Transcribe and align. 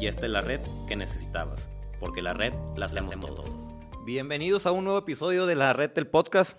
y 0.00 0.06
esta 0.06 0.24
es 0.24 0.32
la 0.32 0.40
red 0.40 0.60
que 0.88 0.96
necesitabas, 0.96 1.68
porque 1.98 2.22
la 2.22 2.32
red 2.32 2.54
la 2.74 2.86
hacemos 2.86 3.20
todos. 3.20 3.58
Bienvenidos 4.06 4.64
a 4.64 4.72
un 4.72 4.84
nuevo 4.84 4.98
episodio 4.98 5.44
de 5.44 5.54
la 5.54 5.74
red 5.74 5.90
del 5.90 6.06
podcast. 6.06 6.56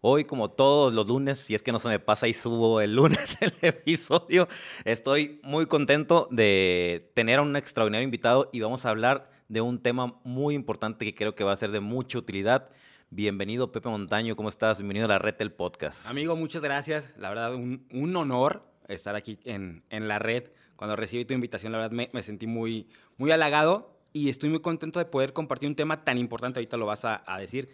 Hoy, 0.00 0.24
como 0.24 0.48
todos 0.48 0.92
los 0.92 1.06
lunes, 1.06 1.38
si 1.38 1.54
es 1.54 1.62
que 1.62 1.70
no 1.70 1.78
se 1.78 1.88
me 1.88 2.00
pasa 2.00 2.26
y 2.26 2.32
subo 2.32 2.80
el 2.80 2.96
lunes 2.96 3.38
el 3.40 3.52
episodio, 3.62 4.48
estoy 4.84 5.40
muy 5.44 5.66
contento 5.66 6.26
de 6.32 7.12
tener 7.14 7.38
a 7.38 7.42
un 7.42 7.54
extraordinario 7.54 8.04
invitado 8.04 8.50
y 8.52 8.58
vamos 8.58 8.84
a 8.84 8.90
hablar 8.90 9.30
de 9.46 9.60
un 9.60 9.80
tema 9.80 10.18
muy 10.24 10.56
importante 10.56 11.04
que 11.04 11.14
creo 11.14 11.36
que 11.36 11.44
va 11.44 11.52
a 11.52 11.56
ser 11.56 11.70
de 11.70 11.78
mucha 11.78 12.18
utilidad. 12.18 12.70
Bienvenido, 13.10 13.70
Pepe 13.70 13.88
Montaño, 13.88 14.34
¿cómo 14.34 14.48
estás? 14.48 14.78
Bienvenido 14.78 15.04
a 15.04 15.10
la 15.10 15.18
red 15.20 15.36
del 15.36 15.52
podcast. 15.52 16.06
Amigo, 16.08 16.34
muchas 16.34 16.62
gracias. 16.62 17.14
La 17.18 17.28
verdad, 17.28 17.54
un, 17.54 17.86
un 17.92 18.16
honor 18.16 18.64
estar 18.88 19.14
aquí 19.14 19.38
en, 19.44 19.84
en 19.90 20.08
la 20.08 20.18
red 20.18 20.50
cuando 20.80 20.96
recibí 20.96 21.26
tu 21.26 21.34
invitación, 21.34 21.72
la 21.72 21.78
verdad 21.78 21.90
me, 21.90 22.08
me, 22.14 22.22
sentí 22.22 22.46
muy, 22.46 22.88
muy 23.18 23.30
halagado 23.30 23.94
y 24.14 24.30
estoy 24.30 24.48
muy 24.48 24.60
contento 24.60 24.98
de 24.98 25.04
poder 25.04 25.34
compartir 25.34 25.68
un 25.68 25.74
tema 25.74 26.04
tan 26.04 26.16
importante, 26.16 26.58
ahorita 26.58 26.78
lo 26.78 26.86
vas 26.86 27.04
a, 27.04 27.22
a 27.26 27.38
decir, 27.38 27.68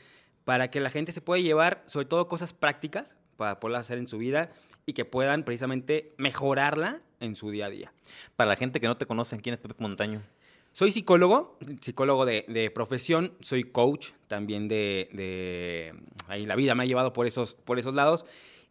para 0.45 0.73
que 0.73 0.81
la 0.81 0.91
gente 0.91 1.13
se 1.13 1.21
pueda 1.21 1.41
llevar 1.41 1.85
sobre 1.87 2.07
todo 2.07 2.27
cosas 2.27 2.53
prácticas 2.53 3.15
para 3.37 3.61
poderlas 3.61 3.83
hacer 3.83 3.99
en 3.99 4.09
su 4.09 4.19
vida 4.19 4.51
y 4.87 4.95
que 4.95 5.05
puedan 5.05 5.45
precisamente 5.45 6.15
mejorarla 6.19 7.01
en 7.21 7.37
su 7.37 7.53
día 7.53 7.67
a 7.67 7.71
día. 7.71 7.93
Para 8.35 8.49
la 8.49 8.57
gente 8.57 8.81
que 8.81 8.89
no 8.89 8.97
te 8.97 9.07
conoce, 9.07 9.41
¿quién 9.41 9.55
es 9.55 9.61
Pepe 9.61 9.77
Montaño? 9.79 10.25
Soy 10.73 10.91
psicólogo, 10.91 11.61
psicólogo 11.81 12.27
de, 12.27 12.45
de 12.49 12.73
profesión, 12.73 13.35
soy 13.41 13.63
coach 13.63 14.11
también 14.27 14.67
de, 14.67 15.11
de, 15.13 15.95
Ahí 16.27 16.45
la 16.45 16.57
vida 16.57 16.75
me 16.75 16.83
ha 16.83 16.87
llevado 16.87 17.13
por 17.13 17.29
esos, 17.29 17.55
por 17.55 17.79
esos 17.79 17.95
lados. 17.95 18.27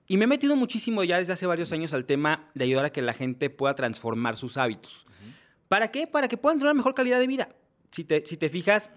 Y 0.08 0.18
me 0.18 0.26
he 0.26 0.28
metido 0.28 0.56
muchísimo 0.56 1.04
ya 1.04 1.18
desde 1.18 1.34
hace 1.34 1.48
varios 1.48 1.72
años 1.72 1.94
al 1.94 2.06
tema 2.06 2.48
de 2.54 2.66
ayudar 2.66 2.86
a 2.86 2.92
que 2.92 3.02
la 3.02 3.14
gente 3.14 3.50
pueda 3.50 3.74
transformar 3.76 4.38
sus 4.38 4.58
hábitos. 4.58 5.06
Uh 5.06 5.10
-huh. 5.10 5.34
¿Para 5.68 5.92
qué? 5.92 6.08
Para 6.08 6.28
que 6.28 6.38
puedan 6.38 6.58
tener 6.58 6.72
una 6.72 6.78
mejor 6.78 6.94
calidad 6.94 7.20
de 7.20 7.28
vida. 7.28 7.50
Si 7.92 8.04
te, 8.04 8.24
si 8.26 8.38
te 8.38 8.50
fijas, 8.50 8.92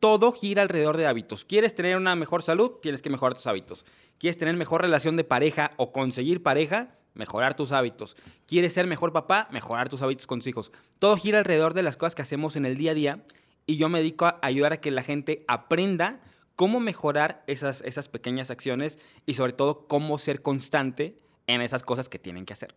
todo 0.00 0.32
gira 0.32 0.62
alrededor 0.62 0.96
de 0.96 1.06
hábitos. 1.06 1.44
¿Quieres 1.44 1.74
tener 1.74 1.96
una 1.96 2.14
mejor 2.16 2.42
salud? 2.42 2.72
Tienes 2.82 3.02
que 3.02 3.10
mejorar 3.10 3.34
tus 3.34 3.46
hábitos. 3.46 3.84
¿Quieres 4.18 4.38
tener 4.38 4.56
mejor 4.56 4.80
relación 4.80 5.16
de 5.16 5.24
pareja 5.24 5.72
o 5.76 5.92
conseguir 5.92 6.42
pareja? 6.42 6.96
Mejorar 7.14 7.54
tus 7.54 7.72
hábitos. 7.72 8.16
¿Quieres 8.46 8.72
ser 8.72 8.86
mejor 8.86 9.12
papá? 9.12 9.48
Mejorar 9.50 9.88
tus 9.88 10.02
hábitos 10.02 10.26
con 10.26 10.38
tus 10.38 10.46
hijos. 10.46 10.72
Todo 10.98 11.16
gira 11.16 11.38
alrededor 11.38 11.74
de 11.74 11.82
las 11.82 11.96
cosas 11.96 12.14
que 12.14 12.22
hacemos 12.22 12.56
en 12.56 12.64
el 12.64 12.76
día 12.76 12.92
a 12.92 12.94
día 12.94 13.24
y 13.66 13.76
yo 13.76 13.88
me 13.88 13.98
dedico 13.98 14.26
a 14.26 14.38
ayudar 14.42 14.72
a 14.72 14.80
que 14.80 14.90
la 14.90 15.02
gente 15.02 15.44
aprenda 15.48 16.20
cómo 16.60 16.78
mejorar 16.78 17.42
esas, 17.46 17.80
esas 17.86 18.10
pequeñas 18.10 18.50
acciones 18.50 18.98
y 19.24 19.32
sobre 19.32 19.54
todo 19.54 19.86
cómo 19.86 20.18
ser 20.18 20.42
constante 20.42 21.16
en 21.46 21.62
esas 21.62 21.82
cosas 21.82 22.10
que 22.10 22.18
tienen 22.18 22.44
que 22.44 22.52
hacer. 22.52 22.74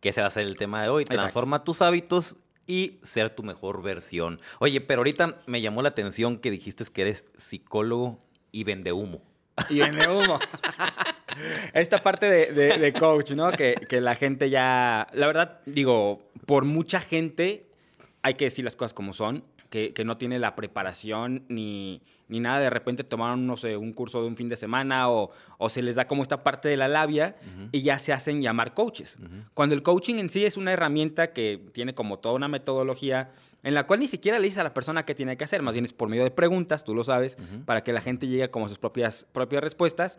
Que 0.00 0.08
ese 0.08 0.20
va 0.20 0.26
a 0.26 0.32
ser 0.32 0.48
el 0.48 0.56
tema 0.56 0.82
de 0.82 0.88
hoy. 0.88 1.04
Transforma 1.04 1.58
Exacto. 1.58 1.70
tus 1.70 1.80
hábitos 1.80 2.36
y 2.66 2.98
ser 3.04 3.30
tu 3.30 3.44
mejor 3.44 3.84
versión. 3.84 4.40
Oye, 4.58 4.80
pero 4.80 4.98
ahorita 4.98 5.42
me 5.46 5.60
llamó 5.60 5.80
la 5.80 5.90
atención 5.90 6.38
que 6.38 6.50
dijiste 6.50 6.84
que 6.92 7.02
eres 7.02 7.24
psicólogo 7.36 8.18
y 8.50 8.64
vende 8.64 8.90
humo. 8.90 9.22
Y 9.68 9.78
vende 9.78 10.08
humo. 10.08 10.40
Esta 11.72 12.02
parte 12.02 12.28
de, 12.28 12.46
de, 12.50 12.78
de 12.78 12.92
coach, 12.92 13.30
¿no? 13.30 13.52
Que, 13.52 13.76
que 13.88 14.00
la 14.00 14.16
gente 14.16 14.50
ya... 14.50 15.06
La 15.12 15.28
verdad, 15.28 15.60
digo, 15.66 16.32
por 16.46 16.64
mucha 16.64 16.98
gente 16.98 17.70
hay 18.22 18.34
que 18.34 18.46
decir 18.46 18.64
las 18.64 18.74
cosas 18.74 18.92
como 18.92 19.12
son 19.12 19.44
que, 19.70 19.94
que, 19.94 20.04
no 20.04 20.18
tiene 20.18 20.38
la 20.38 20.56
preparación 20.56 21.44
ni, 21.48 22.02
ni, 22.28 22.40
nada. 22.40 22.60
De 22.60 22.70
repente 22.70 23.04
tomaron, 23.04 23.46
no 23.46 23.56
sé, 23.56 23.76
un 23.76 23.92
curso 23.92 24.20
de 24.20 24.26
un 24.26 24.36
fin 24.36 24.48
de 24.48 24.56
semana 24.56 25.08
o, 25.08 25.30
o 25.58 25.68
se 25.68 25.82
les 25.82 25.96
da 25.96 26.06
como 26.06 26.22
esta 26.22 26.42
parte 26.42 26.68
de 26.68 26.76
la 26.76 26.88
labia 26.88 27.36
uh 27.40 27.60
-huh. 27.62 27.68
y 27.72 27.82
ya 27.82 27.98
se 27.98 28.12
hacen 28.12 28.42
llamar 28.42 28.74
coaches. 28.74 29.16
Uh 29.18 29.24
-huh. 29.24 29.44
Cuando 29.54 29.74
el 29.74 29.82
coaching 29.82 30.16
en 30.16 30.28
sí 30.28 30.44
es 30.44 30.56
una 30.56 30.72
herramienta 30.72 31.32
que 31.32 31.60
tiene 31.72 31.94
como 31.94 32.18
toda 32.18 32.34
una 32.34 32.48
metodología 32.48 33.30
en 33.62 33.74
la 33.74 33.86
cual 33.86 34.00
ni 34.00 34.08
siquiera 34.08 34.38
le 34.38 34.44
dices 34.44 34.58
a 34.58 34.64
la 34.64 34.74
persona 34.74 35.04
qué 35.04 35.14
tiene 35.14 35.36
que 35.36 35.44
hacer, 35.44 35.62
más 35.62 35.74
bien 35.74 35.84
es 35.84 35.92
por 35.92 36.08
medio 36.08 36.24
de 36.24 36.30
preguntas, 36.30 36.84
tú 36.84 36.94
lo 36.94 37.04
sabes, 37.04 37.36
uh 37.38 37.42
-huh. 37.42 37.64
para 37.64 37.82
que 37.82 37.92
la 37.92 38.00
gente 38.00 38.26
llegue 38.26 38.50
como 38.50 38.66
a 38.66 38.68
sus 38.68 38.78
propias, 38.78 39.26
propias 39.32 39.62
respuestas. 39.62 40.18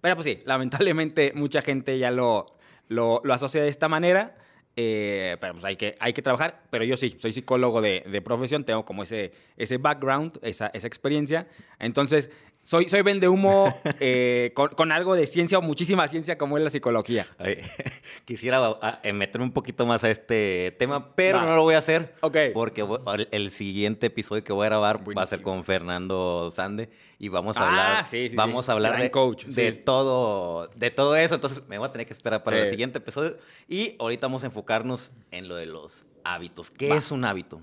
Pero 0.00 0.16
pues 0.16 0.24
sí, 0.24 0.38
lamentablemente 0.44 1.32
mucha 1.34 1.62
gente 1.62 1.98
ya 1.98 2.10
lo, 2.10 2.46
lo, 2.88 3.20
lo 3.24 3.34
asocia 3.34 3.62
de 3.62 3.68
esta 3.68 3.88
manera. 3.88 4.36
Eh, 4.76 5.36
pero 5.40 5.54
pues 5.54 5.64
hay 5.64 5.76
que, 5.76 5.96
hay 6.00 6.12
que 6.12 6.22
trabajar. 6.22 6.62
Pero 6.70 6.84
yo 6.84 6.96
sí, 6.96 7.16
soy 7.18 7.32
psicólogo 7.32 7.80
de, 7.80 8.04
de 8.10 8.22
profesión, 8.22 8.64
tengo 8.64 8.84
como 8.84 9.02
ese, 9.02 9.32
ese 9.56 9.78
background, 9.78 10.38
esa, 10.42 10.68
esa 10.68 10.86
experiencia. 10.86 11.48
Entonces, 11.78 12.30
soy, 12.62 12.88
soy 12.88 13.02
vende 13.02 13.28
humo 13.28 13.74
eh, 14.00 14.52
con, 14.54 14.68
con, 14.68 14.92
algo 14.92 15.14
de 15.14 15.26
ciencia 15.26 15.58
o 15.58 15.62
muchísima 15.62 16.06
ciencia 16.08 16.36
como 16.36 16.58
es 16.58 16.64
la 16.64 16.70
psicología. 16.70 17.26
Ay, 17.38 17.58
quisiera 18.24 18.78
meterme 19.12 19.46
un 19.46 19.52
poquito 19.52 19.86
más 19.86 20.04
a 20.04 20.10
este 20.10 20.76
tema, 20.78 21.14
pero 21.14 21.38
va. 21.38 21.46
no 21.46 21.56
lo 21.56 21.62
voy 21.62 21.74
a 21.74 21.78
hacer. 21.78 22.14
Okay. 22.20 22.50
Porque 22.52 22.86
el 23.30 23.50
siguiente 23.50 24.06
episodio 24.08 24.44
que 24.44 24.52
voy 24.52 24.66
a 24.66 24.68
grabar 24.68 24.96
Buenísimo. 24.96 25.16
va 25.16 25.22
a 25.22 25.26
ser 25.26 25.42
con 25.42 25.64
Fernando 25.64 26.50
Sande 26.50 26.90
y 27.18 27.28
vamos 27.28 27.56
a 27.56 27.68
hablar, 27.68 27.96
ah, 28.00 28.04
sí, 28.04 28.28
sí, 28.28 28.36
vamos 28.36 28.66
sí. 28.66 28.70
a 28.70 28.74
hablar 28.74 28.92
Gran 28.92 29.02
de, 29.02 29.10
coach, 29.10 29.46
de 29.46 29.72
todo, 29.72 30.68
de 30.76 30.90
todo 30.90 31.16
eso. 31.16 31.34
Entonces 31.34 31.62
me 31.66 31.78
voy 31.78 31.88
a 31.88 31.92
tener 31.92 32.06
que 32.06 32.12
esperar 32.12 32.42
para 32.42 32.58
el 32.58 32.68
siguiente 32.68 32.98
episodio 32.98 33.38
y 33.68 33.96
ahorita 33.98 34.26
vamos 34.26 34.44
a 34.44 34.46
enfocarnos 34.46 35.12
en 35.30 35.48
lo 35.48 35.56
de 35.56 35.66
los 35.66 36.06
hábitos. 36.24 36.70
¿Qué 36.70 36.90
va. 36.90 36.96
es 36.96 37.10
un 37.10 37.24
hábito? 37.24 37.62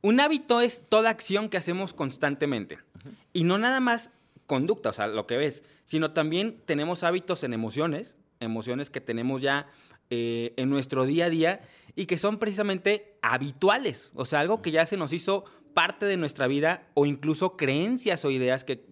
Un 0.00 0.20
hábito 0.20 0.60
es 0.60 0.86
toda 0.86 1.10
acción 1.10 1.48
que 1.48 1.56
hacemos 1.56 1.92
constantemente. 1.92 2.76
Uh 2.76 3.08
-huh. 3.08 3.14
Y 3.32 3.44
no 3.44 3.58
nada 3.58 3.80
más 3.80 4.10
conducta, 4.48 4.88
o 4.88 4.92
sea, 4.92 5.06
lo 5.06 5.28
que 5.28 5.36
ves, 5.36 5.62
sino 5.84 6.10
también 6.10 6.60
tenemos 6.64 7.04
hábitos 7.04 7.44
en 7.44 7.52
emociones, 7.52 8.16
emociones 8.40 8.90
que 8.90 9.00
tenemos 9.00 9.42
ya 9.42 9.68
eh, 10.10 10.54
en 10.56 10.70
nuestro 10.70 11.04
día 11.04 11.26
a 11.26 11.30
día 11.30 11.60
y 11.94 12.06
que 12.06 12.18
son 12.18 12.38
precisamente 12.38 13.18
habituales, 13.22 14.10
o 14.14 14.24
sea, 14.24 14.40
algo 14.40 14.62
que 14.62 14.70
ya 14.70 14.86
se 14.86 14.96
nos 14.96 15.12
hizo 15.12 15.44
parte 15.74 16.06
de 16.06 16.16
nuestra 16.16 16.46
vida 16.46 16.88
o 16.94 17.04
incluso 17.04 17.56
creencias 17.56 18.24
o 18.24 18.30
ideas 18.30 18.64
que 18.64 18.84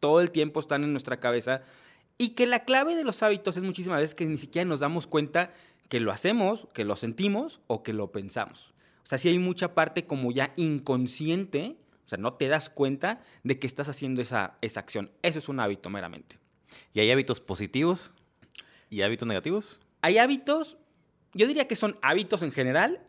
todo 0.00 0.22
el 0.22 0.30
tiempo 0.30 0.58
están 0.58 0.82
en 0.82 0.92
nuestra 0.92 1.20
cabeza 1.20 1.62
y 2.16 2.30
que 2.30 2.46
la 2.46 2.64
clave 2.64 2.96
de 2.96 3.04
los 3.04 3.22
hábitos 3.22 3.56
es 3.56 3.62
muchísimas 3.62 4.00
veces 4.00 4.14
que 4.14 4.24
ni 4.24 4.38
siquiera 4.38 4.64
nos 4.64 4.80
damos 4.80 5.06
cuenta 5.06 5.52
que 5.90 6.00
lo 6.00 6.10
hacemos, 6.10 6.68
que 6.72 6.86
lo 6.86 6.96
sentimos 6.96 7.60
o 7.66 7.82
que 7.82 7.92
lo 7.92 8.12
pensamos. 8.12 8.72
O 9.04 9.06
sea, 9.06 9.18
sí 9.18 9.28
hay 9.28 9.38
mucha 9.38 9.74
parte 9.74 10.06
como 10.06 10.32
ya 10.32 10.52
inconsciente 10.56 11.76
o 12.04 12.08
sea, 12.08 12.18
no 12.18 12.32
te 12.32 12.48
das 12.48 12.68
cuenta 12.68 13.20
de 13.42 13.58
que 13.58 13.66
estás 13.66 13.88
haciendo 13.88 14.22
esa, 14.22 14.56
esa 14.60 14.80
acción. 14.80 15.10
Eso 15.22 15.38
es 15.38 15.48
un 15.48 15.60
hábito 15.60 15.90
meramente. 15.90 16.38
¿Y 16.92 17.00
hay 17.00 17.10
hábitos 17.10 17.40
positivos 17.40 18.12
y 18.90 19.02
hábitos 19.02 19.28
negativos? 19.28 19.80
Hay 20.00 20.18
hábitos, 20.18 20.78
yo 21.34 21.46
diría 21.46 21.68
que 21.68 21.76
son 21.76 21.96
hábitos 22.02 22.42
en 22.42 22.52
general 22.52 23.00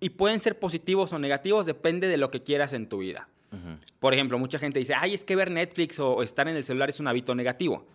y 0.00 0.10
pueden 0.10 0.40
ser 0.40 0.58
positivos 0.58 1.12
o 1.12 1.18
negativos, 1.18 1.66
depende 1.66 2.08
de 2.08 2.16
lo 2.16 2.30
que 2.30 2.40
quieras 2.40 2.72
en 2.72 2.88
tu 2.88 2.98
vida. 2.98 3.28
Uh 3.52 3.56
-huh. 3.56 3.78
Por 3.98 4.14
ejemplo, 4.14 4.38
mucha 4.38 4.58
gente 4.58 4.78
dice, 4.78 4.94
ay, 4.94 5.14
es 5.14 5.24
que 5.24 5.36
ver 5.36 5.50
Netflix 5.50 5.98
o 5.98 6.22
estar 6.22 6.48
en 6.48 6.56
el 6.56 6.64
celular 6.64 6.90
es 6.90 7.00
un 7.00 7.08
hábito 7.08 7.34
negativo. 7.34 7.86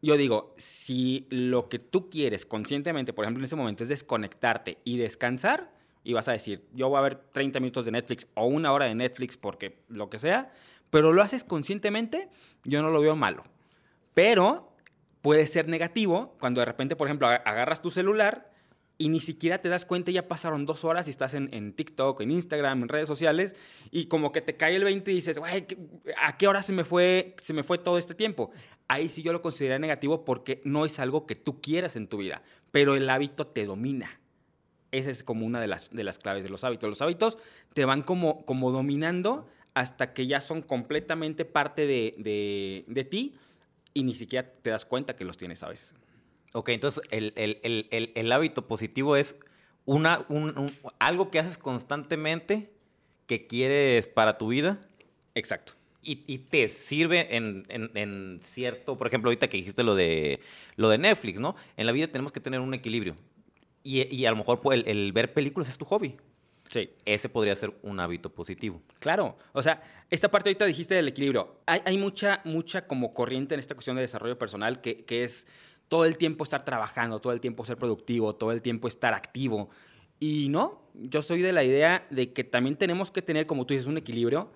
Yo 0.00 0.16
digo, 0.16 0.54
si 0.56 1.26
lo 1.30 1.68
que 1.68 1.78
tú 1.78 2.08
quieres 2.08 2.46
conscientemente, 2.46 3.12
por 3.12 3.24
ejemplo, 3.24 3.40
en 3.40 3.46
ese 3.46 3.56
momento 3.56 3.82
es 3.82 3.88
desconectarte 3.88 4.78
y 4.84 4.96
descansar, 4.96 5.72
y 6.08 6.14
vas 6.14 6.26
a 6.26 6.32
decir, 6.32 6.66
yo 6.72 6.88
voy 6.88 6.96
a 6.96 7.02
ver 7.02 7.16
30 7.16 7.60
minutos 7.60 7.84
de 7.84 7.90
Netflix 7.92 8.26
o 8.32 8.46
una 8.46 8.72
hora 8.72 8.86
de 8.86 8.94
Netflix 8.94 9.36
porque 9.36 9.84
lo 9.88 10.08
que 10.08 10.18
sea, 10.18 10.50
pero 10.88 11.12
lo 11.12 11.20
haces 11.20 11.44
conscientemente, 11.44 12.30
yo 12.64 12.80
no 12.80 12.88
lo 12.88 13.02
veo 13.02 13.14
malo. 13.14 13.44
Pero 14.14 14.72
puede 15.20 15.46
ser 15.46 15.68
negativo 15.68 16.34
cuando 16.40 16.60
de 16.60 16.64
repente, 16.64 16.96
por 16.96 17.08
ejemplo, 17.08 17.26
agarras 17.26 17.82
tu 17.82 17.90
celular 17.90 18.50
y 18.96 19.10
ni 19.10 19.20
siquiera 19.20 19.58
te 19.58 19.68
das 19.68 19.84
cuenta, 19.84 20.10
ya 20.10 20.26
pasaron 20.28 20.64
dos 20.64 20.82
horas 20.82 21.08
y 21.08 21.10
estás 21.10 21.34
en, 21.34 21.50
en 21.52 21.74
TikTok, 21.74 22.22
en 22.22 22.30
Instagram, 22.30 22.84
en 22.84 22.88
redes 22.88 23.06
sociales, 23.06 23.54
y 23.90 24.06
como 24.06 24.32
que 24.32 24.40
te 24.40 24.56
cae 24.56 24.76
el 24.76 24.84
20 24.84 25.12
y 25.12 25.14
dices, 25.14 25.38
¿a 26.16 26.38
qué 26.38 26.48
hora 26.48 26.62
se 26.62 26.72
me, 26.72 26.84
fue, 26.84 27.34
se 27.36 27.52
me 27.52 27.62
fue 27.62 27.76
todo 27.76 27.98
este 27.98 28.14
tiempo? 28.14 28.50
Ahí 28.88 29.10
sí 29.10 29.22
yo 29.22 29.34
lo 29.34 29.42
consideraría 29.42 29.78
negativo 29.78 30.24
porque 30.24 30.62
no 30.64 30.86
es 30.86 31.00
algo 31.00 31.26
que 31.26 31.34
tú 31.34 31.60
quieras 31.60 31.96
en 31.96 32.08
tu 32.08 32.16
vida, 32.16 32.42
pero 32.70 32.96
el 32.96 33.10
hábito 33.10 33.46
te 33.46 33.66
domina. 33.66 34.18
Esa 34.90 35.10
es 35.10 35.22
como 35.22 35.46
una 35.46 35.60
de 35.60 35.66
las, 35.66 35.90
de 35.90 36.04
las 36.04 36.18
claves 36.18 36.44
de 36.44 36.50
los 36.50 36.64
hábitos. 36.64 36.88
Los 36.88 37.02
hábitos 37.02 37.38
te 37.74 37.84
van 37.84 38.02
como, 38.02 38.44
como 38.44 38.72
dominando 38.72 39.46
hasta 39.74 40.12
que 40.12 40.26
ya 40.26 40.40
son 40.40 40.62
completamente 40.62 41.44
parte 41.44 41.86
de, 41.86 42.14
de, 42.18 42.84
de 42.86 43.04
ti 43.04 43.34
y 43.94 44.02
ni 44.02 44.14
siquiera 44.14 44.50
te 44.62 44.70
das 44.70 44.84
cuenta 44.84 45.14
que 45.14 45.24
los 45.24 45.36
tienes 45.36 45.62
a 45.62 45.68
veces. 45.68 45.94
Ok, 46.52 46.70
entonces 46.70 47.02
el, 47.10 47.32
el, 47.36 47.58
el, 47.62 48.12
el 48.14 48.32
hábito 48.32 48.66
positivo 48.66 49.16
es 49.16 49.36
una, 49.88 50.26
algo 50.98 51.30
que 51.30 51.38
haces 51.38 51.56
constantemente 51.56 52.70
que 53.26 53.46
quieres 53.46 54.06
para 54.06 54.36
tu 54.36 54.48
vida. 54.48 54.80
Exacto. 55.34 55.72
Y, 56.02 56.38
te 56.38 56.68
sirve 56.68 57.36
en, 57.36 58.40
cierto, 58.42 58.96
por 58.96 59.08
ejemplo, 59.08 59.28
ahorita 59.28 59.48
que 59.48 59.58
dijiste 59.58 59.82
lo 59.82 59.94
de, 59.94 60.40
lo 60.76 60.88
de 60.88 60.96
Netflix, 60.96 61.38
¿no? 61.38 61.54
En 61.76 61.84
la 61.84 61.92
vida 61.92 62.06
tenemos 62.06 62.32
que 62.32 62.40
tener 62.40 62.60
un 62.60 62.72
equilibrio. 62.72 63.14
Y, 63.88 64.26
a 64.26 64.30
lo 64.30 64.36
mejor 64.36 64.60
pues, 64.60 64.82
el, 64.84 65.12
ver 65.12 65.32
películas 65.32 65.68
es 65.68 65.78
tu 65.78 65.86
hobby. 65.86 66.16
Sí. 66.68 66.90
Ese 67.06 67.30
podría 67.30 67.54
ser 67.54 67.72
un 67.82 67.98
hábito 67.98 68.28
positivo. 68.28 68.82
Claro. 68.98 69.38
O 69.54 69.62
sea, 69.62 69.80
esta 70.10 70.30
parte 70.30 70.50
ahorita 70.50 70.66
dijiste 70.66 70.94
del 70.94 71.08
equilibrio. 71.08 71.60
Hay, 71.64 71.96
mucha, 71.96 72.42
mucha 72.44 72.86
como 72.86 73.14
corriente 73.14 73.54
en 73.54 73.60
esta 73.60 73.74
cuestión 73.74 73.96
de 73.96 74.02
desarrollo 74.02 74.38
personal 74.38 74.82
que, 74.82 75.04
que 75.06 75.24
es 75.24 75.46
todo 75.88 76.04
el 76.04 76.18
tiempo 76.18 76.44
estar 76.44 76.66
trabajando, 76.66 77.18
todo 77.20 77.32
el 77.32 77.40
tiempo 77.40 77.64
ser 77.64 77.78
productivo, 77.78 78.34
todo 78.34 78.52
el 78.52 78.60
tiempo 78.60 78.88
estar 78.88 79.14
activo. 79.14 79.70
Y 80.20 80.50
no, 80.50 80.82
yo 80.92 81.22
soy 81.22 81.40
de 81.40 81.52
la 81.52 81.64
idea 81.64 82.06
de 82.10 82.34
que 82.34 82.44
también 82.44 82.76
tenemos 82.76 83.10
que 83.10 83.22
tener, 83.22 83.46
como 83.46 83.64
tú 83.64 83.72
dices, 83.72 83.86
un 83.86 83.96
equilibrio, 83.96 84.52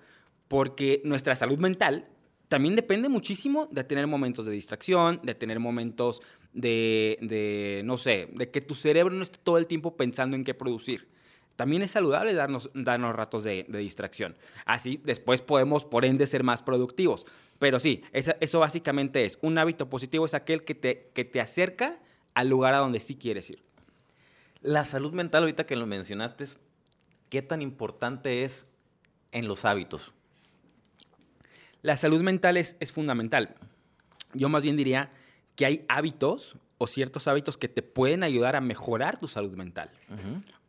porque 0.47 1.01
nuestra 1.05 1.35
salud 1.35 1.57
mental 1.57 2.07
también 2.53 2.75
depende 2.75 3.09
muchísimo 3.09 3.67
de 3.71 3.83
tener 3.83 4.05
momentos 4.05 4.45
de 4.45 4.51
distracción, 4.51 5.19
de 5.23 5.33
tener 5.33 5.59
momentos 5.59 6.21
de, 6.53 7.81
no 7.83 7.97
sé, 7.97 8.29
de 8.31 8.51
que 8.51 8.61
tu 8.61 8.75
cerebro 8.75 9.11
no 9.15 9.23
esté 9.23 9.39
todo 9.41 9.57
el 9.57 9.65
tiempo 9.65 9.97
pensando 9.97 10.35
en 10.35 10.43
qué 10.43 10.53
producir. 10.53 11.09
También 11.55 11.81
es 11.81 11.89
saludable 11.89 12.35
darnos, 12.35 12.69
darnos 12.75 13.15
ratos 13.15 13.43
de, 13.43 13.65
distracción. 13.67 14.37
Así 14.67 15.01
después 15.03 15.41
podemos, 15.41 15.83
por 15.83 16.05
ende, 16.05 16.27
ser 16.27 16.43
más 16.43 16.61
productivos. 16.61 17.25
Pero 17.57 17.79
sí, 17.79 18.03
eso 18.13 18.59
básicamente 18.59 19.25
es. 19.25 19.39
Un 19.41 19.57
hábito 19.57 19.89
positivo 19.89 20.27
es 20.27 20.35
aquel 20.35 20.63
que 20.63 20.75
te, 20.75 21.09
que 21.15 21.25
te 21.25 21.41
acerca 21.41 21.99
al 22.35 22.49
lugar 22.49 22.75
a 22.75 22.77
donde 22.77 22.99
sí 22.99 23.15
quieres 23.15 23.49
ir. 23.49 23.63
La 24.61 24.85
salud 24.85 25.13
mental, 25.13 25.41
ahorita 25.41 25.65
que 25.65 25.75
lo 25.75 25.87
mencionaste, 25.87 26.45
¿qué 27.29 27.41
tan 27.41 27.63
importante 27.63 28.43
es 28.43 28.67
en 29.31 29.47
los 29.47 29.65
hábitos? 29.65 30.13
La 31.83 31.97
salud 31.97 32.21
mental 32.21 32.57
es, 32.57 32.77
es 32.79 32.91
fundamental. 32.91 33.55
Yo 34.33 34.49
más 34.49 34.63
bien 34.63 34.77
diría 34.77 35.11
que 35.55 35.65
hay 35.65 35.85
hábitos 35.87 36.57
o 36.79 36.87
ciertos 36.87 37.27
hábitos 37.27 37.57
que 37.57 37.67
te 37.67 37.83
pueden 37.83 38.23
ayudar 38.23 38.55
a 38.55 38.61
mejorar 38.61 39.19
tu 39.19 39.27
salud 39.27 39.55
mental. 39.55 39.91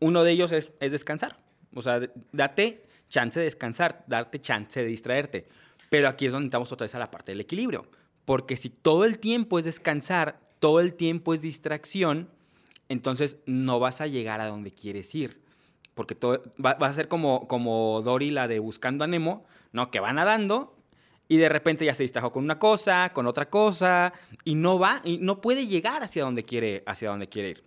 Uno 0.01 0.23
de 0.23 0.33
ellos 0.33 0.53
es, 0.53 0.73
es, 0.81 0.93
descansar. 0.93 1.39
O 1.73 1.83
sea, 1.83 2.01
date 2.33 2.85
chance 3.09 3.39
de 3.39 3.45
descansar, 3.45 4.05
darte 4.07 4.41
chance 4.41 4.81
de 4.81 4.87
distraerte. 4.87 5.47
Pero 5.89 6.09
aquí 6.09 6.27
es 6.27 6.33
donde 6.33 6.49
estamos 6.49 6.71
otra 6.73 6.85
vez 6.85 6.95
a 6.95 6.99
la 6.99 7.11
parte 7.11 7.33
del 7.33 7.41
equilibrio. 7.41 7.87
Porque 8.25 8.57
si 8.57 8.69
todo 8.69 9.05
el 9.05 9.19
tiempo 9.19 9.59
es 9.59 9.65
descansar, 9.65 10.41
todo 10.59 10.81
el 10.81 10.95
tiempo 10.95 11.33
es 11.35 11.43
distracción, 11.43 12.29
entonces 12.89 13.39
no 13.47 13.79
vas 13.79 14.01
a 14.01 14.07
llegar 14.07 14.41
a 14.41 14.49
donde 14.49 14.73
quieres 14.73 15.15
ir. 15.15 15.43
Porque 15.95 16.15
todo, 16.15 16.43
va, 16.65 16.73
a 16.73 16.93
ser 16.93 17.07
como, 17.07 17.47
como 17.47 18.03
Dory, 18.03 18.31
la 18.31 18.49
de 18.49 18.59
Buscando 18.59 19.05
a 19.05 19.07
Nemo, 19.07 19.45
¿no? 19.73 19.91
Que 19.91 20.01
va 20.01 20.13
nadando 20.13 20.77
y 21.29 21.37
de 21.37 21.49
repente 21.49 21.85
ya 21.85 21.95
se 21.95 22.03
distrajo 22.03 22.33
con 22.33 22.45
una 22.45 22.59
cosa, 22.59 23.11
con 23.13 23.27
otra 23.27 23.49
cosa, 23.49 24.13
y 24.45 24.55
no 24.55 24.79
va, 24.79 25.01
y 25.05 25.19
no 25.19 25.41
puede 25.41 25.67
llegar 25.67 26.03
hacia 26.03 26.25
donde 26.25 26.45
quiere, 26.45 26.83
hacia 26.87 27.11
donde 27.11 27.29
quiere 27.29 27.51
ir. 27.51 27.65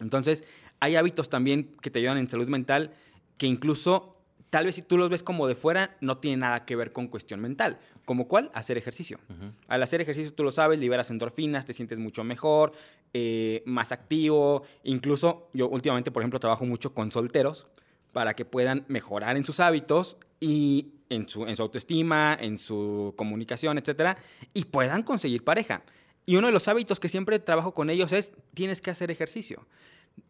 Entonces, 0.00 0.44
hay 0.80 0.96
hábitos 0.96 1.28
también 1.28 1.76
que 1.80 1.90
te 1.90 1.98
ayudan 1.98 2.18
en 2.18 2.28
salud 2.28 2.48
mental 2.48 2.92
que 3.36 3.46
incluso 3.46 4.16
tal 4.50 4.66
vez 4.66 4.76
si 4.76 4.82
tú 4.82 4.96
los 4.96 5.08
ves 5.08 5.24
como 5.24 5.48
de 5.48 5.56
fuera, 5.56 5.96
no 6.00 6.18
tiene 6.18 6.36
nada 6.36 6.64
que 6.64 6.76
ver 6.76 6.92
con 6.92 7.08
cuestión 7.08 7.40
mental. 7.40 7.78
¿Como 8.04 8.28
cuál? 8.28 8.52
Hacer 8.54 8.78
ejercicio. 8.78 9.18
Al 9.66 9.82
hacer 9.82 10.00
ejercicio, 10.00 10.32
tú 10.32 10.44
lo 10.44 10.52
sabes, 10.52 10.78
liberas 10.78 11.10
endorfinas, 11.10 11.66
te 11.66 11.72
sientes 11.72 11.98
mucho 11.98 12.22
mejor, 12.22 12.72
eh, 13.12 13.62
más 13.66 13.90
activo. 13.90 14.62
Incluso 14.84 15.48
yo 15.54 15.68
últimamente, 15.68 16.12
por 16.12 16.22
ejemplo, 16.22 16.38
trabajo 16.38 16.64
mucho 16.66 16.94
con 16.94 17.10
solteros 17.10 17.66
para 18.14 18.34
que 18.34 18.46
puedan 18.46 18.86
mejorar 18.88 19.36
en 19.36 19.44
sus 19.44 19.60
hábitos 19.60 20.16
y 20.40 20.92
en 21.10 21.28
su, 21.28 21.46
en 21.46 21.56
su 21.56 21.62
autoestima, 21.62 22.38
en 22.40 22.56
su 22.56 23.12
comunicación, 23.16 23.76
etcétera, 23.76 24.16
y 24.54 24.64
puedan 24.64 25.02
conseguir 25.02 25.44
pareja. 25.44 25.82
Y 26.24 26.36
uno 26.36 26.46
de 26.46 26.52
los 26.52 26.68
hábitos 26.68 27.00
que 27.00 27.10
siempre 27.10 27.38
trabajo 27.38 27.74
con 27.74 27.90
ellos 27.90 28.12
es, 28.12 28.32
tienes 28.54 28.80
que 28.80 28.90
hacer 28.90 29.10
ejercicio. 29.10 29.66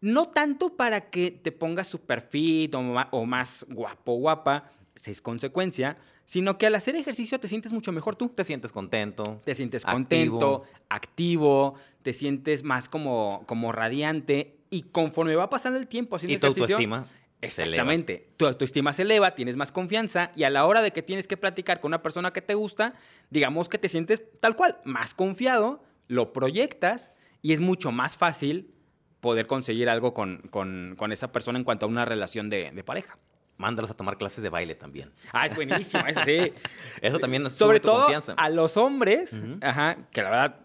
No 0.01 0.27
tanto 0.27 0.77
para 0.77 1.11
que 1.11 1.31
te 1.31 1.53
pongas 1.53 1.87
super 1.87 2.23
fit 2.23 2.75
o, 2.75 3.27
más 3.27 3.67
guapo, 3.69 4.15
guapa, 4.15 4.73
es 5.05 5.21
consecuencia, 5.21 5.97
sino 6.25 6.57
que 6.57 6.67
al 6.67 6.75
hacer 6.75 6.97
ejercicio 6.97 7.39
te 7.39 7.49
sientes 7.49 7.73
mucho 7.73 7.93
mejor 7.93 8.17
tú. 8.17 8.31
Te 8.31 8.45
sientes 8.45 8.73
contento. 8.73 9.43
Te 9.45 9.55
sientes 9.55 9.85
contento, 9.85 10.65
activo, 10.89 11.75
te 12.03 12.15
sientes 12.15 12.65
más 12.65 12.89
como, 12.89 13.45
como 13.47 13.73
radiante 13.73 14.57
y 14.71 14.85
conforme 14.85 15.37
va 15.37 15.51
pasando 15.51 15.79
el 15.79 15.87
tiempo 15.87 16.17
haciendo 16.17 16.35
¿Y 16.35 16.41
tu 16.41 16.47
autoestima? 16.47 17.07
Exactamente. 17.45 18.29
Tu 18.37 18.47
autoestima 18.47 18.93
se 18.93 19.03
eleva, 19.03 19.35
tienes 19.35 19.57
más 19.57 19.73
confianza 19.73 20.33
y 20.35 20.45
a 20.45 20.51
la 20.51 20.67
hora 20.67 20.83
de 20.83 20.93
que 20.93 21.03
tienes 21.03 21.27
que 21.27 21.37
platicar 21.37 21.81
con 21.81 21.91
una 21.91 22.03
persona 22.03 22.33
que 22.33 22.43
te 22.43 22.55
gusta, 22.55 22.95
digamos 23.31 23.69
que 23.69 23.79
te 23.79 23.89
sientes 23.89 24.23
tal 24.41 24.57
cual, 24.57 24.79
más 24.85 25.15
confiado, 25.15 25.83
lo 26.09 26.33
proyectas 26.33 27.13
y 27.43 27.53
es 27.53 27.61
mucho 27.61 27.93
más 27.93 28.17
fácil 28.17 28.75
poder 29.21 29.47
conseguir 29.47 29.89
algo 29.89 30.13
con, 30.13 30.43
con, 30.51 31.13
esa 31.13 31.33
persona 31.33 31.59
en 31.59 31.65
cuanto 31.65 31.87
a 31.87 31.89
una 31.89 32.05
relación 32.05 32.51
de, 32.51 32.71
de, 32.73 32.85
pareja. 32.85 33.19
Mándalos 33.57 33.91
a 33.91 33.95
tomar 33.95 34.19
clases 34.19 34.43
de 34.43 34.51
baile 34.51 34.75
también. 34.75 35.13
Ah, 35.33 35.47
es 35.47 35.55
buenísimo, 35.55 36.05
eso 36.07 36.21
sí. 36.25 36.53
eso 37.01 37.19
también 37.19 37.47
es 37.47 37.55
Sobre 37.55 37.81
todo 37.81 38.07
a 38.37 38.49
los 38.51 38.77
hombres, 38.77 39.41
ajá, 39.63 39.97
que 40.11 40.23
la 40.23 40.31
verdad, 40.31 40.61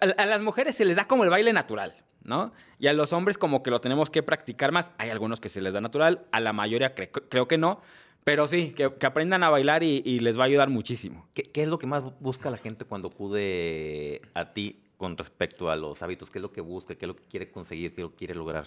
a, 0.00 0.26
las 0.26 0.40
mujeres 0.40 0.74
se 0.74 0.84
les 0.84 0.96
da 0.96 1.06
como 1.06 1.22
el 1.22 1.30
baile 1.30 1.52
natural, 1.52 1.94
¿no? 2.26 2.52
Y 2.78 2.88
a 2.88 2.92
los 2.92 3.12
hombres 3.12 3.38
como 3.38 3.62
que 3.62 3.70
lo 3.70 3.80
tenemos 3.80 4.10
que 4.10 4.22
practicar 4.22 4.72
más. 4.72 4.92
Hay 4.98 5.10
algunos 5.10 5.40
que 5.40 5.48
se 5.48 5.60
les 5.60 5.74
da 5.74 5.80
natural, 5.80 6.26
a 6.32 6.40
la 6.40 6.52
mayoría 6.52 6.94
creo 6.94 7.48
que 7.48 7.58
no. 7.58 7.80
Pero 8.24 8.48
sí, 8.48 8.72
que, 8.72 9.06
aprendan 9.06 9.44
a 9.44 9.50
bailar 9.50 9.84
y, 9.84 10.18
les 10.18 10.36
va 10.36 10.42
a 10.42 10.46
ayudar 10.46 10.68
muchísimo. 10.68 11.28
¿Qué, 11.32 11.44
¿Qué, 11.44 11.62
es 11.62 11.68
lo 11.68 11.78
que 11.78 11.86
más 11.86 12.04
busca 12.18 12.50
la 12.50 12.56
gente 12.56 12.84
cuando 12.84 13.08
acude 13.08 14.20
a 14.34 14.52
ti 14.52 14.82
con 14.96 15.16
respecto 15.16 15.70
a 15.70 15.76
los 15.76 16.02
hábitos? 16.02 16.30
¿Qué 16.30 16.38
es 16.38 16.42
lo 16.42 16.50
que 16.50 16.60
busca? 16.60 16.96
¿Qué 16.96 17.04
es 17.04 17.08
lo 17.08 17.14
que 17.14 17.22
quiere 17.22 17.50
conseguir? 17.52 17.94
¿Qué 17.94 18.00
es 18.00 18.04
lo 18.04 18.10
que 18.10 18.16
quiere 18.16 18.34
lograr? 18.34 18.66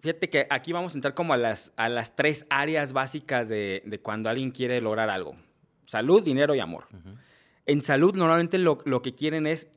Fíjate 0.00 0.30
que 0.30 0.46
aquí 0.50 0.72
vamos 0.72 0.94
a 0.94 0.98
entrar 0.98 1.14
como 1.14 1.32
a 1.32 1.36
las, 1.36 1.72
a 1.76 1.88
las 1.88 2.14
tres 2.14 2.46
áreas 2.50 2.92
básicas 2.92 3.48
de, 3.48 4.00
cuando 4.02 4.28
alguien 4.28 4.50
quiere 4.50 4.80
lograr 4.80 5.10
algo. 5.10 5.36
Salud, 5.86 6.22
dinero 6.22 6.54
y 6.54 6.60
amor. 6.60 6.86
En 7.66 7.82
salud 7.82 8.14
normalmente 8.14 8.58
lo, 8.58 9.02
que 9.02 9.14
quieren 9.14 9.46
es 9.46 9.68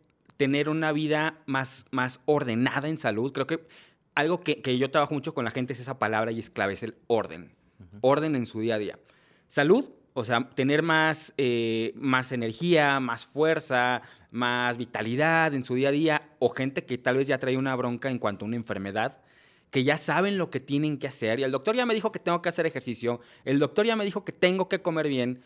tener 0.42 0.70
una 0.70 0.92
vida 0.92 1.36
más, 1.46 1.86
más 1.92 2.20
ordenada 2.26 2.88
en 2.88 2.98
salud. 2.98 3.32
Creo 3.32 3.46
que 3.46 3.64
algo 4.16 4.42
que, 4.42 4.60
que, 4.64 4.76
yo 4.80 4.90
trabajo 4.90 5.14
mucho 5.14 5.36
con 5.36 5.46
la 5.46 5.52
gente 5.52 5.74
es 5.74 5.80
esa 5.80 6.00
palabra 6.00 6.32
y 6.32 6.40
es 6.40 6.50
clave, 6.50 6.74
es 6.74 6.82
el 6.82 6.96
orden. 7.06 7.52
Orden 8.02 8.36
en 8.36 8.48
su 8.48 8.60
día 8.60 8.74
a 8.74 8.78
día. 8.80 8.98
Salud, 9.45 9.92
o 10.14 10.26
sea, 10.26 10.50
tener 10.50 10.81
más, 10.81 11.36
eh, 11.38 11.94
más 11.95 12.31
energía, 12.31 13.00
más 13.00 13.28
fuerza, 13.28 14.02
más 14.31 14.80
vitalidad 14.80 15.54
en 15.54 15.64
su 15.64 15.76
día 15.76 15.90
a 15.90 15.92
día, 15.92 16.21
o 16.40 16.50
gente 16.50 16.86
que 16.86 16.98
tal 16.98 17.18
vez 17.18 17.28
ya 17.28 17.38
trae 17.38 17.56
una 17.56 17.76
bronca 17.76 18.10
en 18.10 18.18
cuanto 18.18 18.44
a 18.44 18.48
una 18.48 18.56
enfermedad, 18.56 19.19
que 19.69 19.83
ya 19.83 19.98
saben 19.98 20.40
lo 20.40 20.50
que 20.50 20.60
tienen 20.60 20.98
que 20.98 21.06
hacer. 21.06 21.40
Y 21.40 21.44
el 21.44 21.52
doctor 21.52 21.76
ya 21.76 21.86
me 21.86 21.94
dijo 21.94 22.12
que 22.12 22.18
tengo 22.18 22.42
que 22.42 22.50
hacer 22.50 22.66
ejercicio, 22.66 23.21
el 23.45 23.60
doctor 23.60 23.86
ya 23.86 23.95
me 23.95 24.06
dijo 24.06 24.26
que 24.26 24.31
tengo 24.31 24.69
que 24.69 24.81
comer 24.81 25.07
bien. 25.07 25.44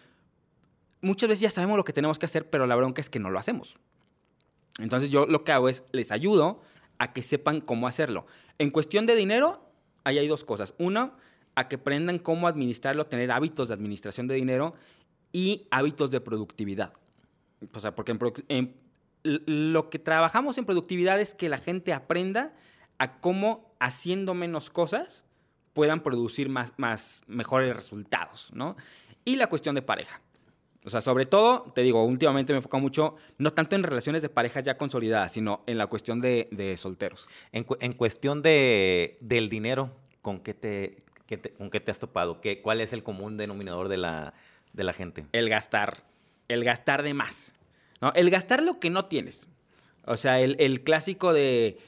Muchas 1.02 1.28
veces 1.28 1.42
ya 1.42 1.50
sabemos 1.50 1.76
lo 1.76 1.84
que 1.84 1.92
tenemos 1.92 2.18
que 2.18 2.28
hacer, 2.28 2.50
pero 2.50 2.66
la 2.66 2.78
bronca 2.78 3.02
es 3.02 3.10
que 3.10 3.20
no 3.20 3.30
lo 3.30 3.40
hacemos. 3.40 3.78
Entonces 4.80 5.10
yo 5.10 5.26
lo 5.26 5.44
que 5.44 5.52
hago 5.52 5.70
es, 5.70 5.84
les 5.92 6.12
ayudo 6.12 6.62
a 6.98 7.14
que 7.14 7.22
sepan 7.22 7.62
cómo 7.62 7.88
hacerlo. 7.88 8.26
En 8.58 8.72
cuestión 8.72 9.06
de 9.06 9.16
dinero, 9.16 9.70
ahí 10.04 10.18
hay 10.18 10.28
dos 10.28 10.44
cosas. 10.44 10.74
Uno, 10.78 11.14
a 11.56 11.68
que 11.68 11.78
aprendan 11.78 12.20
cómo 12.20 12.48
administrarlo, 12.48 13.08
tener 13.08 13.32
hábitos 13.32 13.70
de 13.70 13.74
administración 13.74 14.28
de 14.28 14.36
dinero 14.36 14.76
y 15.32 15.68
hábitos 15.72 16.12
de 16.12 16.22
productividad. 16.22 16.94
O 17.74 17.80
sea, 17.80 17.96
porque 17.96 18.18
lo 19.24 19.90
que 19.90 20.00
trabajamos 20.00 20.58
en 20.58 20.66
productividad 20.66 21.20
es 21.20 21.34
que 21.34 21.50
la 21.50 21.58
gente 21.58 21.94
aprenda 21.94 22.54
a 22.98 23.20
cómo 23.20 23.74
haciendo 23.80 24.34
menos 24.34 24.70
cosas 24.70 25.26
puedan 25.74 26.02
producir 26.02 26.48
más, 26.50 26.74
más 26.78 27.22
mejores 27.28 27.76
resultados, 27.76 28.50
¿no? 28.54 28.76
Y 29.26 29.36
la 29.36 29.48
cuestión 29.48 29.76
de 29.76 29.82
pareja. 29.82 30.22
O 30.86 30.90
sea, 30.90 31.02
sobre 31.02 31.26
todo, 31.26 31.72
te 31.74 31.82
digo, 31.82 32.04
últimamente 32.04 32.54
me 32.54 32.58
enfoco 32.58 32.80
mucho, 32.80 33.16
no 33.38 33.52
tanto 33.52 33.76
en 33.76 33.84
relaciones 33.84 34.22
de 34.22 34.30
parejas 34.30 34.64
ya 34.64 34.78
consolidadas, 34.78 35.32
sino 35.34 35.62
en 35.66 35.78
la 35.78 35.88
cuestión 35.88 36.22
de, 36.22 36.76
solteros. 36.78 37.28
En, 37.52 37.66
en 37.80 37.94
cuestión 37.94 38.42
de, 38.42 39.18
del 39.20 39.50
dinero, 39.50 39.92
¿con 40.22 40.40
qué 40.40 40.54
te, 40.54 41.06
¿Con 41.58 41.70
qué 41.70 41.80
te 41.80 41.92
has 41.92 42.00
topado? 42.00 42.40
¿Qué, 42.40 42.62
¿Cuál 42.62 42.82
es 42.82 42.94
el 42.94 43.04
común 43.04 43.38
denominador 43.38 43.90
de 43.90 43.98
la, 43.98 44.34
de 44.74 44.84
la 44.84 44.94
gente? 44.94 45.26
El 45.32 45.50
gastar. 45.50 46.04
El 46.48 46.64
gastar 46.64 47.02
de 47.02 47.14
más. 47.14 47.56
¿no? 48.02 48.12
El 48.14 48.30
gastar 48.30 48.62
lo 48.62 48.80
que 48.80 48.92
no 48.92 49.06
tienes. 49.06 49.48
O 50.06 50.18
sea, 50.18 50.40
el, 50.40 50.84
clásico 50.84 51.34
de, 51.34 51.80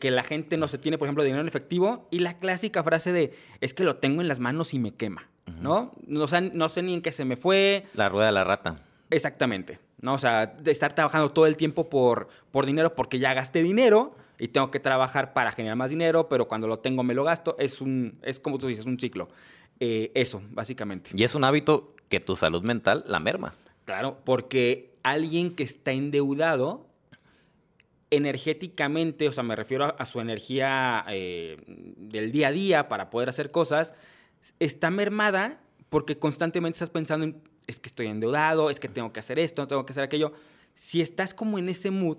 que 0.00 0.12
la 0.12 0.22
gente 0.22 0.56
no 0.56 0.68
se 0.68 0.78
tiene, 0.78 0.96
por 0.96 1.08
ejemplo, 1.08 1.24
dinero 1.24 1.40
en 1.40 1.48
efectivo 1.48 2.06
y 2.12 2.20
la 2.20 2.38
clásica 2.38 2.84
frase 2.84 3.12
de 3.12 3.32
es 3.60 3.74
que 3.74 3.82
lo 3.82 3.96
tengo 3.96 4.20
en 4.20 4.28
las 4.28 4.38
manos 4.38 4.74
y 4.74 4.78
me 4.78 4.94
quema. 4.94 5.28
¿No? 5.60 5.92
No, 6.06 6.26
no 6.52 6.68
sé 6.68 6.82
ni 6.82 6.94
en 6.94 7.02
qué 7.02 7.12
se 7.12 7.24
me 7.24 7.36
fue. 7.36 7.86
La 7.94 8.08
rueda 8.08 8.26
de 8.26 8.32
la 8.32 8.44
rata. 8.44 8.80
Exactamente. 9.10 9.78
¿no? 10.04 10.14
O 10.14 10.18
sea, 10.18 10.46
de 10.46 10.70
estar 10.70 10.92
trabajando 10.92 11.32
todo 11.32 11.46
el 11.46 11.56
tiempo 11.56 11.88
por, 11.88 12.28
por 12.50 12.66
dinero 12.66 12.94
porque 12.94 13.18
ya 13.18 13.32
gasté 13.34 13.62
dinero 13.62 14.14
y 14.38 14.48
tengo 14.48 14.70
que 14.70 14.78
trabajar 14.78 15.32
para 15.32 15.50
generar 15.50 15.76
más 15.76 15.90
dinero, 15.90 16.28
pero 16.28 16.46
cuando 16.46 16.68
lo 16.68 16.78
tengo 16.78 17.02
me 17.02 17.14
lo 17.14 17.24
gasto. 17.24 17.56
Es, 17.58 17.80
un, 17.80 18.18
es 18.22 18.38
como 18.38 18.58
tú 18.58 18.66
dices, 18.66 18.86
un 18.86 19.00
ciclo. 19.00 19.28
Eh, 19.80 20.12
eso, 20.14 20.42
básicamente. 20.50 21.10
Y 21.14 21.24
es 21.24 21.34
un 21.34 21.44
hábito 21.44 21.94
que 22.08 22.20
tu 22.20 22.36
salud 22.36 22.62
mental 22.62 23.04
la 23.08 23.18
merma. 23.18 23.54
Claro, 23.86 24.18
porque 24.24 24.94
alguien 25.02 25.54
que 25.56 25.62
está 25.62 25.92
endeudado 25.92 26.86
energéticamente, 28.10 29.28
o 29.28 29.32
sea, 29.32 29.42
me 29.42 29.56
refiero 29.56 29.94
a, 29.98 30.06
su 30.06 30.20
energía 30.20 31.04
eh, 31.08 31.56
del 31.66 32.30
día 32.30 32.48
a 32.48 32.52
día 32.52 32.88
para 32.88 33.10
poder 33.10 33.28
hacer 33.30 33.50
cosas, 33.50 33.94
está 34.58 34.90
mermada 34.90 35.60
porque 35.88 36.18
constantemente 36.18 36.76
estás 36.76 36.90
pensando 36.90 37.24
en, 37.24 37.42
es 37.66 37.80
que 37.80 37.88
estoy 37.88 38.06
endeudado, 38.06 38.70
es 38.70 38.80
que 38.80 38.88
tengo 38.88 39.12
que 39.12 39.20
hacer 39.20 39.38
esto, 39.38 39.66
tengo 39.66 39.86
que 39.86 39.92
hacer 39.92 40.04
aquello. 40.04 40.32
Si 40.74 41.00
estás 41.00 41.34
como 41.34 41.58
en 41.58 41.68
ese 41.68 41.90
mood, 41.90 42.18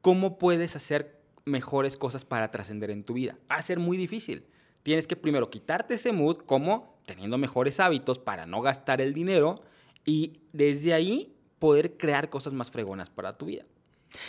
¿cómo 0.00 0.38
puedes 0.38 0.76
hacer 0.76 1.20
mejores 1.44 1.96
cosas 1.96 2.24
para 2.24 2.50
trascender 2.50 2.90
en 2.90 3.04
tu 3.04 3.14
vida? 3.14 3.38
Va 3.50 3.56
a 3.56 3.62
ser 3.62 3.78
muy 3.78 3.96
difícil. 3.96 4.46
Tienes 4.82 5.06
que 5.06 5.16
primero 5.16 5.50
quitarte 5.50 5.94
ese 5.94 6.12
mood, 6.12 6.38
como 6.38 6.98
teniendo 7.06 7.38
mejores 7.38 7.80
hábitos 7.80 8.18
para 8.18 8.46
no 8.46 8.60
gastar 8.60 9.00
el 9.00 9.14
dinero 9.14 9.62
y 10.04 10.40
desde 10.52 10.94
ahí 10.94 11.34
poder 11.58 11.96
crear 11.96 12.30
cosas 12.30 12.52
más 12.52 12.70
fregonas 12.70 13.10
para 13.10 13.36
tu 13.36 13.46
vida. 13.46 13.64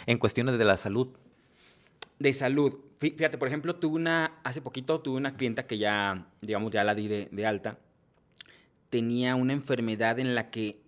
En 0.06 0.18
cuestiones 0.18 0.58
de 0.58 0.66
la 0.66 0.78
salud. 0.78 1.10
De 2.20 2.34
salud. 2.34 2.78
Fíjate, 3.00 3.38
por 3.38 3.48
ejemplo, 3.48 3.76
tuve 3.76 3.96
una, 3.96 4.40
hace 4.44 4.62
poquito 4.62 5.02
tuve 5.02 5.18
una 5.18 5.36
clienta 5.36 5.68
que 5.68 5.78
ya, 5.78 6.28
digamos, 6.42 6.72
ya 6.72 6.84
la 6.84 6.96
di 6.96 7.08
de, 7.08 7.46
alta. 7.46 7.78
Tenía 8.90 9.36
una 9.36 9.54
enfermedad 9.54 10.20
en 10.20 10.34
la 10.34 10.50
que 10.50 10.82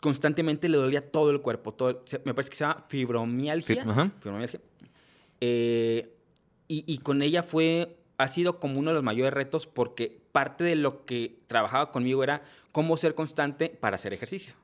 constantemente 0.00 0.68
le 0.68 0.76
dolía 0.76 1.10
todo 1.10 1.30
el 1.30 1.40
cuerpo. 1.40 1.72
Todo, 1.72 2.04
me 2.24 2.34
parece 2.34 2.50
que 2.50 2.56
se 2.56 2.64
llama 2.64 2.84
fibromialgia. 2.88 3.84
fibromialgia. 4.20 4.60
Eh, 5.40 6.12
y, 6.68 6.84
y, 6.92 6.98
con 6.98 7.22
ella 7.22 7.42
fue, 7.42 7.96
ha 8.18 8.26
sido 8.26 8.58
como 8.58 8.80
uno 8.80 8.90
de 8.90 8.94
los 8.94 9.04
mayores 9.04 9.32
retos 9.32 9.66
porque 9.66 10.20
parte 10.32 10.64
de 10.64 10.74
lo 10.74 11.04
que 11.04 11.38
trabajaba 11.46 11.92
conmigo 11.92 12.24
era 12.24 12.42
cómo 12.72 12.96
ser 12.96 13.14
constante 13.14 13.68
para 13.68 13.94
hacer 13.94 14.12
ejercicio 14.12 14.54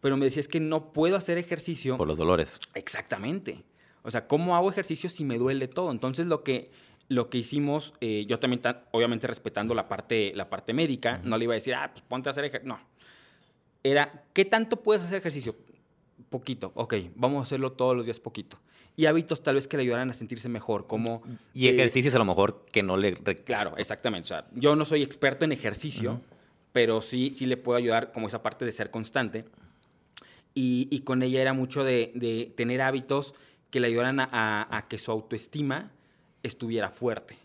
pero 0.00 0.16
me 0.16 0.26
decía 0.26 0.40
es 0.40 0.48
que 0.48 0.60
no 0.60 0.92
puedo 0.92 1.16
hacer 1.16 1.38
ejercicio. 1.38 1.96
Por 1.96 2.06
los 2.06 2.18
dolores. 2.18 2.60
Exactamente. 2.74 3.64
O 4.08 4.10
sea, 4.10 4.26
¿cómo 4.26 4.56
hago 4.56 4.70
ejercicio 4.70 5.10
si 5.10 5.22
me 5.22 5.36
duele 5.36 5.68
todo? 5.68 5.90
Entonces 5.90 6.26
lo 6.26 6.42
que, 6.42 6.70
lo 7.08 7.28
que 7.28 7.36
hicimos, 7.36 7.92
eh, 8.00 8.24
yo 8.26 8.38
también, 8.38 8.62
obviamente 8.90 9.26
respetando 9.26 9.74
la 9.74 9.86
parte, 9.86 10.32
la 10.34 10.48
parte 10.48 10.72
médica, 10.72 11.20
no 11.24 11.36
le 11.36 11.44
iba 11.44 11.52
a 11.52 11.56
decir, 11.56 11.74
ah, 11.74 11.90
pues 11.92 12.02
ponte 12.08 12.28
a 12.28 12.30
hacer 12.30 12.46
ejercicio. 12.46 12.74
No. 12.74 12.80
Era, 13.84 14.10
¿qué 14.32 14.46
tanto 14.46 14.78
puedes 14.82 15.04
hacer 15.04 15.18
ejercicio? 15.18 15.54
Poquito. 16.30 16.72
Ok, 16.74 16.94
vamos 17.16 17.40
a 17.40 17.42
hacerlo 17.42 17.72
todos 17.72 17.94
los 17.94 18.06
días 18.06 18.18
poquito. 18.18 18.58
Y 18.96 19.04
hábitos 19.04 19.42
tal 19.42 19.56
vez 19.56 19.68
que 19.68 19.76
le 19.76 19.82
ayudaran 19.82 20.08
a 20.08 20.14
sentirse 20.14 20.48
mejor, 20.48 20.86
como... 20.86 21.22
Y 21.52 21.68
ejercicios 21.68 22.14
a 22.14 22.18
lo 22.18 22.24
mejor 22.24 22.64
que 22.72 22.82
no 22.82 22.96
le... 22.96 23.14
Claro, 23.14 23.76
exactamente. 23.76 24.24
O 24.24 24.28
sea, 24.28 24.46
yo 24.54 24.74
no 24.74 24.86
soy 24.86 25.02
experto 25.02 25.44
en 25.44 25.52
ejercicio, 25.52 26.22
pero 26.72 27.02
sí, 27.02 27.34
sí 27.36 27.44
le 27.44 27.58
puedo 27.58 27.76
ayudar 27.76 28.10
como 28.10 28.26
esa 28.26 28.42
parte 28.42 28.64
de 28.64 28.72
ser 28.72 28.90
constante. 28.90 29.44
Y, 30.60 31.00
con 31.04 31.22
ella 31.22 31.40
era 31.40 31.52
mucho 31.52 31.84
de, 31.84 32.52
tener 32.56 32.80
hábitos 32.80 33.34
que 33.70 33.80
le 33.80 33.88
ayudaran 33.88 34.20
a, 34.20 34.86
que 34.88 34.98
su 34.98 35.10
autoestima 35.10 35.90
estuviera 36.42 36.90
fuerte. 36.90 37.36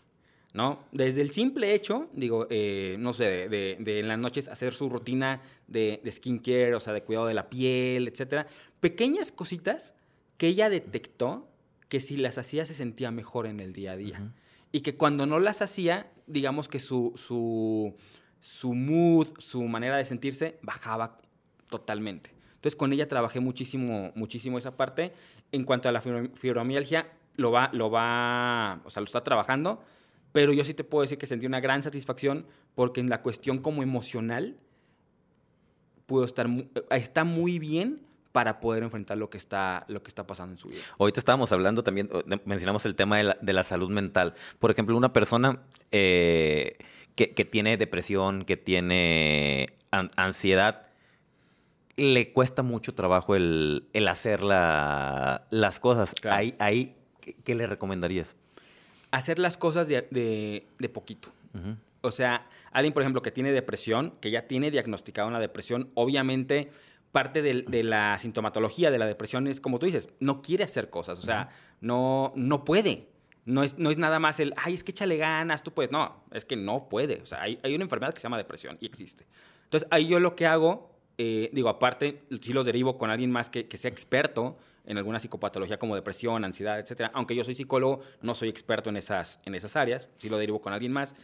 ¿no? 0.52 0.84
Desde 0.92 1.20
el 1.20 1.30
simple 1.30 1.74
hecho, 1.74 2.08
digo, 2.12 2.46
eh, 2.48 2.96
no 2.98 3.12
sé, 3.12 3.48
de, 3.48 3.76
en 3.80 4.08
las 4.08 4.18
noches 4.18 4.48
hacer 4.48 4.72
su 4.72 4.88
rutina 4.88 5.42
de, 5.66 6.00
skincare, 6.10 6.74
o 6.74 6.80
sea, 6.80 6.92
de 6.92 7.02
cuidado 7.02 7.26
de 7.26 7.34
la 7.34 7.50
piel, 7.50 8.08
etcétera. 8.08 8.46
Pequeñas 8.80 9.32
cositas 9.32 9.94
que 10.36 10.46
ella 10.48 10.70
detectó 10.70 11.48
que 11.88 12.00
si 12.00 12.16
las 12.16 12.38
hacía 12.38 12.66
se 12.66 12.74
sentía 12.74 13.10
mejor 13.10 13.46
en 13.46 13.60
el 13.60 13.72
día 13.72 13.92
a 13.92 13.96
día. 13.96 14.32
Y 14.72 14.80
que 14.80 14.96
cuando 14.96 15.26
no 15.26 15.38
las 15.38 15.62
hacía, 15.62 16.10
digamos 16.26 16.68
que 16.68 16.80
su, 16.80 17.12
su, 17.16 17.94
su 18.40 18.74
mood, 18.74 19.28
su 19.38 19.62
manera 19.64 19.96
de 19.96 20.04
sentirse 20.04 20.58
bajaba 20.62 21.18
totalmente. 21.68 22.34
Entonces 22.64 22.76
con 22.76 22.92
ella 22.94 23.08
trabajé 23.08 23.40
muchísimo, 23.40 24.10
muchísimo 24.14 24.56
esa 24.56 24.76
parte. 24.76 25.12
En 25.54 25.64
cuanto 25.64 25.88
a 25.88 25.92
la 25.92 26.00
fibromialgia, 26.00 27.06
lo 27.36 27.50
va, 27.50 27.70
lo 27.72 27.90
va, 27.90 28.80
o 28.84 28.90
sea, 28.90 29.00
lo 29.00 29.04
está 29.04 29.22
trabajando, 29.22 29.82
pero 30.32 30.52
yo 30.52 30.64
sí 30.64 30.74
te 30.74 30.84
puedo 30.84 31.02
decir 31.02 31.18
que 31.18 31.26
sentí 31.26 31.46
una 31.46 31.60
gran 31.60 31.82
satisfacción 31.82 32.46
porque 32.74 33.00
en 33.00 33.08
la 33.08 33.22
cuestión 33.22 33.58
como 33.58 33.82
emocional 33.82 34.56
pudo 36.06 36.24
estar, 36.24 36.48
está 36.90 37.24
muy 37.24 37.58
bien 37.58 38.00
para 38.32 38.58
poder 38.58 38.82
enfrentar 38.82 39.16
lo 39.16 39.30
que 39.30 39.38
está, 39.38 39.84
lo 39.86 40.02
que 40.02 40.08
está 40.08 40.26
pasando 40.26 40.54
en 40.54 40.58
su 40.58 40.68
vida. 40.68 40.80
Ahorita 40.98 41.20
estábamos 41.20 41.52
hablando 41.52 41.84
también, 41.84 42.10
mencionamos 42.44 42.84
el 42.84 42.96
tema 42.96 43.18
de 43.40 43.52
la, 43.52 43.62
salud 43.62 43.90
mental. 43.90 44.34
Por 44.58 44.72
ejemplo, 44.72 44.96
una 44.96 45.12
persona 45.12 45.62
eh, 45.92 46.72
que, 47.14 47.26
tiene 47.44 47.76
depresión, 47.76 48.44
que 48.44 48.56
tiene 48.56 49.68
ansiedad, 50.16 50.88
le 51.96 52.32
cuesta 52.32 52.62
mucho 52.62 52.94
trabajo 52.94 53.36
el, 53.36 53.86
hacer 54.08 54.42
las 54.42 55.80
cosas. 55.80 56.14
Ahí, 56.24 56.54
ahí, 56.58 56.96
¿qué, 57.44 57.54
le 57.54 57.66
recomendarías? 57.66 58.36
Hacer 59.10 59.38
las 59.38 59.56
cosas 59.56 59.88
de, 59.88 60.66
poquito. 60.92 61.28
O 62.00 62.10
sea, 62.10 62.46
alguien, 62.72 62.92
por 62.92 63.02
ejemplo, 63.02 63.22
que 63.22 63.30
tiene 63.30 63.52
depresión, 63.52 64.12
que 64.20 64.30
ya 64.30 64.46
tiene 64.46 64.70
diagnosticada 64.70 65.28
una 65.28 65.40
depresión, 65.40 65.90
obviamente 65.94 66.70
parte 67.12 67.42
de, 67.42 67.82
la 67.84 68.18
sintomatología 68.18 68.90
de 68.90 68.98
la 68.98 69.06
depresión 69.06 69.46
es, 69.46 69.60
como 69.60 69.78
tú 69.78 69.86
dices, 69.86 70.08
no 70.18 70.42
quiere 70.42 70.64
hacer 70.64 70.90
cosas, 70.90 71.18
o 71.20 71.22
sea, 71.22 71.48
no, 71.80 72.32
no 72.34 72.64
puede. 72.64 73.08
No 73.46 73.62
es, 73.62 73.78
no 73.78 73.90
es 73.90 73.98
nada 73.98 74.18
más 74.18 74.40
el, 74.40 74.54
ay, 74.56 74.74
es 74.74 74.82
que 74.82 74.90
échale 74.90 75.18
ganas, 75.18 75.62
tú 75.62 75.72
puedes. 75.72 75.92
No, 75.92 76.24
es 76.32 76.46
que 76.46 76.56
no 76.56 76.88
puede. 76.88 77.20
O 77.20 77.26
sea, 77.26 77.42
hay, 77.42 77.60
hay 77.62 77.74
una 77.74 77.84
enfermedad 77.84 78.14
que 78.14 78.18
se 78.18 78.24
llama 78.24 78.38
depresión 78.38 78.78
y 78.80 78.86
existe. 78.86 79.26
Entonces, 79.64 79.86
ahí 79.92 80.08
yo 80.08 80.18
lo 80.18 80.34
que 80.34 80.46
hago 80.46 80.93
eh, 81.18 81.50
digo, 81.52 81.68
aparte, 81.68 82.22
sí 82.40 82.52
los 82.52 82.66
derivo 82.66 82.96
con 82.96 83.10
alguien 83.10 83.30
más 83.30 83.48
que, 83.50 83.68
sea 83.76 83.90
experto 83.90 84.56
en 84.86 84.98
alguna 84.98 85.18
psicopatología 85.18 85.78
como 85.78 85.94
depresión, 85.94 86.44
ansiedad, 86.44 86.78
etcétera. 86.78 87.10
Aunque 87.14 87.34
yo 87.34 87.44
soy 87.44 87.54
psicólogo, 87.54 88.00
no 88.20 88.34
soy 88.34 88.48
experto 88.48 88.90
en 88.90 88.96
esas, 88.96 89.40
en 89.44 89.54
esas 89.54 89.76
áreas, 89.76 90.08
sí 90.18 90.28
lo 90.28 90.38
derivo 90.38 90.60
con 90.60 90.72
alguien 90.72 90.92
más. 90.92 91.16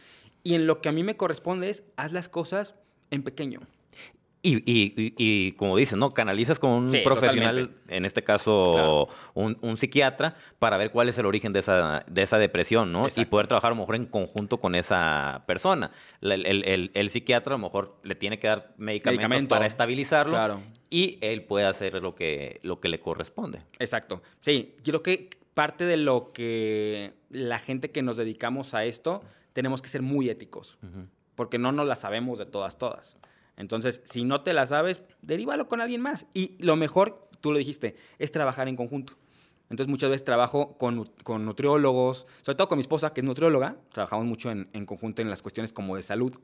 Y 0.43 0.55
en 0.55 0.65
lo 0.65 0.81
que 0.81 0.89
a 0.89 0.91
mí 0.91 1.03
me 1.03 1.17
corresponde 1.17 1.69
es, 1.69 1.83
haz 1.97 2.11
las 2.11 2.29
cosas 2.29 2.75
en 3.11 3.23
pequeño. 3.23 3.61
Y, 4.43 4.57
y, 4.57 5.13
y, 5.17 5.51
como 5.51 5.77
dices, 5.77 5.97
¿no? 5.97 6.09
Canalizas 6.09 6.57
con 6.57 6.71
un 6.71 6.91
profesional, 7.03 7.75
en 7.87 8.05
este 8.05 8.23
caso 8.23 9.07
un, 9.35 9.77
psiquiatra, 9.77 10.35
para 10.57 10.77
ver 10.77 10.91
cuál 10.91 11.09
es 11.09 11.17
el 11.19 11.27
origen 11.27 11.53
de 11.53 11.59
esa, 11.59 12.03
de 12.07 12.23
esa 12.23 12.39
depresión, 12.39 12.91
¿no? 12.91 13.07
Y 13.15 13.25
poder 13.25 13.45
trabajar 13.45 13.71
a 13.71 13.75
lo 13.75 13.81
mejor 13.81 13.95
en 13.95 14.05
conjunto 14.05 14.57
con 14.57 14.73
esa 14.73 15.43
persona. 15.45 15.91
El, 16.21 17.09
psiquiatra 17.09 17.55
a 17.55 17.57
lo 17.57 17.63
mejor 17.63 17.99
le 18.03 18.15
tiene 18.15 18.39
que 18.39 18.47
dar 18.47 18.73
medicamentos 18.77 19.45
para 19.45 19.67
estabilizarlo. 19.67 20.33
Claro. 20.33 20.61
Y 20.89 21.19
él 21.21 21.43
puede 21.43 21.65
hacer 21.65 22.01
lo 22.01 22.15
que, 22.15 22.59
lo 22.63 22.79
que 22.79 22.89
le 22.89 22.99
corresponde. 22.99 23.59
Exacto. 23.77 24.23
Sí, 24.39 24.75
creo 24.83 25.03
que 25.03 25.29
parte 25.53 25.85
de 25.85 25.97
lo 25.97 26.31
que 26.33 27.13
la 27.29 27.59
gente 27.59 27.91
que 27.91 28.01
nos 28.01 28.17
dedicamos 28.17 28.73
a 28.73 28.85
esto 28.85 29.21
tenemos 29.53 29.81
que 29.81 29.89
ser 29.89 30.01
muy 30.01 30.29
éticos. 30.29 30.77
Porque 31.35 31.57
no 31.57 31.71
nos 31.71 31.87
la 31.87 31.95
sabemos 31.95 32.39
de 32.39 32.45
todas, 32.45 32.77
todas. 32.77 33.17
Entonces, 33.61 34.01
si 34.05 34.23
no 34.23 34.41
te 34.41 34.53
la 34.53 34.65
sabes, 34.65 35.01
derívalo 35.21 35.67
con 35.67 35.81
alguien 35.81 36.01
más. 36.01 36.25
Y 36.33 36.57
lo 36.59 36.75
mejor, 36.75 37.29
tú 37.41 37.51
lo 37.51 37.59
dijiste, 37.59 37.95
es 38.17 38.31
trabajar 38.31 38.67
en 38.67 38.75
conjunto. 38.75 39.13
Entonces, 39.69 39.87
muchas 39.87 40.09
veces 40.09 40.25
trabajo 40.25 40.77
con, 40.79 41.05
con 41.23 41.45
nutriólogos, 41.45 42.25
sobre 42.41 42.55
todo 42.55 42.67
con 42.67 42.79
mi 42.79 42.81
esposa, 42.81 43.13
que 43.13 43.21
es 43.21 43.25
nutrióloga. 43.25 43.77
Trabajamos 43.93 44.25
mucho 44.25 44.49
en, 44.49 44.85
conjunto 44.85 45.21
en 45.21 45.29
las 45.29 45.43
cuestiones 45.43 45.71
como 45.73 45.95
de 45.95 46.01
salud. 46.01 46.39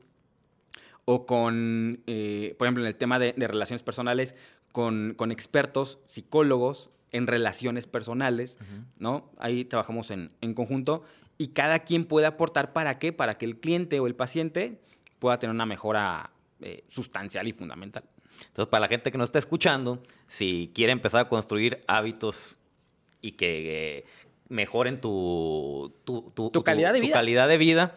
O 1.06 1.26
con, 1.26 2.02
eh, 2.06 2.54
por 2.56 2.68
ejemplo, 2.68 2.84
en 2.84 2.88
el 2.88 2.96
tema 2.96 3.18
de, 3.18 3.34
relaciones 3.36 3.82
personales, 3.82 4.36
con, 4.70 5.16
expertos, 5.32 5.98
psicólogos 6.06 6.90
en 7.10 7.26
relaciones 7.26 7.88
personales, 7.88 8.58
¿no? 8.98 9.32
Ahí 9.38 9.64
trabajamos 9.64 10.10
en, 10.12 10.30
en 10.40 10.54
conjunto 10.54 11.02
y 11.36 11.48
cada 11.48 11.80
quien 11.80 12.04
puede 12.04 12.26
aportar 12.26 12.72
para 12.72 12.98
qué, 12.98 13.12
para 13.12 13.38
que 13.38 13.46
el 13.46 13.58
cliente 13.58 13.98
o 13.98 14.06
el 14.06 14.14
paciente 14.14 14.78
pueda 15.18 15.38
tener 15.38 15.54
una 15.54 15.66
mejora 15.66 16.30
eh, 16.60 16.84
sustancial 16.88 17.46
y 17.48 17.52
fundamental. 17.52 18.04
Entonces, 18.46 18.68
para 18.68 18.82
la 18.82 18.88
gente 18.88 19.10
que 19.10 19.18
nos 19.18 19.28
está 19.28 19.38
escuchando, 19.38 20.02
si 20.26 20.70
quiere 20.74 20.92
empezar 20.92 21.22
a 21.22 21.28
construir 21.28 21.84
hábitos 21.86 22.58
y 23.20 23.32
que 23.32 23.98
eh, 23.98 24.04
mejoren 24.48 25.00
tu, 25.00 25.94
tu, 26.04 26.62
calidad 26.64 26.92
de 26.92 27.00
vida. 27.00 27.14
calidad 27.14 27.48
de 27.48 27.58
vida 27.58 27.96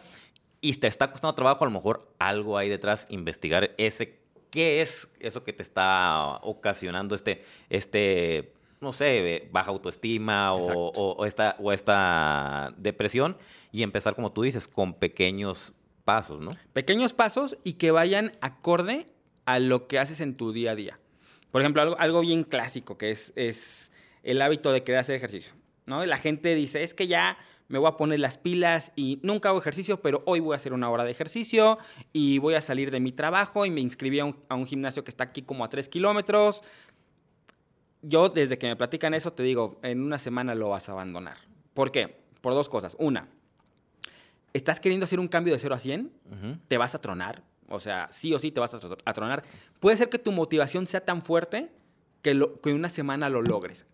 y 0.60 0.74
te 0.74 0.86
está 0.86 1.10
costando 1.10 1.34
trabajo, 1.34 1.64
a 1.64 1.66
lo 1.66 1.72
mejor 1.72 2.12
algo 2.18 2.58
hay 2.58 2.68
detrás, 2.68 3.06
investigar 3.10 3.72
ese, 3.78 4.20
qué 4.50 4.82
es 4.82 5.08
eso 5.20 5.44
que 5.44 5.52
te 5.52 5.62
está 5.62 6.38
ocasionando 6.42 7.14
este, 7.14 7.44
este 7.68 8.52
no 8.80 8.92
sé, 8.92 9.48
baja 9.52 9.70
autoestima 9.70 10.54
o, 10.54 11.24
esta, 11.24 11.56
o 11.60 11.72
esta 11.72 12.68
depresión 12.76 13.36
y 13.70 13.84
empezar, 13.84 14.14
como 14.16 14.32
tú 14.32 14.42
dices, 14.42 14.66
con 14.66 14.94
pequeños 14.94 15.72
pasos, 16.04 16.40
¿no? 16.40 16.52
Pequeños 16.72 17.12
pasos 17.12 17.56
y 17.64 17.74
que 17.74 17.90
vayan 17.90 18.32
acorde 18.40 19.08
a 19.44 19.58
lo 19.58 19.86
que 19.86 19.98
haces 19.98 20.20
en 20.20 20.36
tu 20.36 20.52
día 20.52 20.72
a 20.72 20.74
día. 20.74 20.98
Por 21.50 21.60
ejemplo, 21.60 21.96
algo, 21.98 22.20
bien 22.20 22.44
clásico 22.44 22.96
que 22.96 23.10
es, 23.10 23.32
es 23.36 23.92
el 24.22 24.40
hábito 24.40 24.72
de 24.72 24.82
querer 24.82 25.00
hacer 25.00 25.16
ejercicio. 25.16 25.54
¿no? 25.86 26.04
La 26.06 26.18
gente 26.18 26.54
dice, 26.54 26.82
es 26.82 26.94
que 26.94 27.06
ya 27.06 27.36
me 27.68 27.78
voy 27.78 27.88
a 27.88 27.96
poner 27.96 28.18
las 28.18 28.36
pilas 28.36 28.92
y 28.96 29.18
nunca 29.22 29.48
hago 29.48 29.58
ejercicio, 29.58 30.00
pero 30.02 30.20
hoy 30.26 30.40
voy 30.40 30.52
a 30.52 30.56
hacer 30.56 30.72
una 30.72 30.90
hora 30.90 31.04
de 31.04 31.10
ejercicio 31.10 31.78
y 32.12 32.38
voy 32.38 32.54
a 32.54 32.60
salir 32.60 32.90
de 32.90 33.00
mi 33.00 33.12
trabajo 33.12 33.64
y 33.64 33.70
me 33.70 33.80
inscribí 33.80 34.20
a 34.20 34.26
un, 34.26 34.66
gimnasio 34.66 35.04
que 35.04 35.10
está 35.10 35.24
aquí 35.24 35.40
como 35.42 35.64
a 35.64 35.70
tres 35.70 35.88
kilómetros. 35.88 36.62
Yo, 38.02 38.28
desde 38.28 38.58
que 38.58 38.66
me 38.66 38.76
platican 38.76 39.14
eso, 39.14 39.32
te 39.32 39.42
digo, 39.42 39.78
en 39.82 40.02
una 40.02 40.18
semana 40.18 40.54
lo 40.54 40.68
vas 40.68 40.88
a 40.88 40.92
abandonar. 40.92 41.38
¿Por 41.72 41.92
qué? 41.92 42.18
Por 42.40 42.52
dos 42.52 42.68
cosas. 42.68 42.94
Una, 42.98 43.28
estás 44.52 44.80
queriendo 44.80 45.04
hacer 45.04 45.20
un 45.20 45.28
cambio 45.28 45.52
de 45.52 45.58
0 45.58 45.74
a 45.74 45.78
100, 45.78 46.12
te 46.68 46.78
vas 46.78 46.94
a 46.94 47.00
tronar. 47.00 47.42
O 47.68 47.80
sea, 47.80 48.08
sí 48.12 48.34
o 48.34 48.38
sí 48.38 48.50
te 48.50 48.60
vas 48.60 48.74
a, 48.74 49.12
tronar. 49.14 49.44
Puede 49.80 49.96
ser 49.96 50.08
que 50.08 50.18
tu 50.18 50.30
motivación 50.32 50.86
sea 50.86 51.04
tan 51.04 51.22
fuerte 51.22 51.70
que, 52.20 52.34
lo, 52.34 52.60
que 52.60 52.72
una 52.72 52.90
semana 52.90 53.30
lo 53.30 53.40
logres. 53.40 53.86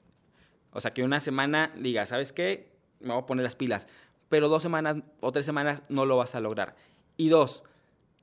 O 0.73 0.81
sea, 0.81 0.91
que 0.91 1.05
una 1.05 1.21
semana 1.21 1.73
digas, 1.77 2.09
¿sabes 2.09 2.33
qué? 2.33 2.73
Me 3.01 3.13
voy 3.13 3.23
a 3.23 3.27
poner 3.27 3.45
las 3.45 3.57
pilas. 3.57 3.87
Pero 4.29 4.49
dos 4.49 4.63
semanas 4.63 4.97
o 5.21 5.33
tres 5.33 5.47
semanas 5.47 5.83
no 5.89 6.07
lo 6.07 6.17
vas 6.17 6.35
a 6.35 6.41
lograr. 6.41 6.75
Y 7.17 7.29
dos, 7.29 7.63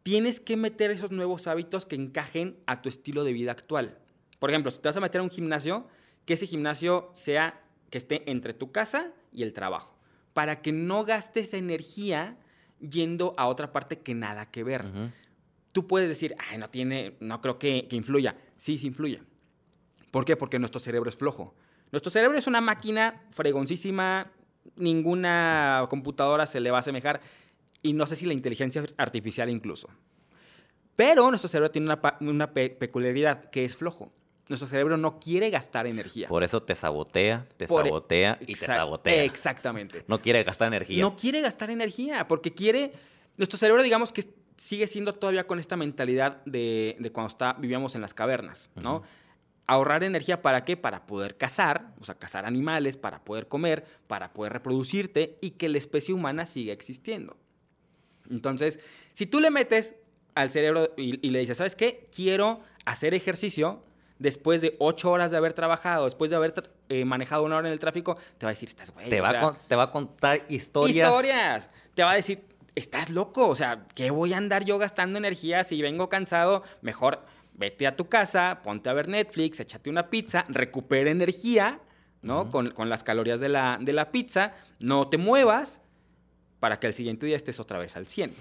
tienes 0.04 0.40
que 0.40 0.58
meter 0.58 0.92
esos 0.92 1.12
nuevos 1.12 1.48
hábitos 1.48 1.86
que 1.86 1.96
encajen 1.96 2.58
a 2.66 2.82
tu 2.82 2.90
estilo 2.90 3.24
de 3.24 3.34
vida 3.34 3.52
actual. 3.52 3.98
Por 4.40 4.50
ejemplo, 4.50 4.72
si 4.72 4.80
te 4.80 4.90
vas 4.90 4.98
a 4.98 5.02
meter 5.02 5.22
a 5.22 5.24
un 5.24 5.32
gimnasio, 5.32 5.88
que 6.26 6.34
ese 6.34 6.48
gimnasio 6.48 7.12
sea 7.14 7.62
que 7.90 7.98
esté 7.98 8.30
entre 8.30 8.54
tu 8.54 8.72
casa 8.72 9.14
y 9.32 9.44
el 9.44 9.54
trabajo, 9.54 9.98
para 10.36 10.62
que 10.62 10.74
no 10.74 11.06
gastes 11.06 11.54
energía 11.54 12.38
yendo 12.82 13.34
a 13.38 13.48
otra 13.48 13.72
parte 13.72 14.02
que 14.02 14.14
nada 14.14 14.52
que 14.52 14.66
ver. 14.66 14.84
Tú 15.72 15.88
puedes 15.88 16.10
decir, 16.10 16.36
ay, 16.52 16.58
no 16.58 16.70
tiene, 16.70 17.16
no 17.22 17.40
creo 17.40 17.58
que, 17.58 17.88
que 17.88 17.96
influya. 17.96 18.36
Sí, 18.58 18.78
sí 18.78 18.88
influye. 18.88 19.24
¿Por 20.12 20.26
qué? 20.26 20.36
Porque 20.36 20.60
nuestro 20.60 20.82
cerebro 20.82 21.10
es 21.10 21.16
flojo. 21.16 21.56
Nuestro 21.94 22.12
cerebro 22.12 22.38
es 22.38 22.48
una 22.48 22.60
máquina 22.60 23.24
fregoncísima, 23.32 24.30
ninguna 24.76 25.86
computadora 25.90 26.46
se 26.46 26.60
le 26.60 26.70
va 26.70 26.78
a 26.78 26.80
asemejar 26.82 27.22
y 27.82 27.94
no 27.94 28.06
sé 28.06 28.18
si 28.18 28.26
la 28.26 28.34
inteligencia 28.34 28.84
artificial 28.98 29.50
incluso. 29.50 29.88
Pero 30.98 31.30
nuestro 31.30 31.48
cerebro 31.48 31.72
tiene 31.72 31.96
una, 32.20 32.54
peculiaridad 32.54 33.50
que 33.52 33.64
es 33.64 33.78
flojo. 33.78 34.12
Nuestro 34.48 34.68
cerebro 34.68 34.98
no 34.98 35.20
quiere 35.20 35.50
gastar 35.50 35.88
energía. 35.88 36.28
Por 36.28 36.44
eso 36.44 36.62
te 36.62 36.76
sabotea, 36.76 37.48
te 37.58 37.66
e 37.66 37.68
sabotea 37.68 38.38
y 38.42 38.54
te 38.54 38.66
sabotea. 38.66 39.24
Exactamente. 39.24 40.06
No 40.08 40.22
quiere 40.22 40.44
gastar 40.44 40.68
energía. 40.68 41.02
No 41.02 41.16
quiere 41.16 41.42
gastar 41.42 41.70
energía 41.72 42.28
porque 42.28 42.54
quiere... 42.54 42.92
Nuestro 43.38 43.58
cerebro, 43.58 43.84
digamos 43.84 44.12
que 44.12 44.24
sigue 44.58 44.88
siendo 44.88 45.14
todavía 45.14 45.48
con 45.48 45.60
esta 45.60 45.76
mentalidad 45.76 46.44
de, 46.46 46.98
cuando 47.14 47.30
está, 47.30 47.54
vivíamos 47.54 47.96
en 47.96 48.02
las 48.02 48.14
cavernas, 48.14 48.70
¿no? 48.76 49.04
Ahorrar 49.68 50.04
energía 50.04 50.42
para 50.42 50.64
qué? 50.64 50.78
Para 50.78 51.06
poder 51.08 51.38
cazar, 51.38 51.94
o 52.00 52.06
sea, 52.06 52.16
cazar 52.16 52.46
animales, 52.46 52.98
para 52.98 53.24
poder 53.24 53.48
comer, 53.48 53.84
para 54.08 54.32
poder 54.32 54.54
reproducirte 54.54 55.38
y 55.42 55.52
que 55.52 55.70
la 55.70 55.80
especie 55.80 56.14
humana 56.14 56.46
siga 56.46 56.72
existiendo. 56.72 57.36
Entonces, 58.30 58.80
si 59.14 59.26
tú 59.26 59.40
le 59.40 59.50
metes 59.50 59.96
al 60.36 60.52
cerebro 60.52 60.94
y, 60.98 61.30
le 61.30 61.40
dices, 61.40 61.58
¿sabes 61.58 61.76
qué? 61.76 62.08
Quiero 62.16 62.62
hacer 62.86 63.14
ejercicio 63.14 63.84
después 64.20 64.62
de 64.62 64.76
ocho 64.80 65.12
horas 65.12 65.32
de 65.32 65.38
haber 65.38 65.54
trabajado, 65.54 66.06
después 66.06 66.30
de 66.30 66.38
haber 66.38 66.54
eh, 66.90 67.06
manejado 67.06 67.44
una 67.44 67.58
hora 67.58 67.68
en 67.68 67.74
el 67.74 67.80
tráfico, 67.80 68.18
te 68.38 68.46
va 68.46 68.52
a 68.52 68.54
decir, 68.54 68.70
estás 68.70 68.92
güey. 68.92 69.10
Te, 69.10 69.22
va 69.22 69.54
te 69.68 69.76
va 69.76 69.84
a 69.84 69.92
contar 69.92 70.46
historias. 70.50 71.10
Historias. 71.10 71.70
Te 71.94 72.04
va 72.04 72.12
a 72.12 72.16
decir, 72.16 72.44
estás 72.76 73.10
loco. 73.10 73.48
O 73.48 73.56
sea, 73.56 73.86
¿qué 73.96 74.12
voy 74.12 74.34
a 74.34 74.38
andar 74.38 74.66
yo 74.66 74.78
gastando 74.78 75.18
energía 75.18 75.64
si 75.64 75.82
vengo 75.82 76.10
cansado? 76.10 76.64
Mejor 76.82 77.22
vete 77.54 77.88
a 77.88 77.96
tu 77.96 78.08
casa, 78.08 78.60
ponte 78.64 78.90
a 78.90 78.94
ver 78.94 79.08
Netflix, 79.08 79.60
échate 79.60 79.90
una 79.90 80.10
pizza, 80.10 80.46
recupera 80.50 81.10
energía, 81.10 81.80
¿no? 82.22 82.52
con, 82.52 82.74
las 82.90 83.04
calorías 83.04 83.40
de 83.40 83.50
la, 83.50 83.78
de 83.80 83.94
la 83.94 84.12
pizza, 84.12 84.54
no 84.80 85.08
te 85.08 85.18
muevas 85.18 85.82
para 86.60 86.80
que 86.80 86.88
al 86.88 86.94
siguiente 86.94 87.26
día 87.26 87.36
estés 87.36 87.60
otra 87.60 87.78
vez 87.78 87.96
al 87.96 88.08
100. 88.08 88.34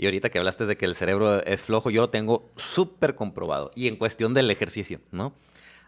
Y 0.00 0.06
ahorita 0.06 0.30
que 0.30 0.38
hablaste 0.38 0.64
de 0.64 0.78
que 0.78 0.86
el 0.86 0.94
cerebro 0.94 1.44
es 1.44 1.60
flojo, 1.60 1.90
yo 1.90 2.00
lo 2.00 2.08
tengo 2.08 2.50
súper 2.56 3.14
comprobado. 3.14 3.70
Y 3.74 3.86
en 3.86 3.96
cuestión 3.96 4.32
del 4.32 4.50
ejercicio, 4.50 5.00
¿no? 5.10 5.34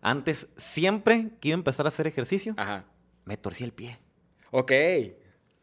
Antes, 0.03 0.49
siempre 0.59 1.31
que 1.41 1.49
iba 1.49 1.55
a 1.55 1.61
empezar 1.61 1.87
a 1.87 1.89
hacer 1.89 2.07
ejercicio, 2.07 2.55
me 3.25 3.39
torcí 3.39 3.65
el 3.65 3.73
pie. 3.73 3.99
Ok. 4.51 4.71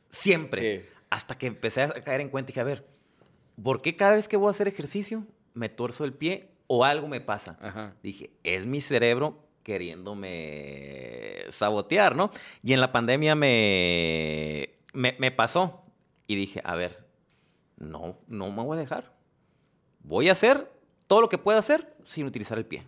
Siempre. 0.09 0.89
Hasta 1.11 1.37
que 1.37 1.45
empecé 1.45 1.83
a 1.83 1.89
caer 1.89 2.21
en 2.21 2.29
cuenta 2.29 2.49
y 2.49 2.53
dije, 2.53 2.61
a 2.61 2.63
ver, 2.63 2.87
¿por 3.61 3.83
qué 3.83 3.95
cada 3.95 4.15
vez 4.15 4.27
que 4.27 4.35
voy 4.35 4.47
a 4.47 4.49
hacer 4.49 4.67
ejercicio 4.67 5.27
me 5.53 5.69
torzo 5.69 6.03
el 6.03 6.13
pie 6.13 6.49
o 6.65 6.85
algo 6.85 7.07
me 7.07 7.21
pasa. 7.21 7.93
Dije, 8.01 8.31
es 8.43 8.65
mi 8.65 8.79
cerebro 8.81 9.43
queriéndome 9.63 11.43
sabotear, 11.49 12.15
¿no? 12.15 12.31
Y 12.63 12.73
en 12.73 12.81
la 12.81 12.91
pandemia 12.91 13.35
me, 13.35 14.69
me, 14.93 15.31
pasó 15.31 15.83
y 16.27 16.35
dije, 16.35 16.61
a 16.63 16.75
ver, 16.75 17.08
no, 17.79 18.19
no 18.27 18.51
me 18.51 18.63
voy 18.63 18.77
a 18.77 18.81
dejar. 18.81 19.11
Voy 20.01 20.29
a 20.29 20.33
hacer 20.33 20.71
todo 21.07 21.21
lo 21.21 21.29
que 21.29 21.37
pueda 21.37 21.57
hacer 21.57 21.95
sin 22.03 22.25
utilizar 22.25 22.57
el 22.57 22.65
pie. 22.65 22.83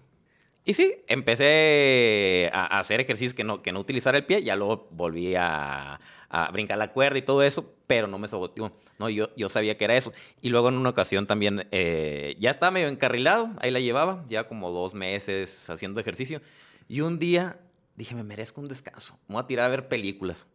Y 0.63 0.73
sí, 0.73 0.93
empecé 1.07 2.51
a 2.53 2.79
hacer 2.79 2.99
ejercicios 2.99 3.33
que 3.33 3.43
no, 3.43 3.63
que 3.63 3.71
no 3.71 3.79
utilizar 3.79 4.15
el 4.15 4.25
pie, 4.25 4.43
ya 4.43 4.55
luego 4.55 4.87
volví 4.91 5.33
a, 5.35 5.99
a 6.29 6.51
brincar 6.51 6.77
la 6.77 6.93
cuerda 6.93 7.17
y 7.17 7.23
todo 7.23 7.41
eso, 7.41 7.73
pero 7.87 8.07
no 8.07 8.19
me 8.19 8.27
saboteó. 8.27 8.71
No, 8.99 9.09
yo, 9.09 9.35
yo 9.35 9.49
sabía 9.49 9.75
que 9.77 9.85
era 9.85 9.97
eso. 9.97 10.13
Y 10.39 10.49
luego 10.49 10.69
en 10.69 10.75
una 10.75 10.89
ocasión 10.89 11.25
también, 11.25 11.67
eh, 11.71 12.35
ya 12.39 12.51
estaba 12.51 12.71
medio 12.71 12.89
encarrilado, 12.89 13.49
ahí 13.59 13.71
la 13.71 13.79
llevaba, 13.79 14.23
ya 14.29 14.47
como 14.47 14.71
dos 14.71 14.93
meses 14.93 15.69
haciendo 15.69 15.99
ejercicio. 15.99 16.41
Y 16.87 17.01
un 17.01 17.17
día 17.17 17.59
dije, 17.95 18.13
me 18.13 18.23
merezco 18.23 18.61
un 18.61 18.67
descanso, 18.67 19.19
me 19.27 19.33
voy 19.33 19.43
a 19.43 19.47
tirar 19.47 19.65
a 19.65 19.69
ver 19.69 19.87
películas. 19.87 20.45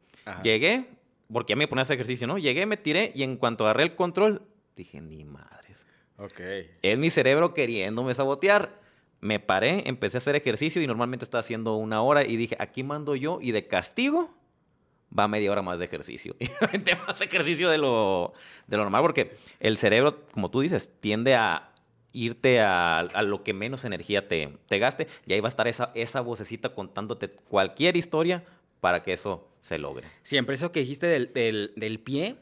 Llegué, 0.42 0.88
porque 1.32 1.52
ya 1.52 1.56
me 1.56 1.68
ponía 1.68 1.80
a 1.80 1.82
hacer 1.82 1.94
ejercicio, 1.94 2.26
¿no? 2.26 2.38
Llegué, 2.38 2.66
me 2.66 2.76
tiré 2.76 3.12
y 3.14 3.22
en 3.22 3.36
cuanto 3.36 3.64
agarré 3.64 3.84
el 3.84 3.94
control, 3.94 4.42
dije, 4.76 5.00
ni 5.00 5.24
madres. 5.24 5.86
Ok. 6.18 6.40
Es 6.82 6.98
mi 6.98 7.10
cerebro 7.10 7.54
queriéndome 7.54 8.14
sabotear. 8.14 8.80
Me 9.20 9.40
paré, 9.40 9.88
empecé 9.88 10.16
a 10.16 10.18
hacer 10.18 10.36
ejercicio 10.36 10.82
y 10.82 10.86
normalmente 10.86 11.24
estaba 11.24 11.40
haciendo 11.40 11.76
una 11.76 12.02
hora 12.02 12.24
y 12.24 12.36
dije, 12.36 12.56
aquí 12.60 12.82
mando 12.82 13.16
yo 13.16 13.38
y 13.40 13.52
de 13.52 13.66
castigo 13.66 14.34
va 15.16 15.28
media 15.28 15.50
hora 15.50 15.62
más 15.62 15.78
de 15.78 15.86
ejercicio. 15.86 16.36
Y 16.40 17.06
más 17.06 17.20
ejercicio 17.20 17.70
de 17.70 17.78
lo, 17.78 18.32
de 18.66 18.76
lo 18.76 18.84
normal, 18.84 19.02
porque 19.02 19.36
el 19.60 19.78
cerebro, 19.78 20.24
como 20.32 20.50
tú 20.50 20.60
dices, 20.60 20.92
tiende 21.00 21.34
a 21.34 21.72
irte 22.12 22.60
a, 22.60 23.06
lo 23.22 23.42
que 23.42 23.52
menos 23.52 23.84
energía 23.84 24.26
te, 24.26 24.58
te, 24.68 24.78
gaste. 24.78 25.06
Y 25.26 25.34
ahí 25.34 25.40
va 25.40 25.48
a 25.48 25.50
estar 25.50 25.68
esa, 25.68 25.92
esa 25.94 26.20
vocecita 26.22 26.70
contándote 26.70 27.28
cualquier 27.28 27.96
historia 27.96 28.44
para 28.80 29.02
que 29.02 29.12
eso 29.12 29.48
se 29.60 29.78
logre. 29.78 30.08
Siempre 30.22 30.54
eso 30.54 30.72
que 30.72 30.80
dijiste 30.80 31.06
del, 31.06 32.00
pie 32.00 32.36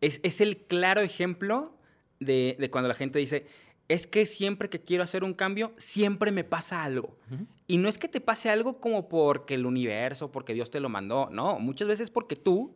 es, 0.00 0.20
es, 0.22 0.40
el 0.40 0.58
claro 0.58 1.00
ejemplo 1.00 1.76
de, 2.20 2.56
de 2.58 2.70
cuando 2.70 2.88
la 2.88 2.94
gente 2.94 3.18
dice, 3.18 3.46
es 3.88 4.06
que 4.06 4.26
siempre 4.26 4.70
que 4.70 4.80
quiero 4.80 5.02
hacer 5.02 5.22
un 5.22 5.34
cambio, 5.34 5.72
siempre 5.76 6.30
me 6.30 6.44
pasa 6.44 6.82
algo. 6.82 7.16
Y 7.66 7.76
no 7.76 7.88
es 7.88 7.98
que 7.98 8.08
te 8.08 8.20
pase 8.20 8.48
algo 8.48 8.80
como 8.80 9.08
porque 9.08 9.54
el 9.54 9.66
universo, 9.66 10.32
porque 10.32 10.54
Dios 10.54 10.70
te 10.70 10.80
lo 10.80 10.88
mandó, 10.88 11.28
no, 11.30 11.58
muchas 11.58 11.88
veces 11.88 12.10
porque 12.10 12.34
tú, 12.34 12.74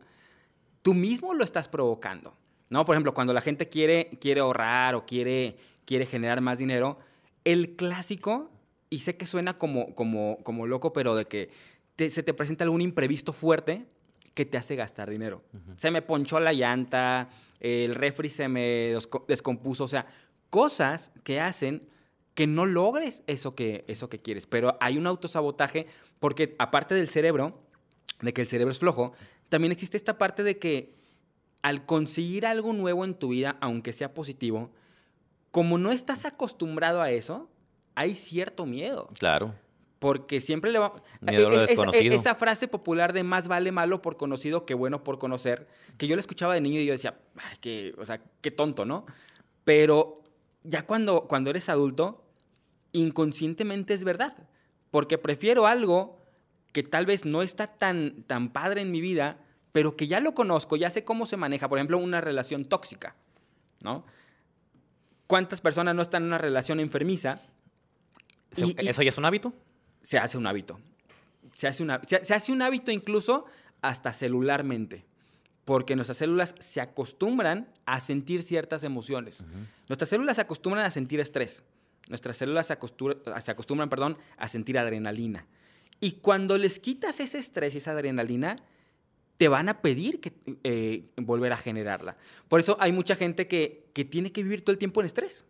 tú 0.81 0.93
mismo 0.93 1.33
lo 1.33 1.43
estás 1.43 1.69
provocando. 1.69 2.35
¿No? 2.69 2.83
Por 2.85 2.95
ejemplo, 2.95 3.13
cuando 3.13 3.33
la 3.33 3.41
gente 3.41 3.69
quiere, 3.69 4.09
quiere 4.19 4.41
ahorrar 4.41 4.93
o 4.93 5.05
quiere, 5.05 5.57
quiere 5.85 6.05
generar 6.05 6.41
más 6.41 6.59
dinero, 6.59 6.99
el 7.45 7.75
clásico, 7.75 8.51
y 8.89 8.99
sé 8.99 9.15
que 9.15 9.25
suena 9.25 9.57
como, 9.57 9.95
como, 9.95 10.37
como 10.43 10.67
loco, 10.67 10.93
pero 10.93 11.15
de 11.15 11.25
que 11.25 11.49
se 11.97 12.23
te 12.23 12.33
presenta 12.33 12.63
algún 12.63 12.81
imprevisto 12.81 13.33
fuerte 13.33 13.85
que 14.33 14.45
te 14.45 14.57
hace 14.57 14.75
gastar 14.75 15.09
dinero. 15.09 15.43
Se 15.77 15.89
me 15.89 16.01
ponchó 16.01 16.39
la 16.39 16.53
llanta, 16.53 17.29
el 17.59 17.95
refri 17.95 18.29
se 18.29 18.47
me 18.47 18.95
descompuso, 19.27 19.85
o 19.85 19.87
sea, 19.87 20.05
cosas 20.49 21.11
que 21.23 21.39
hacen 21.39 21.87
que 22.35 22.45
no 22.45 22.67
logres 22.67 23.23
eso 23.25 23.55
que, 23.55 23.83
eso 23.87 24.09
que 24.09 24.19
quieres. 24.19 24.45
Pero 24.45 24.77
hay 24.79 24.97
un 24.97 25.07
autosabotaje 25.07 25.87
porque 26.19 26.55
aparte 26.59 26.93
del 26.93 27.09
cerebro, 27.09 27.59
de 28.21 28.31
que 28.31 28.41
el 28.41 28.47
cerebro 28.47 28.71
es 28.71 28.77
flojo, 28.77 29.13
también 29.49 29.71
existe 29.71 29.97
esta 29.97 30.19
parte 30.19 30.43
de 30.43 30.59
que 30.59 30.93
al 31.63 31.85
conseguir 31.85 32.45
algo 32.45 32.73
nuevo 32.73 33.05
en 33.05 33.15
tu 33.15 33.29
vida, 33.29 33.57
aunque 33.59 33.91
sea 33.91 34.13
positivo, 34.13 34.71
como 35.49 35.79
no 35.79 35.91
estás 35.91 36.25
acostumbrado 36.25 37.01
a 37.01 37.09
eso, 37.09 37.49
hay 37.95 38.13
cierto 38.13 38.67
miedo. 38.67 39.09
Claro. 39.17 39.55
Porque 39.99 40.41
siempre 40.41 40.71
le 40.71 40.79
va... 40.79 41.01
Miedo 41.21 41.47
a 41.47 41.51
lo 41.51 41.61
desconocido. 41.61 42.13
Esa, 42.13 42.35
frase 42.35 42.67
popular 42.67 43.13
de 43.13 43.23
más 43.23 43.47
vale 43.47 43.71
malo 43.71 44.01
por 44.01 44.17
conocido 44.17 44.65
que 44.65 44.73
bueno 44.73 45.03
por 45.03 45.17
conocer, 45.17 45.67
que 45.97 46.07
yo 46.07 46.15
la 46.15 46.19
escuchaba 46.19 46.53
de 46.53 46.61
niño 46.61 46.79
y 46.79 46.85
yo 46.85 46.93
decía, 46.93 47.17
que, 47.61 47.95
o 47.97 48.05
sea, 48.05 48.21
qué 48.41 48.51
tonto, 48.51 48.85
¿no? 48.85 49.05
Pero 49.63 50.23
ya 50.63 50.85
cuando, 50.85 51.27
cuando 51.27 51.49
eres 51.49 51.69
adulto, 51.69 52.23
inconscientemente 52.91 53.93
es 53.93 54.03
verdad. 54.03 54.47
Porque 54.91 55.17
prefiero 55.17 55.67
algo 55.67 56.21
que 56.71 56.83
tal 56.83 57.05
vez 57.05 57.25
no 57.25 57.41
está 57.41 57.67
tan, 57.67 58.23
tan 58.23 58.49
padre 58.49 58.81
en 58.81 58.91
mi 58.91 59.01
vida, 59.01 59.39
pero 59.71 59.95
que 59.95 60.07
ya 60.07 60.19
lo 60.19 60.33
conozco, 60.33 60.75
ya 60.75 60.89
sé 60.89 61.03
cómo 61.03 61.25
se 61.25 61.37
maneja. 61.37 61.67
Por 61.67 61.79
ejemplo, 61.79 61.97
una 61.97 62.21
relación 62.21 62.65
tóxica, 62.65 63.15
¿no? 63.83 64.05
¿Cuántas 65.27 65.59
personas 65.59 65.95
no 65.95 66.01
están 66.01 66.23
en 66.23 66.27
una 66.27 66.37
relación 66.37 66.79
enfermiza? 66.79 67.41
¿Eso 68.51 69.01
ya 69.01 69.09
es 69.09 69.17
un 69.17 69.25
hábito? 69.25 69.53
Se 70.01 70.17
hace 70.17 70.37
un 70.37 70.47
hábito. 70.47 70.79
Se 71.53 71.67
hace, 71.67 71.83
una, 71.83 72.01
se, 72.05 72.33
hace 72.33 72.51
un 72.51 72.61
hábito 72.61 72.91
incluso 72.91 73.45
hasta 73.81 74.13
celularmente, 74.13 75.05
porque 75.65 75.95
nuestras 75.95 76.17
células 76.17 76.55
se 76.59 76.81
acostumbran 76.81 77.67
a 77.85 77.99
sentir 77.99 78.43
ciertas 78.43 78.83
emociones. 78.83 79.45
Nuestras 79.87 80.09
células 80.09 80.35
se 80.35 80.41
acostumbran 80.41 80.85
a 80.85 80.91
sentir 80.91 81.19
estrés. 81.19 81.63
Nuestras 82.09 82.37
células 82.37 82.67
se, 82.67 82.73
acostumbran, 82.73 83.89
perdón, 83.89 84.17
a 84.37 84.47
sentir 84.47 84.77
adrenalina. 84.77 85.45
Y 85.99 86.13
cuando 86.13 86.57
les 86.57 86.79
quitas 86.79 87.19
ese 87.19 87.39
estrés 87.39 87.73
y 87.75 87.79
esa 87.79 87.91
adrenalina, 87.91 88.57
te 89.37 89.47
van 89.47 89.69
a 89.69 89.81
pedir 89.81 90.19
que, 90.19 90.33
eh, 90.63 91.09
volver 91.17 91.53
a 91.53 91.57
generarla. 91.57 92.17
Por 92.47 92.59
eso 92.59 92.77
hay 92.79 92.91
mucha 92.91 93.15
gente 93.15 93.47
que, 93.47 93.89
que 93.93 94.05
tiene 94.05 94.31
que 94.31 94.43
vivir 94.43 94.63
todo 94.63 94.71
el 94.71 94.77
tiempo 94.77 95.01
en 95.01 95.07
estrés. 95.07 95.43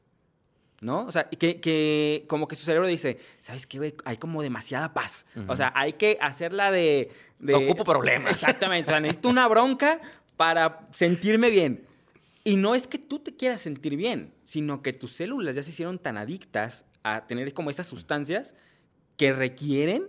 ¿No? 0.81 1.05
O 1.05 1.11
sea, 1.11 1.29
que, 1.29 1.59
que, 1.59 2.25
como 2.27 2.47
que 2.47 2.55
su 2.55 2.65
cerebro 2.65 2.87
dice, 2.87 3.19
¿sabes 3.39 3.65
qué, 3.65 3.77
güey? 3.77 3.95
Hay 4.05 4.17
como 4.17 4.41
demasiada 4.41 4.93
paz. 4.93 5.25
O 5.47 5.55
sea, 5.55 5.71
hay 5.75 5.93
que 5.93 6.17
hacerla 6.21 6.71
de... 6.71 7.11
de... 7.39 7.55
Ocupo 7.55 7.83
problemas. 7.83 8.31
Exactamente. 8.31 8.91
O 8.91 8.93
sea, 8.93 8.99
necesito 8.99 9.29
una 9.29 9.47
bronca 9.47 9.99
para 10.35 10.87
sentirme 10.91 11.49
bien. 11.49 11.81
Y 12.43 12.55
no 12.55 12.75
es 12.75 12.87
que 12.87 12.97
tú 12.97 13.19
te 13.19 13.35
quieras 13.35 13.59
sentir 13.59 13.97
bien, 13.97 14.33
sino 14.43 14.81
que 14.81 14.93
tus 14.93 15.11
células 15.11 15.55
ya 15.55 15.63
se 15.63 15.71
hicieron 15.71 15.99
tan 15.99 16.17
adictas 16.17 16.85
a 17.03 17.27
tener 17.27 17.53
como 17.53 17.69
esas 17.69 17.87
sustancias 17.87 18.55
que 19.17 19.33
requieren 19.33 20.07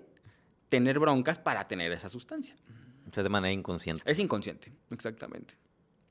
tener 0.68 0.98
broncas 0.98 1.38
para 1.38 1.66
tener 1.66 1.90
esa 1.92 2.08
sustancia. 2.08 2.54
O 3.10 3.14
sea, 3.14 3.22
de 3.22 3.28
manera 3.28 3.52
inconsciente. 3.52 4.02
Es 4.04 4.18
inconsciente, 4.18 4.70
exactamente. 4.90 5.54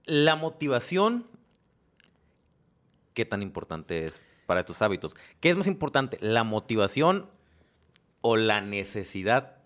La 0.05 0.35
motivación, 0.35 1.27
¿qué 3.13 3.23
tan 3.23 3.41
importante 3.43 4.05
es? 4.05 4.23
Para 4.47 4.61
estos 4.61 4.81
hábitos. 4.81 5.15
¿Qué 5.39 5.51
es 5.51 5.55
más 5.55 5.67
importante, 5.67 6.17
la 6.21 6.43
motivación 6.43 7.29
o 8.21 8.35
la 8.35 8.61
necesidad 8.61 9.57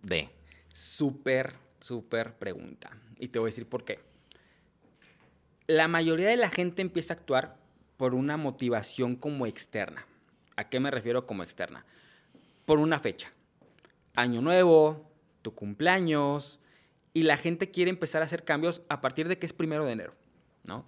de? 0.00 0.30
Súper, 0.72 1.52
súper 1.80 2.34
pregunta. 2.36 2.96
Y 3.18 3.28
te 3.28 3.38
voy 3.38 3.48
a 3.48 3.50
decir 3.50 3.68
por 3.68 3.84
qué. 3.84 4.00
La 5.66 5.88
mayoría 5.88 6.28
de 6.28 6.36
la 6.38 6.48
gente 6.48 6.80
empieza 6.80 7.12
a 7.12 7.18
actuar 7.18 7.58
por 7.98 8.14
una 8.14 8.36
motivación 8.36 9.16
como 9.16 9.46
externa. 9.46 10.06
¿A 10.56 10.68
qué 10.68 10.80
me 10.80 10.90
refiero 10.90 11.26
como 11.26 11.42
externa? 11.42 11.84
Por 12.64 12.78
una 12.78 12.98
fecha. 12.98 13.30
Año 14.14 14.40
nuevo, 14.40 15.10
tu 15.42 15.54
cumpleaños, 15.54 16.60
y 17.14 17.22
la 17.22 17.36
gente 17.36 17.70
quiere 17.70 17.90
empezar 17.90 18.22
a 18.22 18.26
hacer 18.26 18.44
cambios 18.44 18.82
a 18.88 19.00
partir 19.00 19.28
de 19.28 19.38
que 19.38 19.46
es 19.46 19.52
primero 19.52 19.84
de 19.84 19.92
enero, 19.92 20.14
¿no? 20.64 20.86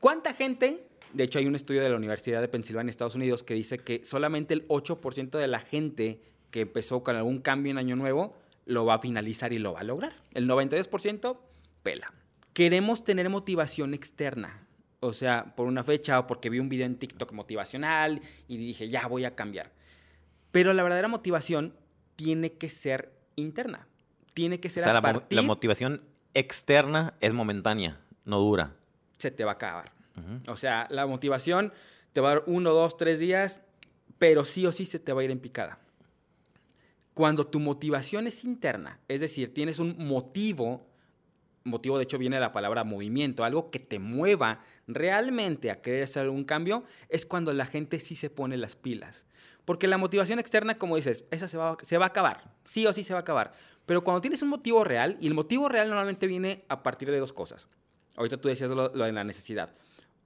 ¿Cuánta 0.00 0.34
gente 0.34 0.88
de 1.12 1.24
hecho, 1.24 1.38
hay 1.38 1.46
un 1.46 1.54
estudio 1.54 1.82
de 1.82 1.90
la 1.90 1.96
Universidad 1.96 2.40
de 2.40 2.48
Pensilvania, 2.48 2.90
Estados 2.90 3.14
Unidos, 3.14 3.42
que 3.42 3.54
dice 3.54 3.78
que 3.78 4.04
solamente 4.04 4.54
el 4.54 4.66
8% 4.68 5.38
de 5.38 5.46
la 5.46 5.60
gente 5.60 6.20
que 6.50 6.60
empezó 6.62 7.02
con 7.02 7.16
algún 7.16 7.40
cambio 7.40 7.70
en 7.70 7.78
Año 7.78 7.96
Nuevo 7.96 8.36
lo 8.64 8.84
va 8.84 8.94
a 8.94 8.98
finalizar 8.98 9.52
y 9.52 9.58
lo 9.58 9.72
va 9.72 9.80
a 9.80 9.84
lograr. 9.84 10.14
El 10.32 10.48
92% 10.48 11.38
pela. 11.82 12.12
Queremos 12.52 13.04
tener 13.04 13.28
motivación 13.28 13.94
externa. 13.94 14.66
O 15.00 15.12
sea, 15.12 15.54
por 15.56 15.66
una 15.66 15.82
fecha 15.82 16.20
o 16.20 16.26
porque 16.26 16.48
vi 16.48 16.60
un 16.60 16.68
video 16.68 16.86
en 16.86 16.96
TikTok 16.96 17.32
motivacional 17.32 18.20
y 18.46 18.56
dije, 18.56 18.88
ya 18.88 19.08
voy 19.08 19.24
a 19.24 19.34
cambiar. 19.34 19.72
Pero 20.52 20.72
la 20.72 20.82
verdadera 20.82 21.08
motivación 21.08 21.74
tiene 22.14 22.52
que 22.52 22.68
ser 22.68 23.12
interna. 23.34 23.88
Tiene 24.34 24.60
que 24.60 24.68
ser 24.68 24.82
o 24.82 24.84
sea, 24.84 24.92
la, 25.00 25.26
la 25.28 25.42
motivación 25.42 26.02
externa 26.34 27.14
es 27.20 27.32
momentánea, 27.32 28.00
no 28.24 28.38
dura. 28.38 28.76
Se 29.18 29.30
te 29.30 29.44
va 29.44 29.52
a 29.52 29.54
acabar. 29.54 29.92
O 30.46 30.56
sea, 30.56 30.86
la 30.90 31.06
motivación 31.06 31.72
te 32.12 32.20
va 32.20 32.30
a 32.30 32.34
dar 32.34 32.44
uno, 32.46 32.70
dos, 32.70 32.96
tres 32.96 33.18
días, 33.18 33.60
pero 34.18 34.44
sí 34.44 34.66
o 34.66 34.72
sí 34.72 34.84
se 34.84 34.98
te 34.98 35.12
va 35.12 35.22
a 35.22 35.24
ir 35.24 35.30
en 35.30 35.40
picada. 35.40 35.78
Cuando 37.14 37.46
tu 37.46 37.60
motivación 37.60 38.26
es 38.26 38.44
interna, 38.44 39.00
es 39.08 39.20
decir, 39.20 39.52
tienes 39.52 39.78
un 39.78 39.96
motivo, 39.98 40.86
motivo 41.64 41.98
de 41.98 42.04
hecho 42.04 42.18
viene 42.18 42.36
de 42.36 42.40
la 42.40 42.52
palabra 42.52 42.84
movimiento, 42.84 43.44
algo 43.44 43.70
que 43.70 43.78
te 43.78 43.98
mueva 43.98 44.60
realmente 44.86 45.70
a 45.70 45.82
querer 45.82 46.04
hacer 46.04 46.22
algún 46.22 46.44
cambio, 46.44 46.84
es 47.08 47.26
cuando 47.26 47.52
la 47.52 47.66
gente 47.66 48.00
sí 48.00 48.14
se 48.14 48.30
pone 48.30 48.56
las 48.56 48.76
pilas. 48.76 49.26
Porque 49.64 49.86
la 49.86 49.98
motivación 49.98 50.38
externa, 50.38 50.78
como 50.78 50.96
dices, 50.96 51.24
esa 51.30 51.48
se 51.48 51.56
va, 51.56 51.76
se 51.82 51.98
va 51.98 52.06
a 52.06 52.08
acabar, 52.08 52.52
sí 52.64 52.86
o 52.86 52.92
sí 52.92 53.02
se 53.02 53.12
va 53.12 53.20
a 53.20 53.22
acabar. 53.22 53.52
Pero 53.86 54.02
cuando 54.04 54.20
tienes 54.20 54.42
un 54.42 54.48
motivo 54.48 54.84
real, 54.84 55.16
y 55.20 55.26
el 55.26 55.34
motivo 55.34 55.68
real 55.68 55.88
normalmente 55.88 56.26
viene 56.26 56.64
a 56.68 56.82
partir 56.82 57.10
de 57.10 57.18
dos 57.18 57.32
cosas. 57.32 57.68
Ahorita 58.16 58.36
tú 58.40 58.48
decías 58.48 58.70
lo 58.70 58.88
de 58.88 59.12
la 59.12 59.24
necesidad. 59.24 59.74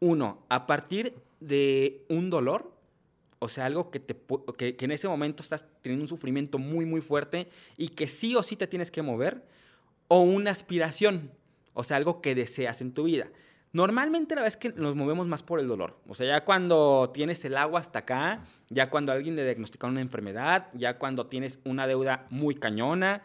Uno, 0.01 0.45
a 0.49 0.67
partir 0.67 1.15
de 1.41 2.05
un 2.09 2.31
dolor, 2.31 2.73
o 3.39 3.49
sea, 3.49 3.67
algo 3.67 3.91
que, 3.91 4.01
te, 4.01 4.17
que, 4.57 4.77
en 4.79 4.91
ese 4.91 5.09
momento 5.09 5.43
estás 5.43 5.67
teniendo 5.83 6.05
un 6.05 6.09
sufrimiento 6.09 6.59
muy, 6.59 6.85
muy 6.85 7.01
fuerte 7.01 7.49
y 7.77 7.89
que 7.89 8.07
sí 8.07 8.35
o 8.35 8.43
sí 8.43 8.57
te 8.57 8.67
tienes 8.67 8.91
que 8.91 9.03
mover, 9.03 9.45
o 10.09 10.21
una 10.21 10.51
aspiración, 10.51 11.31
o 11.75 11.85
sea, 11.85 11.97
algo 11.97 12.21
que 12.21 12.35
deseas 12.35 12.81
en 12.81 12.93
tu 12.93 13.05
vida. 13.05 13.29
Normalmente 13.73 14.35
la 14.35 14.43
vez 14.43 14.57
que 14.57 14.73
nos 14.73 14.95
movemos 14.95 15.27
más 15.27 15.43
por 15.43 15.61
el 15.61 15.69
dolor. 15.69 15.99
O 16.09 16.15
sea, 16.15 16.27
ya 16.27 16.45
cuando 16.45 17.11
tienes 17.13 17.45
el 17.45 17.57
agua 17.57 17.81
hasta 17.81 18.01
acá, 18.01 18.45
ya 18.71 18.89
cuando 18.89 19.13
alguien 19.13 19.37
le 19.37 19.45
diagnostica 19.45 19.87
una 19.87 20.01
enfermedad, 20.01 20.69
ya 20.73 20.99
cuando 20.99 21.27
tienes 21.27 21.59
una 21.65 21.87
deuda 21.87 22.27
muy 22.31 22.55
cañona, 22.55 23.23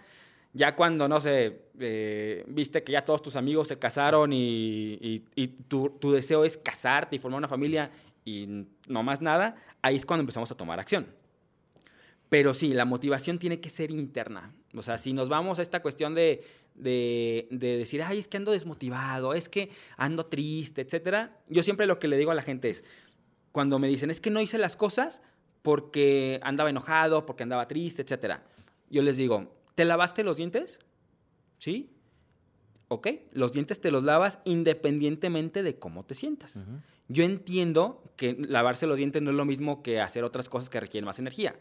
ya 0.54 0.76
cuando, 0.76 1.08
no 1.08 1.20
sé, 1.20 1.62
eh, 1.80 2.44
viste 2.48 2.84
que 2.84 2.92
ya 2.92 3.06
todos 3.06 3.22
tus 3.22 3.36
amigos 3.36 3.70
se 3.70 3.80
casaron 3.80 4.32
y, 4.34 5.24
tu, 5.68 6.12
deseo 6.12 6.44
es 6.44 6.58
casarte 6.58 7.16
y 7.16 7.20
formar 7.20 7.38
una 7.38 7.48
familia 7.48 7.92
y 8.26 8.66
no 8.88 9.04
más 9.04 9.22
nada, 9.22 9.56
ahí 9.82 9.96
es 9.96 10.06
cuando 10.06 10.22
empezamos 10.22 10.52
a 10.52 10.56
tomar 10.56 10.80
acción. 10.80 11.08
Pero 12.28 12.54
sí, 12.54 12.74
la 12.74 12.86
motivación 12.86 13.40
tiene 13.40 13.60
que 13.60 13.70
ser 13.70 13.92
interna. 13.92 14.54
O 14.76 14.82
sea, 14.82 14.98
si 14.98 15.14
nos 15.14 15.30
vamos 15.30 15.60
a 15.60 15.62
esta 15.62 15.82
cuestión 15.82 16.16
de, 16.16 16.44
de, 16.76 17.48
de, 17.50 17.78
decir, 17.78 18.04
ay, 18.04 18.20
es 18.20 18.28
que 18.28 18.38
ando 18.38 18.52
desmotivado, 18.52 19.34
es 19.34 19.50
que 19.50 19.70
ando 19.98 20.26
triste, 20.26 20.82
etcétera, 20.82 21.38
yo 21.50 21.64
siempre 21.64 21.88
lo 21.88 22.00
que 22.00 22.08
le 22.08 22.18
digo 22.18 22.32
a 22.32 22.36
la 22.36 22.42
gente 22.42 22.70
es, 22.70 22.84
cuando 23.52 23.80
me 23.80 23.88
dicen, 23.88 24.12
es 24.12 24.22
que 24.22 24.30
no 24.30 24.40
hice 24.40 24.58
las 24.58 24.76
cosas 24.76 25.22
porque 25.62 26.40
andaba 26.44 26.70
enojado, 26.70 27.26
porque 27.26 27.44
andaba 27.44 27.68
triste, 27.68 28.02
etcétera, 28.02 28.44
yo 28.90 29.02
les 29.02 29.18
digo, 29.18 29.61
¿Te 29.76 29.86
lavaste 29.86 30.24
los 30.24 30.38
dientes? 30.38 30.80
¿Sí? 31.58 31.92
Ok, 32.88 33.08
los 33.32 33.54
dientes 33.54 33.80
te 33.80 33.92
los 33.92 34.04
lavas 34.04 34.40
independientemente 34.44 35.64
de 35.64 35.76
cómo 35.76 36.04
te 36.04 36.14
sientas. 36.14 36.60
Yo 37.08 37.24
entiendo 37.24 38.04
que 38.18 38.36
lavarse 38.38 38.88
los 38.88 38.98
dientes 38.98 39.22
no 39.22 39.32
es 39.32 39.38
lo 39.38 39.46
mismo 39.46 39.82
que 39.82 40.02
hacer 40.02 40.24
otras 40.24 40.50
cosas 40.50 40.70
que 40.70 40.80
requieren 40.80 41.06
más 41.06 41.20
energía. 41.20 41.56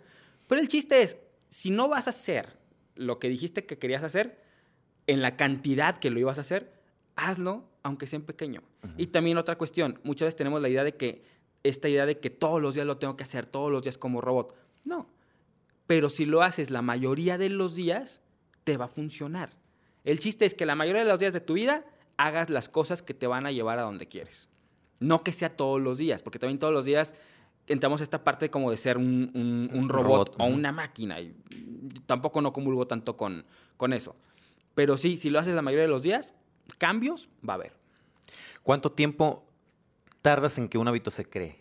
Pero 0.48 0.60
el 0.60 0.68
chiste 0.68 1.02
es, 1.02 1.18
si 1.48 1.70
no 1.70 1.88
vas 1.88 2.08
a 2.08 2.10
hacer 2.10 2.56
lo 2.96 3.18
que 3.18 3.28
dijiste 3.28 3.64
que 3.64 3.78
querías 3.78 4.02
hacer, 4.02 4.42
en 5.06 5.22
la 5.22 5.36
cantidad 5.36 5.98
que 5.98 6.10
lo 6.10 6.18
ibas 6.18 6.38
a 6.38 6.42
hacer, 6.42 6.72
hazlo 7.16 7.64
aunque 7.82 8.06
sea 8.06 8.18
en 8.18 8.26
pequeño. 8.26 8.62
Y 8.96 9.08
también 9.08 9.38
otra 9.38 9.56
cuestión, 9.56 10.00
muchas 10.02 10.26
veces 10.26 10.36
tenemos 10.36 10.60
la 10.60 10.68
idea 10.68 10.84
de 10.84 10.96
que, 10.96 11.22
esta 11.62 11.88
idea 11.88 12.06
de 12.06 12.18
que 12.18 12.30
todos 12.30 12.60
los 12.60 12.74
días 12.74 12.86
lo 12.86 12.98
tengo 12.98 13.16
que 13.16 13.24
hacer, 13.24 13.46
todos 13.46 13.70
los 13.70 13.82
días 13.82 13.98
como 13.98 14.20
robot. 14.20 14.54
No, 14.84 15.08
pero 15.90 16.08
si 16.08 16.24
lo 16.24 16.42
haces 16.42 16.70
la 16.70 16.82
mayoría 16.82 17.36
de 17.36 17.48
los 17.48 17.74
días, 17.74 18.20
te 18.62 18.76
va 18.76 18.84
a 18.84 18.88
funcionar. 18.88 19.50
El 20.04 20.20
chiste 20.20 20.46
es 20.46 20.54
que 20.54 20.64
la 20.64 20.76
mayoría 20.76 21.02
de 21.02 21.08
los 21.08 21.18
días 21.18 21.32
de 21.32 21.40
tu 21.40 21.54
vida 21.54 21.84
hagas 22.16 22.48
las 22.48 22.68
cosas 22.68 23.02
que 23.02 23.12
te 23.12 23.26
van 23.26 23.44
a 23.44 23.50
llevar 23.50 23.80
a 23.80 23.82
donde 23.82 24.06
quieres. 24.06 24.48
No 25.00 25.24
que 25.24 25.32
sea 25.32 25.56
todos 25.56 25.80
los 25.80 25.98
días, 25.98 26.22
porque 26.22 26.38
también 26.38 26.60
todos 26.60 26.72
los 26.72 26.84
días 26.84 27.16
entramos 27.66 28.00
a 28.00 28.04
esta 28.04 28.22
parte 28.22 28.50
como 28.50 28.70
de 28.70 28.76
ser 28.76 28.98
un, 28.98 29.88
robot, 29.88 30.36
o 30.38 30.44
una 30.44 30.70
máquina. 30.70 31.20
Y 31.20 31.34
tampoco 32.06 32.40
no 32.40 32.52
comulgo 32.52 32.86
tanto 32.86 33.16
con, 33.16 33.44
con 33.76 33.92
eso. 33.92 34.14
Pero 34.76 34.96
sí, 34.96 35.16
si 35.16 35.28
lo 35.28 35.40
haces 35.40 35.56
la 35.56 35.62
mayoría 35.62 35.86
de 35.86 35.90
los 35.90 36.02
días, 36.02 36.34
cambios 36.78 37.28
va 37.44 37.54
a 37.54 37.56
haber. 37.56 37.72
¿Cuánto 38.62 38.92
tiempo 38.92 39.44
tardas 40.22 40.56
en 40.58 40.68
que 40.68 40.78
un 40.78 40.86
hábito 40.86 41.10
se 41.10 41.28
cree? 41.28 41.58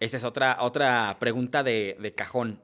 Esa 0.00 0.18
es 0.18 0.24
otra, 0.24 0.58
otra 0.60 1.16
pregunta 1.18 1.62
de, 1.62 1.96
de 1.98 2.14
cajón 2.14 2.60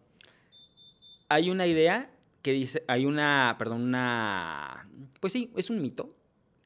hay 1.28 1.50
una 1.50 1.66
idea 1.66 2.10
que 2.42 2.52
dice, 2.52 2.84
hay 2.86 3.06
una, 3.06 3.56
perdón, 3.58 3.82
una, 3.82 4.88
pues 5.20 5.32
sí, 5.32 5.50
es 5.56 5.70
un 5.70 5.82
mito 5.82 6.14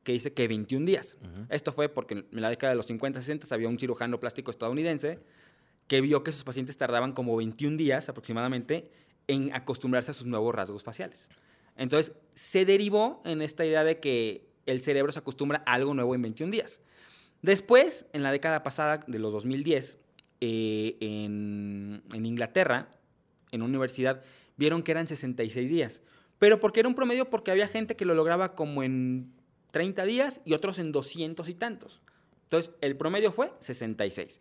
que 0.02 0.12
dice 0.12 0.32
que 0.32 0.48
21 0.48 0.86
días. 0.86 1.16
Esto 1.48 1.72
fue 1.72 1.88
porque 1.88 2.14
en 2.14 2.40
la 2.40 2.48
década 2.48 2.72
de 2.72 2.76
los 2.76 2.86
50, 2.86 3.20
60 3.20 3.54
había 3.54 3.68
un 3.68 3.78
cirujano 3.78 4.18
plástico 4.18 4.50
estadounidense 4.50 5.20
que 5.86 6.00
vio 6.00 6.22
que 6.22 6.32
sus 6.32 6.44
pacientes 6.44 6.76
tardaban 6.76 7.12
como 7.12 7.36
21 7.36 7.76
días 7.76 8.08
aproximadamente 8.08 8.90
en 9.26 9.54
acostumbrarse 9.54 10.10
a 10.10 10.14
sus 10.14 10.26
nuevos 10.26 10.54
rasgos 10.54 10.82
faciales. 10.82 11.28
Entonces, 11.76 12.14
se 12.34 12.64
derivó 12.64 13.22
en 13.24 13.42
esta 13.42 13.64
idea 13.64 13.84
de 13.84 14.00
que 14.00 14.46
el 14.66 14.80
cerebro 14.82 15.12
se 15.12 15.18
acostumbra 15.18 15.62
a 15.66 15.74
algo 15.74 15.94
nuevo 15.94 16.14
en 16.14 16.22
21 16.22 16.52
días. 16.52 16.80
Después, 17.42 18.06
en 18.12 18.22
la 18.22 18.32
década 18.32 18.62
pasada 18.62 19.00
de 19.06 19.18
los 19.18 19.32
2010, 19.32 19.98
eh, 20.40 20.96
en, 21.00 22.02
en 22.12 22.26
Inglaterra, 22.26 22.90
en 23.50 23.62
una 23.62 23.70
universidad, 23.70 24.22
vieron 24.60 24.82
que 24.82 24.92
eran 24.92 25.08
66 25.08 25.70
días. 25.70 26.02
Pero 26.38 26.60
porque 26.60 26.80
era 26.80 26.88
un 26.88 26.94
promedio, 26.94 27.30
porque 27.30 27.50
había 27.50 27.66
gente 27.66 27.96
que 27.96 28.04
lo 28.04 28.14
lograba 28.14 28.54
como 28.54 28.82
en 28.82 29.32
30 29.70 30.04
días 30.04 30.42
y 30.44 30.52
otros 30.52 30.78
en 30.78 30.92
200 30.92 31.48
y 31.48 31.54
tantos. 31.54 32.02
Entonces, 32.42 32.70
el 32.82 32.94
promedio 32.94 33.32
fue 33.32 33.52
66. 33.58 34.40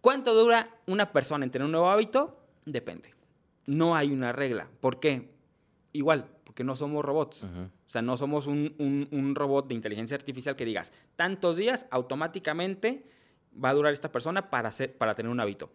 ¿Cuánto 0.00 0.34
dura 0.34 0.68
una 0.86 1.12
persona 1.12 1.44
en 1.44 1.52
tener 1.52 1.66
un 1.66 1.70
nuevo 1.70 1.88
hábito? 1.88 2.44
Depende. 2.66 3.14
No 3.66 3.94
hay 3.94 4.10
una 4.10 4.32
regla. 4.32 4.68
¿Por 4.80 4.98
qué? 4.98 5.30
Igual, 5.92 6.28
porque 6.42 6.64
no 6.64 6.74
somos 6.74 7.04
robots. 7.04 7.44
O 7.44 7.70
sea, 7.86 8.02
no 8.02 8.16
somos 8.16 8.48
un, 8.48 8.74
un, 9.12 9.34
robot 9.36 9.68
de 9.68 9.74
inteligencia 9.76 10.16
artificial 10.16 10.56
que 10.56 10.64
digas, 10.64 10.92
tantos 11.14 11.56
días 11.56 11.86
automáticamente 11.92 13.06
va 13.62 13.68
a 13.68 13.74
durar 13.74 13.92
esta 13.92 14.10
persona 14.10 14.50
para, 14.50 14.70
hacer, 14.70 14.96
para 14.96 15.14
tener 15.14 15.30
un 15.30 15.38
hábito. 15.38 15.70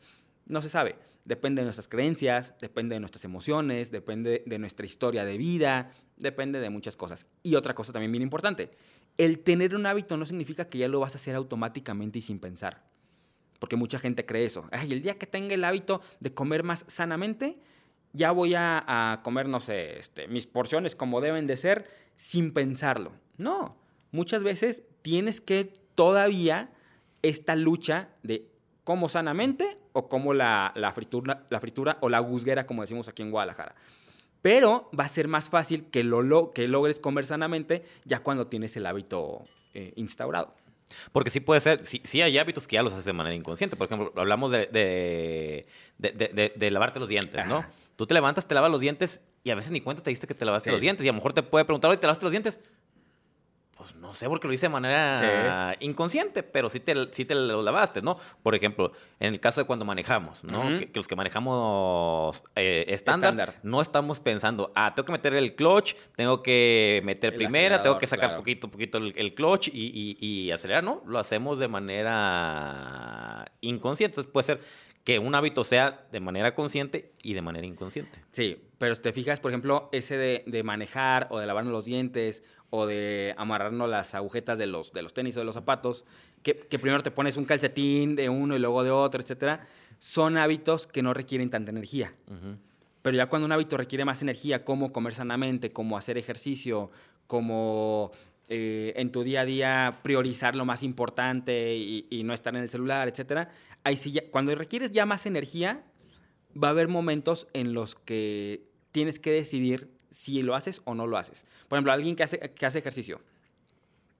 No 0.48 0.62
se 0.62 0.68
sabe. 0.68 0.98
Depende 1.26 1.62
de 1.62 1.66
nuestras 1.66 1.88
creencias, 1.88 2.56
depende 2.60 2.96
de 2.96 3.00
nuestras 3.00 3.24
emociones, 3.26 3.92
depende 3.92 4.44
de 4.46 4.60
nuestra 4.60 4.86
historia 4.86 5.26
de 5.26 5.38
vida, 5.38 5.92
depende 6.18 6.60
de 6.60 6.70
muchas 6.70 6.96
cosas. 6.96 7.28
Y 7.44 7.56
otra 7.56 7.76
cosa 7.76 7.94
también 7.94 8.12
bien 8.12 8.24
importante, 8.24 8.72
el 9.18 9.40
tener 9.40 9.76
un 9.76 9.86
hábito 9.86 10.18
no 10.18 10.26
significa 10.26 10.70
que 10.70 10.78
ya 10.78 10.88
lo 10.88 11.02
vas 11.02 11.14
a 11.14 11.18
hacer 11.18 11.36
automáticamente 11.36 12.20
y 12.20 12.22
sin 12.22 12.40
pensar. 12.40 12.84
Porque 13.60 13.76
mucha 13.76 14.00
gente 14.00 14.26
cree 14.26 14.46
eso. 14.46 14.68
Ay, 14.72 14.94
el 14.94 15.02
día 15.02 15.18
que 15.18 15.28
tenga 15.28 15.54
el 15.54 15.64
hábito 15.66 16.02
de 16.20 16.34
comer 16.34 16.64
más 16.64 16.86
sanamente, 16.88 17.60
ya 18.14 18.32
voy 18.32 18.54
a, 18.56 19.22
sé, 19.60 20.00
este, 20.00 20.28
mis 20.28 20.48
porciones 20.48 20.96
como 20.96 21.22
deben 21.22 21.48
de 21.48 21.58
ser 21.58 21.90
sin 22.16 22.54
pensarlo. 22.54 23.12
No, 23.38 23.78
muchas 24.12 24.44
veces 24.44 24.84
tienes 25.02 25.42
que 25.42 25.66
todavía 25.96 26.72
esta 27.22 27.56
lucha 27.56 28.10
de 28.24 28.49
cómo 28.90 29.08
sanamente 29.08 29.78
o 29.94 30.10
como 30.10 30.34
la, 30.34 30.74
fritura, 30.96 31.46
la 31.52 31.60
fritura 31.60 32.00
o 32.02 32.10
la 32.10 32.18
guzguera, 32.18 32.66
como 32.66 32.82
decimos 32.82 33.08
aquí 33.08 33.22
en 33.22 33.30
Guadalajara. 33.30 33.76
Pero 34.42 34.90
va 35.00 35.04
a 35.04 35.08
ser 35.08 35.28
más 35.28 35.48
fácil 35.48 35.86
que, 35.92 36.04
lo, 36.04 36.50
que 36.50 36.68
logres 36.68 36.98
comer 36.98 37.28
sanamente 37.28 37.84
ya 38.06 38.24
cuando 38.24 38.48
tienes 38.48 38.76
el 38.78 38.88
hábito 38.88 39.44
eh, 39.76 39.94
instaurado. 39.96 40.56
Porque 41.12 41.30
sí 41.30 41.40
puede 41.40 41.62
ser, 41.62 41.86
sí, 41.86 42.22
hay 42.24 42.40
hábitos 42.40 42.66
que 42.66 42.78
ya 42.78 42.82
los 42.82 42.94
haces 42.94 43.06
de 43.06 43.14
manera 43.14 43.36
inconsciente. 43.36 43.76
Por 43.76 43.86
ejemplo, 43.86 44.12
hablamos 44.16 44.52
de, 44.52 45.68
de, 46.00 46.72
lavarte 46.72 47.00
los 47.00 47.10
dientes, 47.10 47.46
¿no? 47.46 47.64
Tú 47.96 48.08
te 48.08 48.16
levantas, 48.16 48.48
te 48.48 48.56
lavas 48.56 48.72
los 48.72 48.82
dientes 48.82 49.22
y 49.44 49.52
a 49.52 49.56
veces 49.56 49.72
ni 49.72 49.82
cuenta 49.82 50.02
te 50.02 50.10
diste 50.10 50.26
que 50.26 50.34
te 50.34 50.46
lavaste 50.46 50.72
los 50.72 50.82
dientes. 50.82 51.06
Y 51.06 51.10
a 51.10 51.12
lo 51.12 51.18
mejor 51.18 51.34
te 51.34 51.44
puede 51.44 51.64
preguntar, 51.64 51.92
oye, 51.92 52.00
¿te 52.00 52.08
lavaste 52.08 52.26
los 52.26 52.32
dientes? 52.32 52.60
Pues 53.80 53.96
no 53.96 54.14
sé 54.14 54.28
porque 54.28 54.46
lo 54.46 54.54
hice 54.54 54.66
de 54.66 54.74
manera 54.74 55.74
inconsciente, 55.80 56.44
pero 56.44 56.68
sí 56.68 56.82
te, 56.82 56.94
sí 57.12 57.24
te 57.24 57.34
lo 57.34 57.62
lavaste, 57.62 58.02
¿no? 58.02 58.18
Por 58.44 58.54
ejemplo, 58.54 58.92
en 59.22 59.34
el 59.34 59.40
caso 59.40 59.62
de 59.62 59.68
cuando 59.68 59.86
manejamos, 59.86 60.44
¿no? 60.44 60.64
que, 60.78 60.92
los 60.94 61.08
que 61.08 61.16
manejamos 61.16 62.44
eh, 62.58 62.84
estándar, 62.90 63.54
no 63.64 63.82
estamos 63.82 64.20
pensando, 64.20 64.74
ah, 64.76 64.94
tengo 64.94 65.06
que 65.06 65.14
meter 65.14 65.34
el 65.34 65.56
clutch, 65.56 65.96
tengo 66.18 66.44
que 66.44 67.02
meter 67.06 67.34
primera, 67.34 67.82
tengo 67.82 67.98
que 67.98 68.06
sacar 68.06 68.36
poquito, 68.36 68.70
poquito 68.70 68.98
el, 68.98 69.34
clutch 69.34 69.70
y, 69.70 70.18
y, 70.20 70.52
acelerar, 70.52 70.84
¿no? 70.84 71.02
Lo 71.06 71.18
hacemos 71.18 71.58
de 71.58 71.70
manera 71.70 73.50
inconsciente. 73.62 74.12
Entonces 74.12 74.30
puede 74.30 74.44
ser 74.44 74.60
que 75.06 75.20
un 75.20 75.34
hábito 75.36 75.64
sea 75.64 76.06
de 76.12 76.20
manera 76.20 76.54
consciente 76.54 77.14
y 77.24 77.34
de 77.34 77.42
manera 77.42 77.66
inconsciente. 77.66 78.20
Sí, 78.32 78.62
pero 78.78 78.94
te 78.98 79.14
fijas, 79.14 79.40
por 79.40 79.52
ejemplo, 79.52 79.88
ese 79.94 80.18
de, 80.18 80.44
de 80.46 80.64
manejar 80.64 81.28
o 81.32 81.40
de 81.40 81.48
lavarnos 81.48 81.72
los 81.72 81.86
dientes 81.86 82.44
o 82.70 82.86
de 82.86 83.34
amarrarnos 83.38 83.90
las 83.90 84.16
agujetas 84.16 84.58
de 84.58 84.68
los, 84.68 84.94
de 84.94 85.02
los 85.02 85.14
tenis 85.14 85.36
o 85.38 85.40
de 85.40 85.46
los 85.46 85.56
zapatos, 85.56 86.06
que, 86.44 86.54
primero 86.54 87.02
te 87.04 87.12
pones 87.12 87.38
un 87.38 87.46
calcetín 87.46 88.16
de 88.16 88.30
uno 88.30 88.56
y 88.56 88.60
luego 88.60 88.84
de 88.84 88.92
otro, 88.92 89.22
etcétera, 89.22 89.66
son 89.98 90.38
hábitos 90.38 90.88
que 90.88 91.02
no 91.02 91.14
requieren 91.14 91.50
tanta 91.50 91.72
energía. 91.72 92.12
Pero 93.02 93.18
ya 93.18 93.28
cuando 93.28 93.46
un 93.46 93.52
hábito 93.52 93.78
requiere 93.78 94.06
más 94.06 94.22
energía, 94.22 94.64
como 94.64 94.92
comer 94.92 95.14
sanamente, 95.14 95.72
como 95.72 95.98
hacer 95.98 96.18
ejercicio, 96.18 96.92
como 97.28 98.12
eh, 98.50 98.94
en 98.96 99.12
tu 99.12 99.24
día 99.24 99.42
a 99.42 99.46
día 99.46 100.00
priorizar 100.02 100.56
lo 100.56 100.66
más 100.66 100.84
importante 100.84 101.76
y, 101.76 102.24
no 102.24 102.34
estar 102.34 102.56
en 102.56 102.64
el 102.64 102.70
celular, 102.70 103.08
etcétera, 103.08 103.50
ahí 103.84 103.96
sí 103.96 104.20
cuando 104.32 104.54
requieres 104.56 104.92
ya 104.92 105.06
más 105.06 105.26
energía, 105.26 105.84
va 106.62 106.70
a 106.70 106.72
haber 106.72 106.88
momentos 106.88 107.48
en 107.54 107.74
los 107.74 107.96
que 107.96 108.64
tienes 108.92 109.20
que 109.20 109.32
decidir 109.32 109.99
si 110.10 110.42
lo 110.42 110.56
haces 110.56 110.82
o 110.86 110.96
no 110.96 111.08
lo 111.08 111.18
haces. 111.18 111.46
Por 111.68 111.78
ejemplo, 111.78 111.92
alguien 111.92 112.16
que 112.16 112.24
hace, 112.24 112.40
que 112.40 112.66
hace 112.66 112.80
ejercicio. 112.80 113.22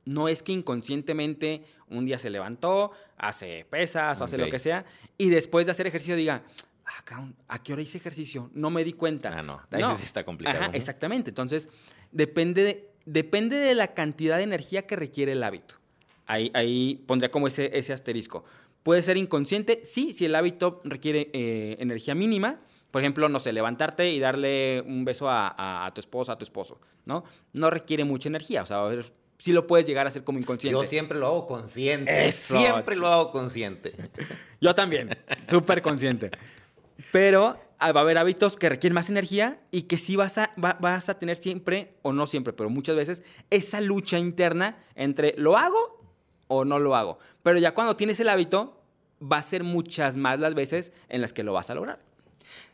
No 0.06 0.28
es 0.28 0.42
que 0.42 0.52
inconscientemente 0.52 1.64
un 1.90 2.06
día 2.06 2.18
se 2.18 2.30
levantó, 2.30 2.92
hace 3.18 3.66
pesas 3.70 4.20
o 4.22 4.24
hace 4.24 4.38
lo 4.38 4.50
que 4.50 4.60
sea, 4.60 4.86
y 5.18 5.30
después 5.30 5.66
de 5.66 5.72
hacer 5.72 5.88
ejercicio 5.88 6.16
diga, 6.16 6.44
ah, 6.86 7.32
¿a 7.48 7.64
qué 7.64 7.74
hora 7.74 7.82
hice 7.82 7.98
ejercicio? 7.98 8.50
No 8.54 8.70
me 8.70 8.84
di 8.84 8.94
cuenta. 8.94 9.38
Ah, 9.38 9.44
no, 9.44 9.62
ahí 9.72 9.84
sí 9.98 10.04
está 10.04 10.24
complicado. 10.24 10.72
Exactamente. 10.74 11.30
Entonces, 11.30 11.70
depende 12.12 12.64
de, 12.64 12.90
depende 13.06 13.58
de 13.58 13.76
la 13.76 13.94
cantidad 13.94 14.38
de 14.38 14.44
energía 14.44 14.88
que 14.88 14.96
requiere 14.96 15.34
el 15.34 15.44
hábito. 15.44 15.76
Ahí, 16.26 16.52
ahí 16.54 17.04
pondría 17.08 17.30
como 17.32 17.48
ese, 17.48 17.78
ese 17.78 17.94
asterisco. 17.94 18.46
Puede 18.84 19.04
ser 19.04 19.18
inconsciente, 19.18 19.82
sí, 19.84 20.14
si 20.14 20.26
el 20.26 20.36
hábito 20.36 20.82
requiere 20.84 21.30
eh, 21.34 21.76
energía 21.80 22.16
mínima, 22.16 22.60
por 22.92 23.02
ejemplo, 23.02 23.30
no 23.30 23.40
sé, 23.40 23.54
levantarte 23.54 24.10
y 24.12 24.20
darle 24.20 24.82
un 24.82 25.06
beso 25.06 25.28
a, 25.30 25.92
tu 25.94 26.00
esposa, 26.00 26.34
a 26.34 26.38
tu 26.38 26.44
esposo, 26.44 26.80
¿no? 27.06 27.24
No 27.54 27.70
requiere 27.70 28.04
mucha 28.04 28.30
energía, 28.30 28.64
o 28.64 28.66
sea, 28.66 28.80
sí 29.38 29.52
lo 29.54 29.68
puedes 29.68 29.86
llegar 29.86 30.06
a 30.06 30.10
hacer 30.10 30.24
como 30.24 30.40
inconsciente. 30.40 30.78
Yo 30.78 30.84
siempre 30.84 31.20
lo 31.20 31.28
hago 31.28 31.48
consciente. 31.48 32.32
Siempre 32.32 32.96
lo 32.96 33.08
hago 33.08 33.32
consciente. 33.32 33.94
Yo 34.62 34.74
también, 34.74 35.18
súper 35.48 35.82
consciente. 35.82 36.32
Pero 37.12 37.58
ah, 37.78 37.92
va 37.92 38.02
a 38.02 38.04
haber 38.04 38.18
hábitos 38.18 38.56
que 38.56 38.70
requieren 38.70 38.96
más 38.96 39.10
energía 39.10 39.62
y 39.72 39.84
que 39.84 39.98
sí 39.98 40.16
vas 40.16 40.38
a, 40.38 40.52
vas 40.58 41.10
a 41.10 41.20
tener 41.20 41.38
siempre, 41.38 41.94
o 42.02 42.12
no 42.12 42.28
siempre, 42.28 42.54
pero 42.54 42.70
muchas 42.70 42.96
veces, 42.96 43.24
esa 43.50 43.82
lucha 43.82 44.18
interna 44.18 44.78
entre 44.96 45.36
lo 45.38 45.58
hago 45.58 46.04
o 46.48 46.66
no 46.66 46.80
lo 46.80 46.96
hago. 46.96 47.20
Pero 47.44 47.60
ya 47.60 47.74
cuando 47.74 47.96
tienes 47.96 48.20
el 48.20 48.30
hábito, 48.30 48.82
va 49.22 49.38
a 49.38 49.44
ser 49.44 49.64
muchas 49.64 50.18
más 50.18 50.40
las 50.40 50.56
veces 50.56 50.92
en 51.08 51.22
las 51.22 51.34
que 51.34 51.44
lo 51.44 51.54
vas 51.54 51.70
a 51.70 51.76
lograr. 51.76 52.09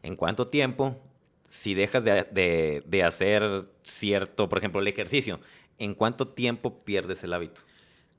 ¿En 0.04 0.16
cuánto 0.16 0.48
tiempo, 0.48 1.02
si 1.48 1.74
dejas 1.74 2.04
de, 2.04 3.04
hacer 3.06 3.70
cierto, 3.84 4.50
por 4.50 4.58
ejemplo, 4.58 4.82
el 4.82 4.88
ejercicio, 4.88 5.40
en 5.78 5.94
cuánto 5.94 6.28
tiempo 6.28 6.84
pierdes 6.84 7.24
el 7.24 7.34
hábito? 7.34 7.62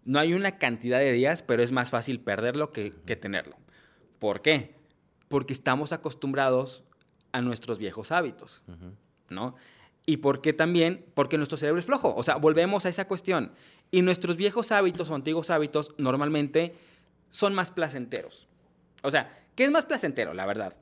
No 0.05 0.19
hay 0.19 0.35
una 0.35 0.59
cantidad 0.59 0.99
de 0.99 1.13
días, 1.13 1.43
pero 1.43 1.63
es 1.63 1.73
más 1.73 1.91
fácil 1.91 2.21
perderlo 2.21 2.73
que, 2.73 2.91
tenerlo. 2.91 3.57
¿Por 4.19 4.43
qué? 4.43 4.75
Porque 5.29 5.53
estamos 5.53 5.93
acostumbrados 5.93 6.85
a 7.33 7.41
nuestros 7.41 7.79
viejos 7.79 8.13
hábitos, 8.13 8.63
¿no? 9.29 9.57
¿Y 10.07 10.19
por 10.19 10.41
qué 10.41 10.53
también? 10.53 11.05
Porque 11.15 11.37
nuestro 11.37 11.59
cerebro 11.59 11.81
es 11.81 11.85
flojo. 11.85 12.15
O 12.15 12.23
sea, 12.23 12.37
volvemos 12.37 12.87
a 12.87 12.89
esa 12.89 13.09
cuestión. 13.09 13.51
Y 13.91 14.03
nuestros 14.03 14.37
viejos 14.37 14.71
hábitos 14.71 15.11
o 15.11 15.15
antiguos 15.17 15.51
hábitos 15.51 15.95
normalmente 15.99 16.77
son 17.31 17.55
más 17.55 17.73
placenteros. 17.73 18.47
O 19.03 19.11
sea, 19.11 19.45
¿qué 19.57 19.65
es 19.65 19.71
más 19.73 19.85
placentero, 19.85 20.33
la 20.33 20.47
verdad? 20.47 20.77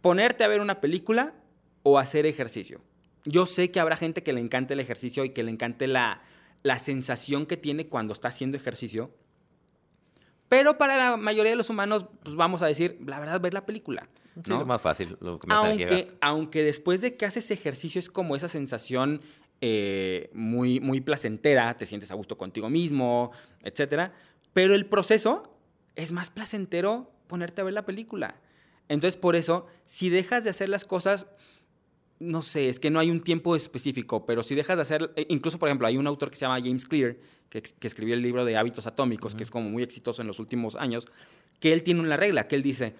Ponerte 0.00 0.44
a 0.44 0.48
ver 0.48 0.60
una 0.60 0.80
película 0.80 1.34
o 1.82 1.98
hacer 1.98 2.26
ejercicio. 2.26 2.80
Yo 3.24 3.46
sé 3.46 3.70
que 3.70 3.80
habrá 3.80 3.96
gente 3.96 4.22
que 4.22 4.32
le 4.32 4.40
encante 4.40 4.74
el 4.74 4.80
ejercicio 4.80 5.24
y 5.24 5.30
que 5.30 5.42
le 5.42 5.50
encante 5.50 5.86
la, 5.86 6.22
sensación 6.78 7.46
que 7.46 7.56
tiene 7.56 7.88
cuando 7.88 8.12
está 8.12 8.28
haciendo 8.28 8.56
ejercicio. 8.56 9.10
Pero 10.48 10.78
para 10.78 10.96
la 10.96 11.16
mayoría 11.16 11.50
de 11.50 11.56
los 11.56 11.68
humanos, 11.70 12.06
pues 12.22 12.36
vamos 12.36 12.62
a 12.62 12.66
decir, 12.66 12.98
la 13.06 13.20
verdad, 13.20 13.40
ver 13.40 13.54
la 13.54 13.66
película. 13.66 14.08
¿no? 14.46 14.60
es 14.60 14.66
más 14.66 14.80
fácil, 14.80 15.16
lo 15.20 15.38
que 15.38 15.48
aunque, 15.50 16.06
aunque 16.20 16.62
después 16.62 17.00
de 17.00 17.16
que 17.16 17.26
haces 17.26 17.50
ejercicio 17.50 17.98
es 17.98 18.08
como 18.08 18.36
esa 18.36 18.48
sensación 18.48 19.20
eh, 19.60 20.30
muy, 20.32 20.78
muy 20.78 21.00
placentera, 21.00 21.76
te 21.76 21.84
sientes 21.84 22.12
a 22.12 22.14
gusto 22.14 22.38
contigo 22.38 22.70
mismo, 22.70 23.32
etc. 23.62 24.12
Pero 24.52 24.74
el 24.74 24.86
proceso 24.86 25.58
es 25.96 26.12
más 26.12 26.30
placentero 26.30 27.10
ponerte 27.26 27.60
a 27.60 27.64
ver 27.64 27.74
la 27.74 27.84
película. 27.84 28.40
Entonces, 28.88 29.18
por 29.18 29.36
eso, 29.36 29.66
si 29.84 30.08
dejas 30.08 30.44
de 30.44 30.50
hacer 30.50 30.68
las 30.68 30.84
cosas, 30.84 31.26
no 32.20 32.42
sé, 32.42 32.68
es 32.68 32.80
que 32.80 32.90
no 32.90 32.98
hay 32.98 33.10
un 33.10 33.20
tiempo 33.20 33.54
específico, 33.54 34.26
pero 34.26 34.42
si 34.42 34.54
dejas 34.54 34.76
de 34.76 34.82
hacer, 34.82 35.12
eh, 35.16 35.26
incluso 35.28 35.58
por 35.58 35.68
ejemplo, 35.68 35.86
hay 35.86 35.96
un 35.96 36.06
autor 36.06 36.30
que 36.30 36.36
se 36.36 36.42
llama 36.46 36.60
James 36.60 36.84
Clear, 36.84 37.16
que, 37.48 37.62
escribió 37.82 38.14
el 38.14 38.22
libro 38.22 38.44
de 38.44 38.56
hábitos 38.56 38.86
atómicos, 38.86 39.34
que 39.34 39.42
es 39.42 39.50
como 39.50 39.70
muy 39.70 39.82
exitoso 39.82 40.22
en 40.22 40.28
los 40.28 40.38
últimos 40.38 40.74
años, 40.76 41.06
que 41.60 41.72
él 41.72 41.82
tiene 41.82 42.00
una 42.00 42.16
regla, 42.16 42.48
que 42.48 42.56
él 42.56 42.62
dice 42.62 42.94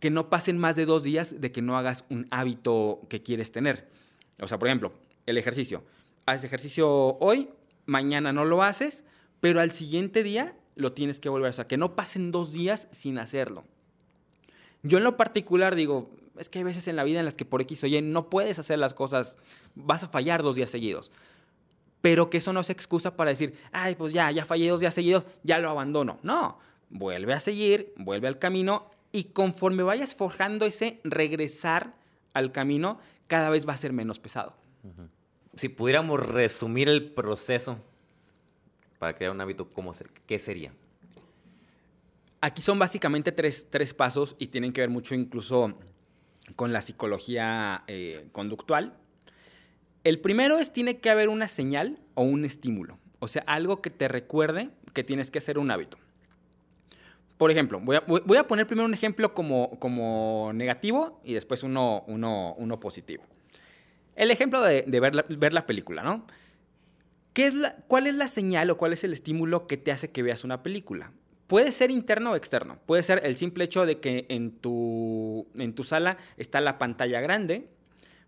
que 0.00 0.10
no 0.10 0.28
pasen 0.28 0.58
más 0.58 0.76
de 0.76 0.84
dos 0.84 1.02
días 1.02 1.40
de 1.40 1.50
que 1.50 1.62
no 1.62 1.78
hagas 1.78 2.04
un 2.10 2.26
hábito 2.30 3.00
que 3.08 3.22
quieres 3.22 3.52
tener. 3.52 3.88
O 4.38 4.46
sea, 4.46 4.58
por 4.58 4.68
ejemplo, 4.68 4.92
el 5.24 5.38
ejercicio. 5.38 5.82
Haces 6.26 6.44
ejercicio 6.44 7.16
hoy, 7.18 7.48
mañana 7.86 8.32
no 8.32 8.44
lo 8.44 8.62
haces, 8.62 9.04
pero 9.40 9.60
al 9.60 9.70
siguiente 9.70 10.22
día 10.22 10.56
lo 10.74 10.92
tienes 10.92 11.20
que 11.20 11.30
volver 11.30 11.46
a 11.46 11.50
hacer. 11.50 11.66
Que 11.66 11.78
no 11.78 11.96
pasen 11.96 12.32
dos 12.32 12.52
días 12.52 12.88
sin 12.90 13.18
hacerlo. 13.18 13.64
Yo 14.84 14.98
en 14.98 15.04
lo 15.04 15.16
particular 15.16 15.74
digo, 15.74 16.10
es 16.38 16.48
que 16.48 16.58
hay 16.58 16.64
veces 16.64 16.86
en 16.88 16.96
la 16.96 17.04
vida 17.04 17.18
en 17.18 17.24
las 17.24 17.34
que 17.34 17.46
por 17.46 17.62
X 17.62 17.84
o 17.84 17.86
Y 17.86 18.00
no 18.02 18.28
puedes 18.28 18.58
hacer 18.58 18.78
las 18.78 18.92
cosas, 18.92 19.36
vas 19.74 20.04
a 20.04 20.08
fallar 20.08 20.42
dos 20.42 20.56
días 20.56 20.70
seguidos. 20.70 21.10
Pero 22.02 22.28
que 22.28 22.36
eso 22.36 22.52
no 22.52 22.60
es 22.60 22.68
excusa 22.68 23.16
para 23.16 23.30
decir, 23.30 23.54
ay, 23.72 23.94
pues 23.94 24.12
ya, 24.12 24.30
ya 24.30 24.44
fallé 24.44 24.68
dos 24.68 24.80
días 24.80 24.92
seguidos, 24.92 25.24
ya 25.42 25.58
lo 25.58 25.70
abandono. 25.70 26.18
No, 26.22 26.58
vuelve 26.90 27.32
a 27.32 27.40
seguir, 27.40 27.94
vuelve 27.96 28.28
al 28.28 28.38
camino 28.38 28.90
y 29.10 29.24
conforme 29.24 29.82
vayas 29.82 30.14
forjando 30.14 30.66
ese 30.66 31.00
regresar 31.02 31.94
al 32.34 32.52
camino, 32.52 32.98
cada 33.26 33.48
vez 33.48 33.66
va 33.66 33.72
a 33.72 33.78
ser 33.78 33.94
menos 33.94 34.18
pesado. 34.18 34.54
Si 35.56 35.70
pudiéramos 35.70 36.20
resumir 36.20 36.90
el 36.90 37.10
proceso 37.10 37.78
para 38.98 39.14
crear 39.14 39.32
un 39.32 39.40
hábito, 39.40 39.70
¿cómo 39.70 39.92
¿qué 40.26 40.38
sería? 40.38 40.72
Aquí 42.44 42.60
son 42.60 42.78
básicamente 42.78 43.32
tres, 43.32 43.94
pasos 43.94 44.36
y 44.38 44.48
tienen 44.48 44.74
que 44.74 44.82
ver 44.82 44.90
mucho 44.90 45.14
incluso 45.14 45.78
con 46.56 46.74
la 46.74 46.82
psicología 46.82 47.84
eh, 47.86 48.26
conductual. 48.32 48.98
El 50.04 50.20
primero 50.20 50.58
es 50.58 50.70
tiene 50.70 50.98
que 50.98 51.08
haber 51.08 51.30
una 51.30 51.48
señal 51.48 52.00
o 52.12 52.22
un 52.22 52.44
estímulo. 52.44 52.98
O 53.18 53.28
sea, 53.28 53.44
algo 53.46 53.80
que 53.80 53.88
te 53.88 54.08
recuerde 54.08 54.68
que 54.92 55.02
tienes 55.02 55.30
que 55.30 55.38
hacer 55.38 55.56
un 55.56 55.70
hábito. 55.70 55.96
Por 57.38 57.50
ejemplo, 57.50 57.80
voy 57.80 57.96
a, 57.96 58.46
poner 58.46 58.66
primero 58.66 58.84
un 58.84 58.92
ejemplo 58.92 59.32
como, 59.32 59.78
como 59.78 60.50
negativo 60.52 61.22
y 61.24 61.32
después 61.32 61.62
uno, 61.62 62.04
uno, 62.08 62.54
uno 62.58 62.78
positivo. 62.78 63.24
El 64.16 64.30
ejemplo 64.30 64.60
de, 64.60 64.84
ver, 64.86 65.14
la, 65.14 65.24
ver, 65.30 65.54
la, 65.54 65.64
película, 65.64 66.02
¿no? 66.02 66.26
¿Qué 67.32 67.46
es 67.46 67.54
la, 67.54 67.76
¿Cuál 67.88 68.06
es 68.06 68.14
la 68.14 68.28
señal 68.28 68.68
o 68.68 68.76
cuál 68.76 68.92
es 68.92 69.02
el 69.02 69.14
estímulo 69.14 69.66
que 69.66 69.78
te 69.78 69.92
hace 69.92 70.10
que 70.10 70.22
veas 70.22 70.44
una 70.44 70.62
película? 70.62 71.10
Puede 71.46 71.72
ser 71.72 71.90
interno 71.90 72.32
o 72.32 72.36
externo. 72.36 72.78
Puede 72.86 73.02
ser 73.02 73.20
el 73.24 73.36
simple 73.36 73.64
hecho 73.64 73.86
de 73.86 74.00
que 74.00 74.26
en 74.28 74.52
tu, 74.52 75.46
en 75.56 75.74
tu 75.74 75.84
sala 75.84 76.16
está 76.36 76.60
la 76.60 76.78
pantalla 76.78 77.20
grande 77.20 77.68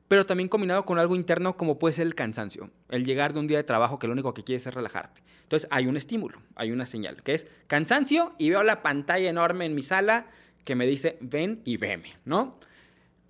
pero 0.09 0.27
también 0.27 0.49
combinado 0.49 0.85
con 0.85 0.99
algo 0.99 1.17
interno 1.17 1.57
como 1.57 1.79
puede 1.79 1.93
ser 1.95 2.07
el 2.07 2.15
cansancio, 2.15 2.71
el 2.91 3.05
llegar 3.05 3.33
de 3.33 3.41
un 3.41 3.47
día 3.47 3.59
de 3.59 3.65
trabajo 3.65 3.99
que 3.99 4.07
lo 4.07 4.13
único 4.13 4.35
que 4.35 4.45
quieres 4.45 4.67
es 4.67 4.75
relajarte. 4.75 5.23
Entonces 5.43 5.69
hay 5.71 5.87
un 5.87 5.97
estímulo, 5.97 6.41
hay 6.55 6.71
una 6.71 6.87
señal, 6.87 7.23
que 7.23 7.35
es 7.35 7.47
cansancio 7.67 8.35
y 8.39 8.51
veo 8.51 8.63
la 8.63 8.83
pantalla 8.83 9.29
enorme 9.29 9.65
en 9.65 9.75
mi 9.75 9.83
sala 9.83 10.27
que 10.65 10.75
me 10.75 10.87
dice 10.87 11.19
ven 11.21 11.61
y 11.65 11.77
veme, 11.77 12.15
¿no? 12.25 12.59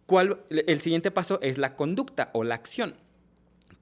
¿Cuál, 0.07 0.40
el 0.51 0.81
siguiente 0.81 1.11
paso 1.11 1.40
es 1.42 1.59
la 1.59 1.75
conducta 1.75 2.31
o 2.33 2.44
la 2.44 2.55
acción. 2.55 2.94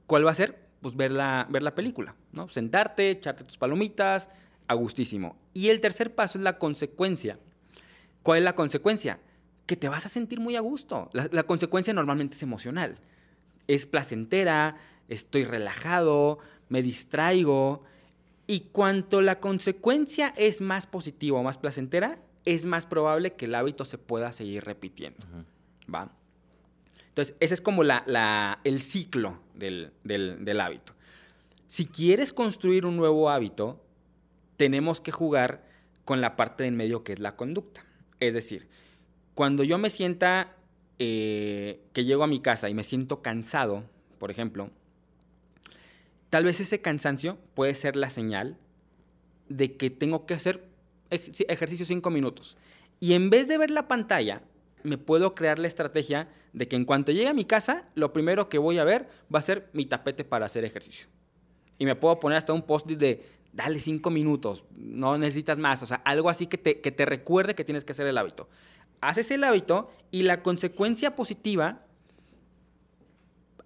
¿Cuál 0.06 0.26
va 0.26 0.30
a 0.30 0.34
ser? 0.34 0.58
Pues 0.80 0.96
ver 0.96 1.12
la, 1.12 1.46
ver 1.50 1.62
la 1.62 1.74
película, 1.74 2.14
¿no? 2.32 2.48
Sentarte, 2.48 3.10
echarte 3.10 3.44
tus 3.44 3.58
palomitas, 3.58 4.30
a 4.68 4.74
gustísimo. 4.74 5.36
Y 5.52 5.68
el 5.68 5.80
tercer 5.80 6.14
paso 6.14 6.38
es 6.38 6.44
la 6.44 6.58
consecuencia. 6.58 7.38
¿Cuál 8.22 8.38
es 8.38 8.44
la 8.44 8.54
consecuencia? 8.54 9.20
que 9.66 9.76
te 9.76 9.88
vas 9.88 10.06
a 10.06 10.08
sentir 10.08 10.40
muy 10.40 10.56
a 10.56 10.60
gusto. 10.60 11.10
La, 11.12 11.42
consecuencia 11.44 11.94
normalmente 11.94 12.36
es 12.36 12.42
emocional. 12.42 12.98
Es 13.66 13.86
placentera, 13.86 14.76
estoy 15.08 15.44
relajado, 15.44 16.38
me 16.68 16.82
distraigo. 16.82 17.82
Y 18.46 18.60
cuanto 18.72 19.22
la 19.22 19.40
consecuencia 19.40 20.34
es 20.36 20.60
más 20.60 20.86
positiva 20.86 21.38
o 21.38 21.42
más 21.42 21.56
placentera, 21.56 22.18
es 22.44 22.66
más 22.66 22.84
probable 22.84 23.32
que 23.32 23.46
el 23.46 23.54
hábito 23.54 23.86
se 23.86 23.96
pueda 23.96 24.32
seguir 24.32 24.64
repitiendo. 24.64 25.26
¿Va? 25.92 26.12
Entonces, 27.08 27.34
ese 27.40 27.54
es 27.54 27.60
como 27.60 27.84
la, 27.84 28.60
el 28.64 28.80
ciclo 28.80 29.40
del, 29.54 29.92
del 30.02 30.60
hábito. 30.60 30.92
Si 31.68 31.86
quieres 31.86 32.34
construir 32.34 32.84
un 32.84 32.96
nuevo 32.96 33.30
hábito, 33.30 33.82
tenemos 34.56 35.00
que 35.00 35.12
jugar 35.12 35.64
con 36.04 36.20
la 36.20 36.36
parte 36.36 36.64
del 36.64 36.74
medio 36.74 37.04
que 37.04 37.14
es 37.14 37.18
la 37.18 37.36
conducta. 37.36 37.84
Es 38.20 38.34
decir, 38.34 38.68
cuando 39.34 39.64
yo 39.64 39.78
me 39.78 39.90
sienta 39.90 40.54
eh, 40.98 41.80
que 41.92 42.04
llego 42.04 42.24
a 42.24 42.28
mi 42.28 42.40
casa 42.40 42.68
y 42.68 42.74
me 42.74 42.84
siento 42.84 43.22
cansado, 43.22 43.84
por 44.18 44.30
ejemplo, 44.30 44.70
tal 46.30 46.44
vez 46.44 46.60
ese 46.60 46.80
cansancio 46.80 47.38
puede 47.54 47.74
ser 47.74 47.96
la 47.96 48.10
señal 48.10 48.58
de 49.48 49.76
que 49.76 49.90
tengo 49.90 50.26
que 50.26 50.34
hacer 50.34 50.64
ejercicio 51.10 51.86
cinco 51.86 52.10
minutos. 52.10 52.56
Y 53.00 53.14
en 53.14 53.30
vez 53.30 53.48
de 53.48 53.58
ver 53.58 53.70
la 53.70 53.88
pantalla, 53.88 54.42
me 54.82 54.98
puedo 54.98 55.34
crear 55.34 55.58
la 55.58 55.66
estrategia 55.66 56.28
de 56.52 56.68
que 56.68 56.76
en 56.76 56.84
cuanto 56.84 57.12
llegue 57.12 57.28
a 57.28 57.34
mi 57.34 57.44
casa, 57.44 57.88
lo 57.94 58.12
primero 58.12 58.48
que 58.48 58.58
voy 58.58 58.78
a 58.78 58.84
ver 58.84 59.08
va 59.34 59.40
a 59.40 59.42
ser 59.42 59.68
mi 59.72 59.86
tapete 59.86 60.24
para 60.24 60.46
hacer 60.46 60.64
ejercicio. 60.64 61.08
Y 61.78 61.86
me 61.86 61.96
puedo 61.96 62.20
poner 62.20 62.38
hasta 62.38 62.52
un 62.52 62.62
post-it 62.62 62.98
de, 62.98 63.26
dale 63.54 63.80
cinco 63.80 64.10
minutos, 64.10 64.66
no 64.76 65.16
necesitas 65.16 65.58
más. 65.58 65.82
O 65.82 65.86
sea, 65.86 66.02
algo 66.04 66.28
así 66.28 66.46
que 66.46 66.58
te, 66.58 66.80
que 66.80 66.92
te 66.92 67.06
recuerde 67.06 67.54
que 67.54 67.64
tienes 67.64 67.84
que 67.84 67.92
hacer 67.92 68.06
el 68.06 68.18
hábito 68.18 68.48
haces 69.08 69.30
el 69.30 69.44
hábito 69.44 69.90
y 70.10 70.22
la 70.22 70.42
consecuencia 70.42 71.14
positiva, 71.16 71.84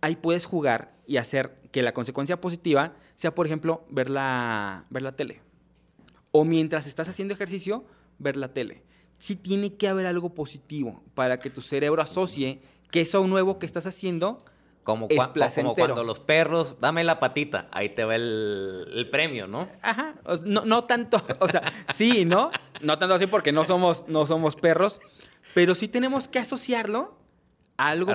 ahí 0.01 0.17
puedes 0.17 0.47
jugar 0.47 0.97
y 1.07 1.17
hacer 1.17 1.61
que 1.71 1.83
la 1.83 1.93
consecuencia 1.93 2.41
positiva 2.41 2.95
sea, 3.15 3.35
por 3.35 3.47
ejemplo, 3.47 3.85
ver 3.89 4.11
la, 4.11 4.85
ver 4.91 5.03
la 5.03 5.17
tele. 5.17 5.41
O 6.31 6.45
mientras 6.45 6.87
estás 6.87 7.09
haciendo 7.09 7.35
ejercicio, 7.35 7.85
ver 8.19 8.37
la 8.37 8.53
tele. 8.53 8.83
Sí 9.17 9.37
tiene 9.37 9.75
que 9.75 9.89
haber 9.89 10.07
algo 10.07 10.35
positivo 10.35 11.03
para 11.15 11.41
que 11.41 11.51
tu 11.51 11.63
cerebro 11.63 12.03
asocie 12.03 12.61
que 12.91 13.01
eso 13.01 13.27
nuevo 13.27 13.59
que 13.59 13.67
estás 13.67 13.87
haciendo 13.87 14.45
como, 14.89 15.07
es 15.11 15.55
como 15.55 15.75
cuando 15.75 16.03
los 16.03 16.19
perros, 16.19 16.79
dame 16.79 17.05
la 17.05 17.21
patita, 17.21 17.69
ahí 17.73 17.91
te 17.91 18.05
va 18.07 18.17
el, 18.17 19.07
premio, 19.13 19.47
¿no? 19.47 19.69
Ajá, 19.83 20.15
no, 20.47 20.65
no, 20.65 20.85
tanto, 20.85 21.21
o 21.41 21.49
sea, 21.49 21.61
sí, 21.93 22.25
¿no? 22.25 22.51
No 22.81 22.99
tanto 22.99 23.15
así 23.15 23.27
porque 23.27 23.53
no 23.53 23.67
somos, 23.67 24.07
no 24.09 24.25
somos 24.25 24.57
perros, 24.57 25.03
pero 25.53 25.75
sí 25.75 25.89
tenemos 25.89 26.27
que 26.27 26.39
asociarlo 26.39 27.19
a 27.77 27.91
algo, 27.91 28.13
a, 28.13 28.15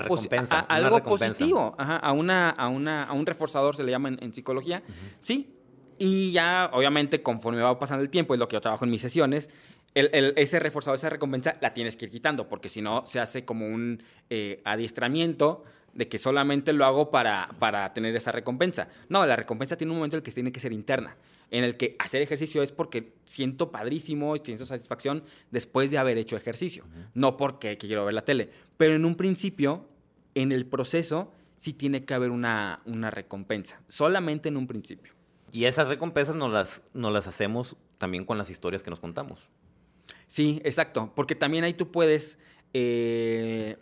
algo 0.61 1.03
positivo, 1.03 1.75
a, 1.77 2.11
una, 2.11 2.49
a, 2.49 2.67
una, 2.69 3.03
a 3.03 3.13
un 3.13 3.27
reforzador 3.27 3.75
se 3.75 3.83
le 3.83 3.91
llama 3.91 4.09
en, 4.09 4.33
psicología, 4.33 4.81
sí. 5.21 5.55
Y 5.99 6.31
ya, 6.31 6.71
obviamente, 6.73 7.21
conforme 7.21 7.61
va 7.61 7.77
pasando 7.77 8.01
el 8.01 8.09
tiempo, 8.09 8.33
es 8.33 8.39
lo 8.39 8.47
que 8.47 8.55
yo 8.55 8.61
trabajo 8.61 8.83
en 8.83 8.89
mis 8.89 9.01
sesiones, 9.01 9.51
el, 9.93 10.33
ese 10.37 10.59
reforzador, 10.59 10.97
esa 10.97 11.09
recompensa, 11.09 11.55
la 11.61 11.73
tienes 11.73 11.95
que 11.95 12.05
ir 12.05 12.11
quitando, 12.11 12.49
porque 12.49 12.69
si 12.69 12.81
no, 12.81 13.05
se 13.05 13.19
hace 13.19 13.45
como 13.45 13.67
un 13.67 14.01
eh, 14.29 14.61
adiestramiento 14.65 15.63
de 15.93 16.07
que 16.07 16.17
solamente 16.17 16.73
lo 16.73 16.85
hago 16.85 17.11
para, 17.11 17.49
para 17.59 17.93
tener 17.93 18.15
esa 18.15 18.31
recompensa. 18.31 18.87
No, 19.09 19.25
la 19.25 19.35
recompensa 19.35 19.77
tiene 19.77 19.91
un 19.91 19.97
momento 19.97 20.17
en 20.17 20.19
el 20.19 20.23
que 20.23 20.31
tiene 20.31 20.51
que 20.51 20.59
ser 20.59 20.73
interna 20.73 21.15
en 21.53 21.63
el 21.63 21.77
que 21.77 21.95
hacer 21.99 22.23
ejercicio 22.23 22.63
es 22.63 22.71
porque 22.71 23.13
siento 23.25 23.71
padrísimo 23.71 24.35
y 24.35 24.39
siento 24.43 24.65
satisfacción 24.65 25.23
después 25.51 25.91
de 25.91 25.99
haber 25.99 26.17
hecho 26.17 26.35
ejercicio, 26.35 26.83
no 27.13 27.37
porque 27.37 27.77
quiero 27.77 28.05
ver 28.05 28.15
la 28.15 28.25
tele. 28.25 28.49
Pero 28.75 28.95
en 28.95 29.05
un 29.05 29.13
principio, 29.13 29.87
en 30.33 30.51
el 30.51 30.65
proceso, 30.65 31.31
sí 31.55 31.73
tiene 31.73 32.01
que 32.01 32.15
haber 32.15 32.31
una, 32.31 32.81
una 32.85 33.11
recompensa, 33.11 33.79
solamente 33.87 34.49
en 34.49 34.57
un 34.57 34.65
principio. 34.65 35.13
Y 35.51 35.65
esas 35.65 35.89
recompensas 35.89 36.33
nos 36.33 36.51
las, 36.51 36.81
las 36.95 37.27
hacemos 37.27 37.77
también 37.99 38.25
con 38.25 38.39
las 38.39 38.49
historias 38.49 38.81
que 38.81 38.89
nos 38.89 38.99
contamos. 38.99 39.51
Sí, 40.27 40.61
exacto, 40.63 41.11
porque 41.15 41.35
también 41.35 41.63
ahí 41.63 41.73
tú 41.73 41.91
puedes, 41.91 42.39
eh, 42.73 43.77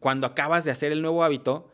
cuando 0.00 0.26
acabas 0.26 0.64
de 0.64 0.70
hacer 0.70 0.92
el 0.92 1.02
nuevo 1.02 1.24
hábito, 1.24 1.70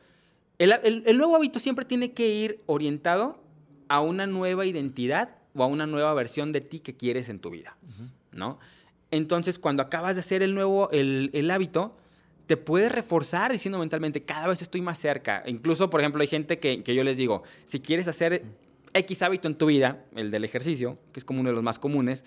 el, 0.59 0.73
el, 1.05 1.17
nuevo 1.19 1.37
hábito 1.37 1.59
siempre 1.59 1.85
tiene 1.85 2.13
que 2.13 2.29
ir 2.29 2.61
orientado 2.67 3.43
a 3.89 4.01
una 4.01 4.27
nueva 4.27 4.67
identidad 4.67 5.37
o 5.55 5.63
a 5.65 5.67
una 5.67 5.87
nueva 5.87 6.15
versión 6.15 6.53
de 6.53 6.61
ti 6.61 6.79
que 6.79 6.97
quieres 6.97 7.29
en 7.29 7.41
tu 7.41 7.51
vida, 7.51 7.77
¿no? 8.33 8.59
Entonces, 9.11 9.59
cuando 9.59 9.83
acabas 9.83 10.17
de 10.17 10.21
hacer 10.21 10.43
el 10.43 10.55
nuevo, 10.55 10.91
el, 10.91 11.51
hábito, 11.51 11.97
te 12.47 12.57
puedes 12.57 12.91
reforzar 12.91 13.53
diciendo 13.53 13.79
mentalmente, 13.79 14.25
cada 14.25 14.49
vez 14.49 14.63
estoy 14.63 14.81
más 14.81 14.99
cerca. 14.99 15.43
Incluso, 15.47 15.91
por 15.91 16.01
ejemplo, 16.01 16.23
hay 16.23 16.29
gente 16.29 16.59
que, 16.59 16.83
que, 16.83 16.95
yo 16.95 17.05
les 17.05 17.17
digo, 17.17 17.43
si 17.65 17.81
quieres 17.81 18.09
hacer 18.09 18.43
X 18.93 19.23
hábito 19.23 19.49
en 19.49 19.57
tu 19.57 19.67
vida, 19.67 20.05
el 20.17 20.31
del 20.31 20.45
ejercicio, 20.45 20.99
que 21.13 21.21
es 21.21 21.25
como 21.25 21.41
uno 21.41 21.51
de 21.51 21.55
los 21.55 21.65
más 21.65 21.79
comunes, 21.79 22.25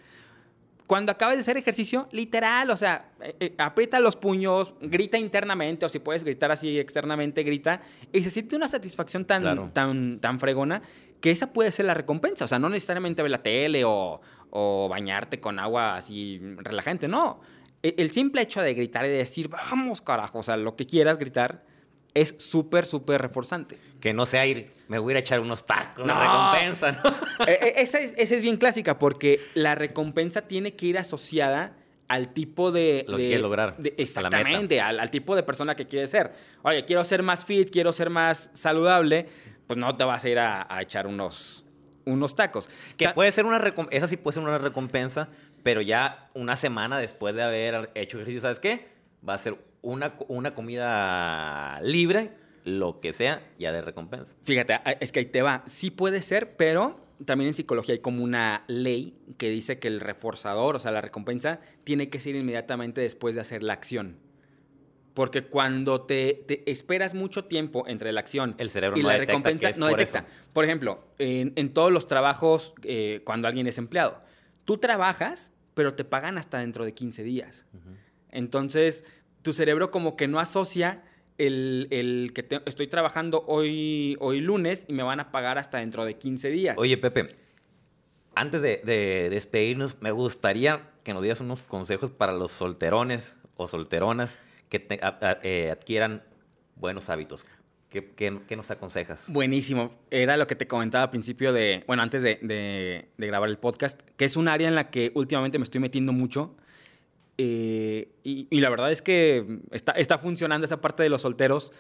cuando 0.88 1.12
acabas 1.12 1.36
de 1.36 1.42
hacer 1.42 1.58
ejercicio, 1.58 2.08
literal, 2.12 2.72
o 2.72 2.78
sea, 2.78 3.12
eh, 3.22 3.36
eh, 3.42 3.56
aprieta 3.58 4.00
los 4.00 4.16
puños, 4.16 4.74
grita 4.82 5.18
internamente, 5.18 5.86
o 5.86 5.90
si 5.90 6.00
puedes 6.00 6.24
gritar 6.24 6.50
así 6.50 6.80
externamente, 6.80 7.44
grita, 7.44 7.82
y 8.14 8.24
se 8.24 8.32
siente 8.32 8.56
una 8.56 8.70
satisfacción 8.70 9.26
tan, 9.26 9.74
tan, 9.74 10.20
tan 10.20 10.40
fregona 10.40 10.82
que 11.20 11.32
esa 11.32 11.52
puede 11.52 11.74
ser 11.74 11.86
la 11.86 11.94
recompensa. 11.94 12.46
O 12.46 12.48
sea, 12.48 12.58
no 12.58 12.70
necesariamente 12.70 13.22
ver 13.22 13.32
la 13.32 13.44
tele 13.44 13.84
o, 13.84 14.22
o 14.50 14.88
bañarte 14.90 15.40
con 15.40 15.60
agua 15.60 15.98
así 15.98 16.40
relajante, 16.58 17.10
no. 17.10 17.42
E, 17.84 17.96
el 17.98 18.12
simple 18.12 18.42
hecho 18.42 18.62
de 18.62 18.74
gritar 18.74 19.06
y 19.06 19.10
de 19.10 19.18
decir, 19.18 19.50
vamos, 19.50 20.02
carajo, 20.02 20.40
o 20.40 20.44
sea, 20.44 20.56
lo 20.56 20.78
que 20.78 20.86
quieras 20.86 21.18
gritar, 21.18 21.66
es 22.22 22.36
súper, 22.40 22.86
súper 22.86 23.22
reforzante. 23.22 23.78
Que 24.02 24.14
no 24.14 24.26
sea 24.26 24.46
ir, 24.46 24.72
me 24.88 24.98
voy 24.98 25.12
a 25.12 25.14
ir 25.14 25.18
a 25.18 25.20
echar 25.20 25.40
unos 25.40 25.66
tacos, 25.66 26.06
no. 26.06 26.20
recompensa, 26.20 26.92
¿no? 26.92 27.02
E, 27.48 27.52
e, 27.52 27.82
esa, 27.82 28.00
es, 28.00 28.14
esa, 28.18 28.36
es, 28.36 28.42
bien 28.42 28.58
clásica 28.58 28.98
porque 28.98 29.40
la 29.54 29.76
recompensa 29.76 30.42
tiene 30.42 30.76
que 30.76 30.88
ir 30.88 30.98
asociada 30.98 31.78
al 32.08 32.34
tipo 32.34 32.72
de... 32.72 33.06
Lo 33.08 33.18
que 33.18 33.24
quieres 33.24 33.42
lograr. 33.42 33.76
exactamente, 33.98 34.82
al, 34.82 35.00
al, 35.00 35.12
tipo 35.12 35.36
de 35.36 35.44
persona 35.44 35.76
que 35.76 35.88
quieres 35.88 36.10
ser. 36.10 36.34
Oye, 36.64 36.86
quiero 36.86 37.04
ser 37.04 37.22
más 37.22 37.46
fit, 37.46 37.70
quiero 37.70 37.94
ser 37.94 38.10
más 38.10 38.50
saludable, 38.54 39.28
pues 39.68 39.78
no 39.78 39.96
te 39.96 40.04
vas 40.04 40.24
a 40.24 40.30
ir 40.30 40.40
a, 40.40 40.66
echar 40.82 41.06
unos, 41.06 41.64
unos 42.06 42.34
tacos. 42.34 42.70
Que 42.98 43.10
puede 43.10 43.32
ser 43.32 43.46
una 43.46 43.60
recompensa, 43.60 43.98
esa 43.98 44.08
sí 44.08 44.18
puede 44.18 44.36
ser 44.36 44.44
una 44.44 44.58
recompensa, 44.58 45.30
pero 45.62 45.82
ya 45.82 46.30
una 46.34 46.56
semana 46.56 46.98
después 46.98 47.36
de 47.36 47.44
haber 47.44 47.92
hecho 47.94 48.18
ejercicio, 48.18 48.42
¿sabes 48.42 48.60
qué? 48.60 48.88
Va 49.28 49.36
a 49.36 49.38
ser 49.38 49.58
una, 49.88 50.16
una 50.28 50.54
comida 50.54 51.80
libre, 51.82 52.32
lo 52.64 53.00
que 53.00 53.14
sea, 53.14 53.42
ya 53.58 53.72
de 53.72 53.82
recompensa. 53.82 54.38
Fíjate, 54.44 54.80
es 55.00 55.12
que 55.12 55.20
ahí 55.20 55.26
te 55.26 55.42
va. 55.42 55.64
Sí 55.66 55.90
puede 55.90 56.22
ser, 56.22 56.58
pero 56.58 57.00
también 57.26 57.48
en 57.48 57.54
psicología 57.54 57.94
hay 57.94 58.00
como 58.00 58.24
una 58.24 58.64
ley 58.68 59.18
que 59.38 59.50
dice 59.50 59.80
que 59.80 59.88
el 59.88 60.02
reforzador, 60.02 60.76
o 60.76 60.80
sea, 60.80 60.92
la 60.92 61.02
recompensa, 61.02 61.62
tiene 61.84 62.10
que 62.10 62.20
ser 62.20 62.36
inmediatamente 62.36 63.02
después 63.02 63.36
de 63.36 63.42
hacer 63.42 63.64
la 63.64 63.74
acción. 63.74 64.18
Porque 65.14 65.46
cuando 65.46 66.02
te, 66.02 66.46
esperas 66.70 67.16
mucho 67.16 67.46
tiempo 67.46 67.88
entre 67.88 68.12
la 68.12 68.20
acción 68.20 68.54
el 68.60 68.70
cerebro 68.70 69.00
y 69.00 69.02
no 69.02 69.08
la 69.08 69.18
recompensa, 69.18 69.72
no 69.78 69.88
por 69.88 69.98
detecta. 69.98 70.28
Por 70.54 70.66
ejemplo, 70.66 71.08
en, 71.18 71.74
todos 71.74 71.92
los 71.92 72.08
trabajos, 72.08 72.76
eh, 72.84 73.22
cuando 73.24 73.48
alguien 73.48 73.66
es 73.66 73.80
empleado, 73.80 74.22
tú 74.66 74.78
trabajas, 74.78 75.54
pero 75.74 75.96
te 75.96 76.04
pagan 76.04 76.38
hasta 76.38 76.60
dentro 76.60 76.86
de 76.86 76.94
15 76.94 77.24
días. 77.24 77.66
Entonces, 78.30 79.06
tu 79.48 79.54
cerebro 79.54 79.92
como 79.92 80.18
que 80.18 80.28
no 80.28 80.40
asocia 80.42 81.04
el, 81.38 81.88
el 81.90 82.32
que 82.36 82.44
te- 82.44 82.62
estoy 82.66 82.88
trabajando 82.88 83.46
hoy, 83.48 84.18
hoy 84.20 84.42
lunes 84.42 84.84
y 84.90 84.94
me 84.94 85.04
van 85.04 85.22
a 85.22 85.32
pagar 85.32 85.58
hasta 85.58 85.78
dentro 85.78 86.04
de 86.04 86.18
15 86.18 86.50
días. 86.50 86.76
Oye, 86.78 86.98
Pepe, 86.98 87.30
antes 88.36 88.62
de, 88.62 88.82
de 88.84 89.30
despedirnos, 89.30 90.02
me 90.02 90.12
gustaría 90.12 90.90
que 91.06 91.14
nos 91.14 91.22
dieras 91.22 91.40
unos 91.40 91.64
consejos 91.64 92.12
para 92.12 92.34
los 92.34 92.52
solterones 92.52 93.38
o 93.56 93.70
solteronas 93.70 94.38
que 94.68 94.80
te- 94.80 95.00
a- 95.02 95.18
a- 95.22 95.40
eh, 95.44 95.72
adquieran 95.72 96.24
buenos 96.76 97.10
hábitos. 97.10 97.46
¿Qué, 97.90 98.04
qué- 98.18 98.42
qué 98.46 98.58
nos 98.58 98.70
aconsejas? 98.70 99.32
Buenísimo. 99.32 99.94
Era 100.12 100.36
lo 100.36 100.46
que 100.46 100.56
te 100.56 100.68
comentaba 100.68 101.06
al 101.06 101.10
principio 101.10 101.54
de, 101.54 101.86
bueno, 101.88 102.04
antes 102.04 102.22
de, 102.22 102.38
de- 102.42 103.08
de 103.18 103.28
grabar 103.28 103.48
el 103.48 103.58
podcast, 103.60 104.02
que 104.18 104.26
es 104.26 104.36
un 104.36 104.50
área 104.50 104.68
en 104.68 104.76
la 104.76 104.90
que 104.90 105.14
últimamente 105.16 105.58
me 105.58 105.64
estoy 105.64 105.80
metiendo 105.80 106.12
mucho. 106.12 106.54
Eh, 107.38 108.10
y, 108.24 108.60
la 108.60 108.70
verdad 108.70 108.92
es 108.92 109.02
que 109.02 109.60
está, 109.72 109.92
está 109.94 110.18
funcionando 110.18 110.66
esa 110.66 110.82
parte 110.82 111.04
de 111.04 111.10
los 111.10 111.22
solteros. 111.22 111.72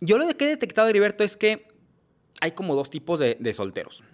Yo 0.00 0.18
lo 0.18 0.28
que 0.36 0.44
he 0.44 0.48
detectado, 0.48 0.88
Heriberto, 0.88 1.24
es 1.24 1.36
que 1.36 1.68
hay 2.40 2.52
como 2.52 2.74
dos 2.74 2.90
tipos 2.90 3.18
de, 3.18 3.36
de 3.40 3.54
solteros. 3.54 4.04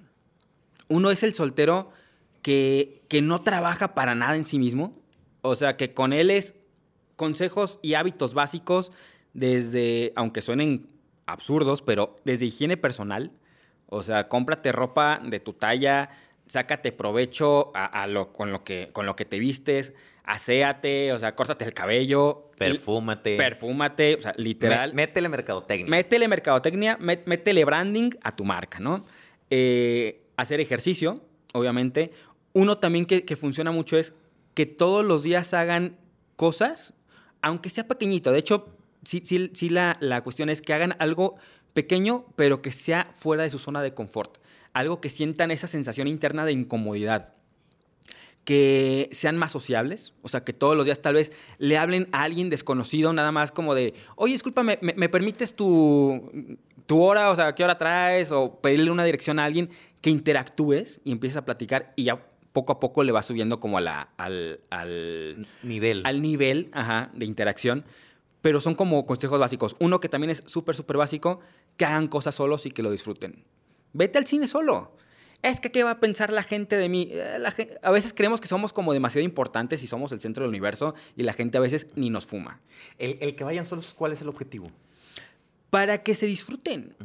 Uno 0.89 1.11
es 1.11 1.23
el 1.23 1.35
soltero 1.35 1.91
que, 2.43 3.03
que 3.09 3.23
no 3.23 3.41
trabaja 3.43 3.95
para 3.95 4.15
nada 4.15 4.37
en 4.37 4.45
sí 4.45 4.59
mismo. 4.59 4.93
O 5.43 5.57
sea, 5.57 5.77
que 5.77 5.95
con 5.95 6.13
él 6.13 6.31
es 6.31 6.55
consejos 7.17 7.79
y 7.83 7.95
hábitos 7.95 8.35
básicos 8.35 8.93
desde, 9.35 10.13
aunque 10.17 10.43
suenen 10.43 10.89
absurdos, 11.27 11.83
pero 11.83 12.17
desde 12.25 12.47
higiene 12.47 12.77
personal. 12.77 13.33
O 13.87 14.03
sea, 14.03 14.29
cómprate 14.29 14.73
ropa 14.73 15.21
de 15.25 15.41
tu 15.41 15.53
talla, 15.53 16.11
sácate 16.49 16.93
provecho 16.93 17.71
a, 17.77 17.87
a 18.03 18.07
lo, 18.07 18.33
con, 18.33 18.51
lo 18.53 18.65
que, 18.65 18.91
con 18.93 19.07
lo 19.07 19.15
que 19.17 19.25
te 19.25 19.39
vistes, 19.39 19.93
aséate, 20.25 21.13
o 21.13 21.19
sea, 21.19 21.35
córtate 21.35 21.65
el 21.65 21.75
cabello. 21.75 22.51
Perfúmate. 22.59 23.37
Perfúmate, 23.37 24.15
o 24.17 24.23
sea, 24.23 24.35
literal. 24.37 24.93
Mé- 24.93 25.07
métele 25.07 25.29
mercadotecnia. 25.29 25.91
Métele 25.91 26.29
mercadotecnia, 26.29 26.99
mé- 26.99 27.23
métele 27.27 27.65
branding 27.65 28.11
a 28.23 28.35
tu 28.37 28.45
marca, 28.45 28.79
¿no? 28.81 29.05
Eh, 29.51 30.23
hacer 30.37 30.61
ejercicio, 30.61 31.23
obviamente. 31.55 32.13
Uno 32.53 32.79
también 32.79 33.07
que, 33.07 33.25
que 33.25 33.37
funciona 33.37 33.71
mucho 33.71 33.97
es 33.99 34.15
que 34.55 34.67
todos 34.67 35.05
los 35.05 35.23
días 35.23 35.55
hagan 35.55 35.97
cosas, 36.37 36.95
aunque 37.43 37.71
sea 37.71 37.87
pequeñito. 37.89 38.33
De 38.33 38.39
hecho, 38.39 38.75
sí, 39.05 39.23
sí, 39.25 39.51
sí 39.55 39.69
la, 39.69 39.97
la 40.01 40.23
cuestión 40.23 40.49
es 40.51 40.61
que 40.63 40.73
hagan 40.73 40.97
algo 40.99 41.37
pequeño, 41.73 42.27
pero 42.37 42.61
que 42.63 42.73
sea 42.73 43.11
fuera 43.15 43.45
de 43.45 43.51
su 43.51 43.59
zona 43.59 43.83
de 43.83 43.95
confort. 43.95 44.39
Algo 44.73 45.01
que 45.01 45.11
sientan 45.11 45.51
esa 45.51 45.67
sensación 45.67 46.09
interna 46.09 46.45
de 46.45 46.53
incomodidad 46.53 47.35
que 48.45 49.11
sean 49.13 49.37
más 49.37 49.53
sociables, 49.53 50.15
o 50.23 50.29
sea, 50.29 50.43
que 50.43 50.55
todos 50.55 50.75
los 50.75 50.87
días 50.87 51.03
tal 51.03 51.17
vez 51.17 51.33
le 51.59 51.77
hablen 51.77 52.09
a 52.13 52.23
alguien 52.23 52.49
desconocido, 52.49 53.13
nada 53.13 53.31
más 53.31 53.53
como 53.53 53.75
de, 53.75 53.93
oye, 54.17 54.33
discúlpame, 54.33 54.79
¿me, 54.81 54.95
me 54.95 55.11
permites 55.11 55.53
tu, 55.53 56.59
tu 56.87 57.03
hora? 57.03 57.29
O 57.29 57.37
sea, 57.37 57.55
¿qué 57.55 57.63
hora 57.63 57.77
traes? 57.77 58.33
O 58.33 58.59
pedirle 58.63 58.91
una 58.91 59.05
dirección 59.05 59.39
a 59.39 59.45
alguien 59.45 59.69
que 60.01 60.09
interactúes 60.09 61.03
y 61.05 61.13
empieces 61.13 61.37
a 61.37 61.45
platicar 61.45 61.93
y 61.95 62.05
ya 62.05 62.25
poco 62.55 62.73
a 62.73 62.81
poco 62.81 63.03
le 63.05 63.13
va 63.13 63.23
subiendo 63.23 63.61
como 63.61 63.77
a 63.77 63.83
la, 63.83 64.09
al, 64.17 64.63
al, 64.71 65.47
Nivel. 65.63 66.03
al 66.07 66.23
nivel 66.23 66.71
ajá, 66.73 67.11
de 67.13 67.27
interacción. 67.27 67.85
Pero 68.41 68.61
son 68.61 68.75
como 68.75 69.05
consejos 69.05 69.39
básicos. 69.39 69.77
Uno 69.79 70.01
que 70.01 70.09
también 70.09 70.31
es 70.31 70.43
súper, 70.47 70.75
súper 70.75 70.97
básico, 70.97 71.41
que 71.77 71.85
hagan 71.85 72.09
cosas 72.09 72.35
solos 72.37 72.65
y 72.65 72.71
que 72.71 72.83
lo 72.83 72.91
disfruten. 72.91 73.45
Vete 73.93 74.19
al 74.19 74.27
cine 74.27 74.47
solo. 74.47 74.97
Es 75.43 75.61
que, 75.61 75.71
¿qué 75.71 75.85
va 75.85 75.93
a 75.93 76.01
pensar 76.01 76.33
la 76.33 76.43
gente 76.43 76.77
de 76.77 76.89
mí? 76.89 77.09
Eh, 77.13 77.39
la 77.39 77.55
a 77.83 77.91
veces 77.93 78.13
creemos 78.13 78.41
que 78.41 78.49
somos 78.49 78.73
como 78.73 78.93
demasiado 78.93 79.25
importantes 79.25 79.83
y 79.83 79.87
somos 79.87 80.11
el 80.11 80.21
centro 80.21 80.43
del 80.43 80.49
universo 80.49 80.95
y 81.17 81.23
la 81.23 81.33
gente 81.33 81.59
a 81.59 81.61
veces 81.61 81.87
ni 81.95 82.11
nos 82.11 82.27
fuma. 82.27 82.61
El, 82.99 83.19
el 83.21 83.37
que 83.37 83.45
vayan 83.45 83.65
solos, 83.65 83.95
¿cuál 83.95 84.13
es 84.13 84.21
el 84.21 84.29
objetivo? 84.29 84.71
Para 85.71 86.03
que 86.03 86.15
se 86.15 86.27
disfruten. 86.27 86.97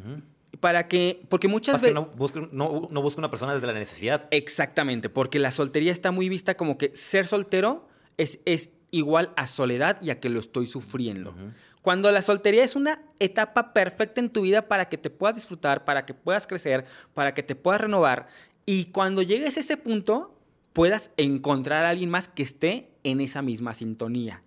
Para 0.59 0.87
que, 0.87 1.21
porque 1.29 1.47
muchas 1.47 1.81
veces... 1.81 1.93
no 1.93 2.05
busca, 2.07 2.47
no, 2.51 2.69
una 2.69 3.29
persona 3.29 3.53
desde 3.53 3.67
la 3.67 3.73
necesidad. 3.73 4.27
Exactamente, 4.31 5.09
porque 5.09 5.37
la 5.37 5.51
soltería 5.51 5.91
está 5.91 6.11
muy 6.11 6.29
vista 6.29 6.55
como 6.55 6.77
que 6.77 6.95
ser 6.95 7.27
soltero 7.27 7.87
es, 8.17 8.39
es 8.45 8.69
igual 8.93 9.33
a 9.35 9.47
soledad 9.47 9.99
y 10.03 10.11
a 10.11 10.19
que 10.19 10.29
lo 10.29 10.39
estoy 10.39 10.67
sufriendo. 10.67 11.35
Cuando 11.81 12.11
la 12.11 12.21
soltería 12.21 12.63
es 12.63 12.75
una 12.75 13.01
etapa 13.19 13.73
perfecta 13.73 14.21
en 14.21 14.29
tu 14.29 14.41
vida 14.41 14.67
para 14.67 14.87
que 14.87 14.99
te 14.99 15.09
puedas 15.09 15.35
disfrutar, 15.35 15.83
para 15.83 16.05
que 16.05 16.13
puedas 16.13 16.45
crecer, 16.45 16.85
para 17.15 17.33
que 17.33 17.41
te 17.41 17.55
puedas 17.55 17.81
renovar 17.81 18.27
y 18.67 18.85
cuando 18.85 19.23
llegues 19.23 19.57
a 19.57 19.61
ese 19.61 19.77
punto 19.77 20.37
puedas 20.73 21.09
encontrar 21.17 21.85
a 21.85 21.89
alguien 21.89 22.11
más 22.11 22.27
que 22.27 22.43
esté 22.43 22.91
en 23.03 23.19
esa 23.19 23.41
misma 23.41 23.73
sintonía. 23.73 24.41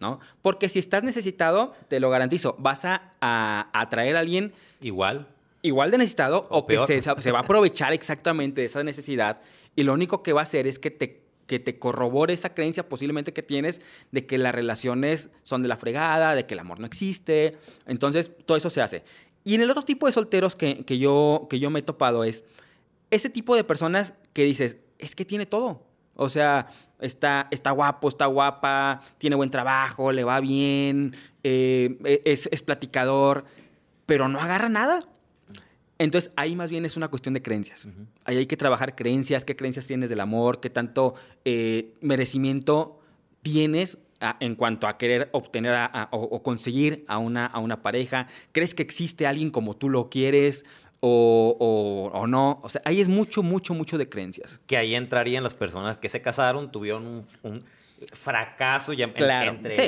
¿No? 0.00 0.20
Porque 0.42 0.68
si 0.68 0.78
estás 0.78 1.02
necesitado, 1.02 1.72
te 1.88 1.98
lo 1.98 2.08
garantizo, 2.08 2.54
vas 2.60 2.84
a, 2.84 3.14
a 3.20 3.68
atraer 3.72 4.14
a 4.16 4.20
alguien 4.20 4.52
Igual. 4.80 5.26
igual 5.62 5.90
de 5.90 5.98
necesitado 5.98 6.46
O 6.50 6.58
o, 6.58 6.66
que 6.68 6.78
se, 6.78 7.02
se 7.02 7.32
va 7.32 7.40
a 7.40 7.42
aprovechar 7.42 7.92
exactamente 7.92 8.60
de 8.60 8.66
esa 8.66 8.84
necesidad 8.84 9.40
y 9.74 9.82
lo 9.82 9.94
único 9.94 10.22
que 10.22 10.32
va 10.32 10.42
a 10.42 10.44
hacer 10.44 10.68
es 10.68 10.78
que 10.78 10.92
te, 10.92 11.27
que 11.48 11.58
te 11.58 11.80
corrobore 11.80 12.34
esa 12.34 12.54
creencia 12.54 12.88
posiblemente 12.88 13.32
que 13.32 13.42
tienes 13.42 13.82
de 14.12 14.26
que 14.26 14.38
las 14.38 14.54
relaciones 14.54 15.30
son 15.42 15.62
de 15.62 15.68
la 15.68 15.76
fregada, 15.76 16.36
de 16.36 16.46
que 16.46 16.54
el 16.54 16.60
amor 16.60 16.78
no 16.78 16.86
existe. 16.86 17.56
Entonces, 17.86 18.30
todo 18.46 18.56
eso 18.56 18.70
se 18.70 18.82
hace. 18.82 19.02
Y 19.42 19.56
en 19.56 19.62
el 19.62 19.70
otro 19.70 19.82
tipo 19.82 20.06
de 20.06 20.12
solteros 20.12 20.54
que, 20.54 20.84
que 20.84 20.98
yo, 20.98 21.48
que 21.50 21.58
yo 21.58 21.70
me 21.70 21.80
he 21.80 21.82
topado 21.82 22.22
es 22.22 22.44
ese 23.10 23.30
tipo 23.30 23.56
de 23.56 23.64
personas 23.64 24.14
que 24.32 24.44
dices, 24.44 24.76
es 24.98 25.16
que 25.16 25.24
tiene 25.24 25.46
todo. 25.46 25.82
O 26.14 26.28
sea, 26.28 26.68
está, 27.00 27.48
está 27.50 27.70
guapo, 27.70 28.08
está 28.08 28.26
guapa, 28.26 29.00
tiene 29.18 29.36
buen 29.36 29.50
trabajo, 29.50 30.12
le 30.12 30.24
va 30.24 30.40
bien, 30.40 31.16
eh, 31.44 32.22
es, 32.24 32.48
es 32.52 32.62
platicador, 32.62 33.44
pero 34.04 34.28
no 34.28 34.40
agarra 34.40 34.68
nada. 34.68 35.08
Entonces 35.98 36.30
ahí 36.36 36.54
más 36.54 36.70
bien 36.70 36.84
es 36.84 36.96
una 36.96 37.08
cuestión 37.08 37.34
de 37.34 37.40
creencias. 37.42 37.86
Ahí 38.24 38.36
hay 38.36 38.46
que 38.46 38.56
trabajar 38.56 38.94
creencias, 38.94 39.44
qué 39.44 39.56
creencias 39.56 39.86
tienes 39.86 40.10
del 40.10 40.20
amor, 40.20 40.60
qué 40.60 40.70
tanto 40.70 41.14
eh, 41.44 41.92
merecimiento 42.00 43.00
tienes 43.42 43.98
a- 44.20 44.36
en 44.40 44.54
cuanto 44.54 44.86
a 44.86 44.96
querer 44.98 45.28
obtener 45.32 45.72
a- 45.74 45.86
a- 45.86 46.08
o, 46.12 46.20
o 46.22 46.42
conseguir 46.42 47.04
a 47.08 47.18
una, 47.18 47.46
a 47.46 47.58
una 47.58 47.82
pareja. 47.82 48.26
¿Crees 48.52 48.74
que 48.74 48.82
existe 48.82 49.26
alguien 49.26 49.50
como 49.50 49.74
tú 49.76 49.88
lo 49.88 50.08
quieres 50.10 50.64
o, 51.00 51.56
o- 51.58 52.16
o 52.18 52.26
no? 52.26 52.60
O 52.62 52.68
sea, 52.68 52.82
ahí 52.84 53.00
es 53.00 53.08
mucho, 53.08 53.42
mucho, 53.42 53.74
mucho 53.74 53.98
de 53.98 54.08
creencias. 54.08 54.60
Que 54.66 54.76
ahí 54.76 54.94
entrarían 54.94 55.42
las 55.42 55.54
personas 55.54 55.98
que 55.98 56.08
se 56.08 56.20
casaron, 56.20 56.70
tuvieron 56.72 57.06
un, 57.06 57.24
un 57.42 57.64
fracaso, 58.12 58.92
ya 58.92 59.12
Claro, 59.12 59.50
entre, 59.50 59.76
sí. 59.76 59.82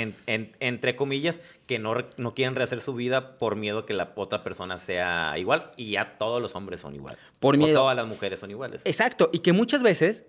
en- 0.00 0.16
en- 0.26 0.52
entre 0.60 0.96
comillas, 0.96 1.40
que 1.66 1.78
no, 1.78 1.94
no 2.16 2.34
quieren 2.34 2.54
rehacer 2.54 2.80
su 2.80 2.94
vida 2.94 3.38
por 3.38 3.56
miedo 3.56 3.86
que 3.86 3.94
la 3.94 4.12
otra 4.16 4.42
persona 4.42 4.78
sea 4.78 5.34
igual. 5.38 5.70
Y 5.76 5.92
ya 5.92 6.12
todos 6.14 6.40
los 6.42 6.54
hombres 6.54 6.80
son 6.80 6.94
iguales. 6.94 7.18
Por 7.40 7.54
O 7.54 7.58
miedo. 7.58 7.80
todas 7.80 7.96
las 7.96 8.06
mujeres 8.06 8.40
son 8.40 8.50
iguales. 8.50 8.82
Exacto, 8.84 9.30
y 9.32 9.38
que 9.40 9.52
muchas 9.52 9.82
veces 9.82 10.24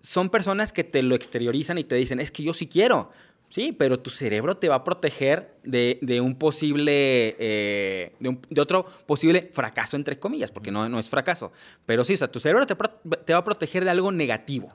son 0.00 0.30
personas 0.30 0.72
que 0.72 0.84
te 0.84 1.02
lo 1.02 1.14
exteriorizan 1.14 1.78
y 1.78 1.84
te 1.84 1.94
dicen, 1.94 2.20
es 2.20 2.30
que 2.30 2.42
yo 2.42 2.54
sí 2.54 2.66
quiero. 2.68 3.10
Sí, 3.48 3.70
pero 3.72 4.00
tu 4.00 4.08
cerebro 4.08 4.56
te 4.56 4.68
va 4.70 4.76
a 4.76 4.84
proteger 4.84 5.54
de, 5.62 5.98
de 6.00 6.22
un 6.22 6.36
posible, 6.36 7.36
eh, 7.38 8.12
de, 8.18 8.28
un- 8.30 8.40
de 8.48 8.60
otro 8.62 8.86
posible 9.06 9.50
fracaso, 9.52 9.94
entre 9.96 10.18
comillas, 10.18 10.50
porque 10.50 10.70
no, 10.70 10.88
no 10.88 10.98
es 10.98 11.10
fracaso. 11.10 11.52
Pero 11.84 12.02
sí, 12.02 12.14
o 12.14 12.16
sea, 12.16 12.28
tu 12.32 12.40
cerebro 12.40 12.66
te, 12.66 12.74
pro- 12.76 12.98
te 13.26 13.34
va 13.34 13.40
a 13.40 13.44
proteger 13.44 13.84
de 13.84 13.90
algo 13.90 14.10
negativo. 14.10 14.74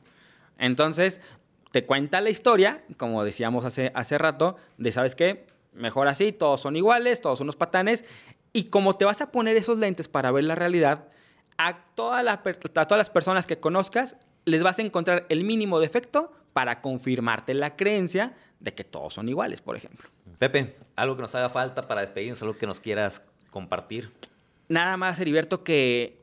Entonces, 0.60 1.22
te 1.72 1.86
cuenta 1.86 2.22
la 2.22 2.30
historia, 2.30 2.84
como 2.98 3.24
decíamos 3.24 3.66
hace, 3.66 3.92
hace 3.94 4.18
rato, 4.18 4.56
de, 4.78 4.92
¿sabes 4.92 5.16
qué? 5.16 5.48
Mejor 5.74 6.08
así, 6.08 6.32
todos 6.32 6.62
son 6.62 6.76
iguales, 6.76 7.22
todos 7.22 7.40
son 7.40 7.46
unos 7.46 7.56
patanes. 7.56 8.06
Y 8.54 8.66
como 8.66 8.96
te 8.96 9.06
vas 9.06 9.22
a 9.22 9.32
poner 9.32 9.58
esos 9.58 9.78
lentes 9.78 10.08
para 10.08 10.32
ver 10.32 10.46
la 10.46 10.56
realidad, 10.56 11.10
a, 11.58 11.86
toda 11.96 12.24
la 12.24 12.34
a 12.34 12.86
todas 12.88 12.98
las 12.98 13.10
personas 13.10 13.46
que 13.46 13.60
conozcas 13.60 14.16
les 14.46 14.64
vas 14.64 14.80
a 14.80 14.82
encontrar 14.82 15.26
el 15.30 15.44
mínimo 15.44 15.80
defecto 15.80 16.32
para 16.54 16.82
confirmarte 16.82 17.54
la 17.54 17.76
creencia 17.76 18.34
de 18.60 18.74
que 18.74 18.84
todos 18.84 19.14
son 19.14 19.30
iguales, 19.30 19.62
por 19.62 19.76
ejemplo. 19.76 20.10
Pepe, 20.40 20.76
algo 20.96 21.16
que 21.16 21.22
nos 21.22 21.36
haga 21.36 21.50
falta 21.50 21.88
para 21.88 22.02
despedirnos, 22.02 22.42
algo 22.42 22.58
que 22.58 22.66
nos 22.66 22.80
quieras 22.80 23.24
compartir. 23.52 24.12
Nada 24.70 24.98
más, 24.98 25.20
Heriberto, 25.20 25.64
que, 25.64 26.20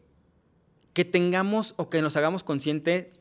que 0.93 1.05
tengamos 1.05 1.75
o 1.77 1.89
que 1.89 2.03
nos 2.03 2.17
hagamos 2.17 2.43
consciente 2.43 3.13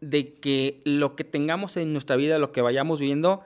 de 0.00 0.24
que 0.34 0.80
lo 0.84 1.16
que 1.16 1.24
tengamos 1.24 1.76
en 1.76 1.92
nuestra 1.92 2.16
vida, 2.16 2.38
lo 2.38 2.52
que 2.52 2.60
vayamos 2.60 3.00
viviendo, 3.00 3.42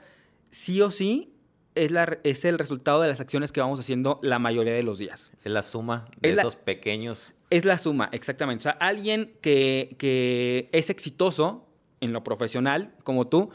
sí 0.50 0.80
o 0.82 0.90
sí 0.90 1.32
es, 1.74 1.90
la, 1.90 2.18
es 2.24 2.44
el 2.44 2.58
resultado 2.58 3.00
de 3.00 3.08
las 3.08 3.20
acciones 3.20 3.52
que 3.52 3.60
vamos 3.60 3.80
haciendo 3.80 4.18
la 4.22 4.38
mayoría 4.38 4.74
de 4.74 4.82
los 4.82 4.98
días. 4.98 5.30
Es 5.44 5.52
la 5.52 5.62
suma 5.62 6.06
de 6.20 6.30
Es 6.30 6.36
la- 6.36 6.42
esos 6.42 6.56
pequeños. 6.56 7.34
Es 7.50 7.64
la 7.64 7.78
suma, 7.78 8.08
exactamente. 8.12 8.62
O 8.62 8.64
sea, 8.64 8.72
alguien 8.72 9.32
que, 9.40 9.94
que 9.98 10.68
es 10.72 10.90
exitoso 10.90 11.66
en 12.00 12.12
lo 12.12 12.22
profesional, 12.24 12.94
como 13.04 13.26
tú, 13.28 13.50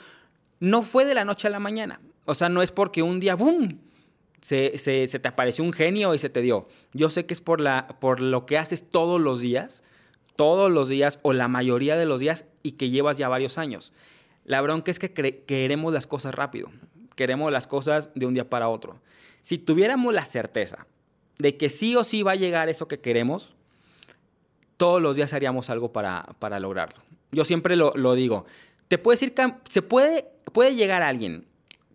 no 0.60 0.82
fue 0.82 1.06
de 1.06 1.14
la 1.14 1.26
noche 1.26 1.48
a 1.48 1.52
la 1.52 1.60
mañana. 1.60 2.02
O 2.26 2.34
sea, 2.34 2.50
no 2.50 2.62
es 2.64 2.72
porque 2.72 3.04
un 3.04 3.20
día, 3.20 3.36
¡boom! 3.36 3.80
Se, 4.42 4.78
se- 4.78 5.08
se 5.08 5.20
te 5.20 5.28
apareció 5.28 5.64
un 5.64 5.74
genio 5.74 6.14
y 6.16 6.20
se 6.20 6.30
te 6.30 6.42
dio. 6.42 6.68
Yo 6.94 7.10
sé 7.10 7.26
que 7.26 7.34
es 7.34 7.42
por, 7.42 7.60
la, 7.62 7.88
por 8.00 8.20
lo 8.20 8.46
que 8.46 8.58
haces 8.58 8.84
todos 8.90 9.20
los 9.22 9.40
días, 9.42 9.84
todos 10.38 10.72
los 10.72 10.88
días 10.88 11.20
o 11.24 11.34
la 11.34 11.50
mayoría 11.50 11.98
de 11.98 12.06
los 12.06 12.22
días 12.22 12.46
y 12.64 12.74
que 12.74 12.90
llevas 12.90 13.18
ya 13.18 13.28
varios 13.28 13.58
años. 13.58 13.92
La 14.46 14.62
bronca 14.62 14.90
es 14.92 15.00
que 15.00 15.12
queremos 15.12 15.92
las 15.92 16.08
cosas 16.08 16.34
rápido. 16.34 16.72
queremos 17.16 17.52
las 17.52 17.68
cosas 17.68 18.12
de 18.16 18.26
un 18.28 18.36
día 18.36 18.50
para 18.50 18.70
otro. 18.70 19.02
Si 19.42 19.58
tuviéramos 19.58 20.14
la 20.14 20.24
certeza 20.24 20.86
de 21.40 21.58
que 21.58 21.70
sí 21.70 21.96
o 21.96 22.04
sí 22.04 22.24
va 22.24 22.34
a 22.34 22.36
llegar 22.36 22.70
eso 22.70 22.88
que 22.88 23.00
queremos, 23.00 23.56
todos 24.78 25.02
los 25.02 25.16
días 25.16 25.34
haríamos 25.34 25.70
algo 25.70 25.92
para, 25.92 26.28
para 26.40 26.60
lograrlo. 26.60 27.02
Yo 27.32 27.44
siempre 27.44 27.76
lo, 27.76 27.92
lo 27.96 28.14
digo. 28.14 28.46
Te 28.88 28.98
puedes 28.98 29.22
ir, 29.24 29.34
se 29.68 29.82
puede, 29.82 30.28
puede 30.54 30.76
llegar 30.76 31.02
alguien 31.02 31.46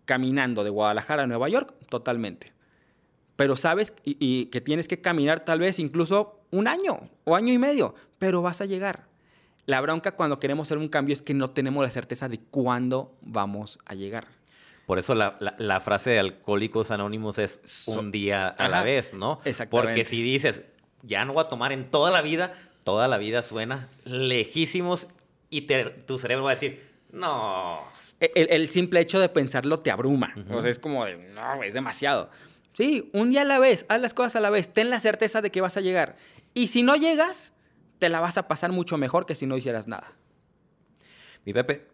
caminando 0.05 0.63
de 0.63 0.69
Guadalajara 0.69 1.23
a 1.23 1.27
Nueva 1.27 1.49
York, 1.49 1.73
totalmente. 1.89 2.52
Pero 3.43 3.57
sabes 3.57 3.93
y, 4.05 4.45
que 4.45 4.61
tienes 4.61 4.87
que 4.87 5.01
caminar 5.01 5.43
tal 5.43 5.59
vez 5.59 5.77
incluso 5.77 6.39
un 6.49 6.69
año 6.69 7.09
o 7.25 7.35
año 7.35 7.51
y 7.51 7.57
medio, 7.57 7.93
pero 8.19 8.41
vas 8.41 8.61
a 8.61 8.65
llegar. 8.65 9.03
La 9.65 9.81
bronca 9.81 10.13
cuando 10.13 10.39
queremos 10.39 10.69
hacer 10.69 10.77
un 10.77 10.87
cambio 10.87 11.11
es 11.11 11.21
que 11.21 11.33
no 11.33 11.49
tenemos 11.49 11.83
la 11.83 11.91
certeza 11.91 12.29
de 12.29 12.37
cuándo 12.37 13.13
vamos 13.19 13.79
a 13.83 13.95
llegar. 13.95 14.27
Por 14.85 14.97
eso 14.97 15.13
la, 15.13 15.35
la, 15.57 15.81
frase 15.81 16.11
de 16.11 16.19
Alcohólicos 16.19 16.89
Anónimos 16.89 17.37
es 17.37 17.83
un 17.87 18.11
día 18.11 18.47
a 18.47 18.69
la 18.69 18.81
vez, 18.81 19.13
¿no? 19.13 19.41
Exactamente. 19.43 19.89
Porque 19.89 20.05
si 20.05 20.23
dices, 20.23 20.63
ya 21.01 21.25
no 21.25 21.33
voy 21.33 21.43
a 21.43 21.49
tomar 21.49 21.73
en 21.73 21.83
toda 21.83 22.11
la 22.11 22.21
vida, 22.21 22.53
toda 22.85 23.09
la 23.09 23.17
vida 23.17 23.41
suena 23.41 23.89
lejísimos 24.05 25.09
y 25.49 25.67
tu 26.05 26.17
cerebro 26.17 26.45
va 26.45 26.51
a 26.51 26.53
decir, 26.53 26.81
no. 27.11 27.81
El, 28.21 28.69
simple 28.69 29.01
hecho 29.01 29.19
de 29.19 29.27
pensarlo 29.27 29.81
te 29.81 29.91
abruma. 29.91 30.33
O 30.49 30.61
sea, 30.61 30.71
es 30.71 30.79
como 30.79 31.03
de, 31.03 31.17
no, 31.17 31.61
es 31.61 31.73
demasiado. 31.73 32.29
Sí, 32.73 33.09
un 33.13 33.29
día 33.29 33.41
a 33.41 33.45
la 33.45 33.59
vez, 33.59 33.85
haz 33.87 34.01
las 34.01 34.13
cosas 34.13 34.35
a 34.35 34.39
la 34.39 34.49
vez, 34.49 34.73
ten 34.73 34.89
la 34.89 34.99
certeza 34.99 35.41
de 35.41 35.51
que 35.51 35.61
vas 35.61 35.77
a 35.77 35.81
llegar. 35.81 36.17
Y 36.53 36.67
si 36.67 36.83
no 36.83 36.95
llegas, 36.95 37.53
te 37.99 38.09
la 38.09 38.19
vas 38.19 38.37
a 38.37 38.47
pasar 38.47 38.71
mucho 38.71 38.97
mejor 38.97 39.25
que 39.25 39.35
si 39.35 39.45
no 39.45 39.57
hicieras 39.57 39.87
nada. 39.87 40.13
Mi 41.45 41.53
Pepe, 41.53 41.87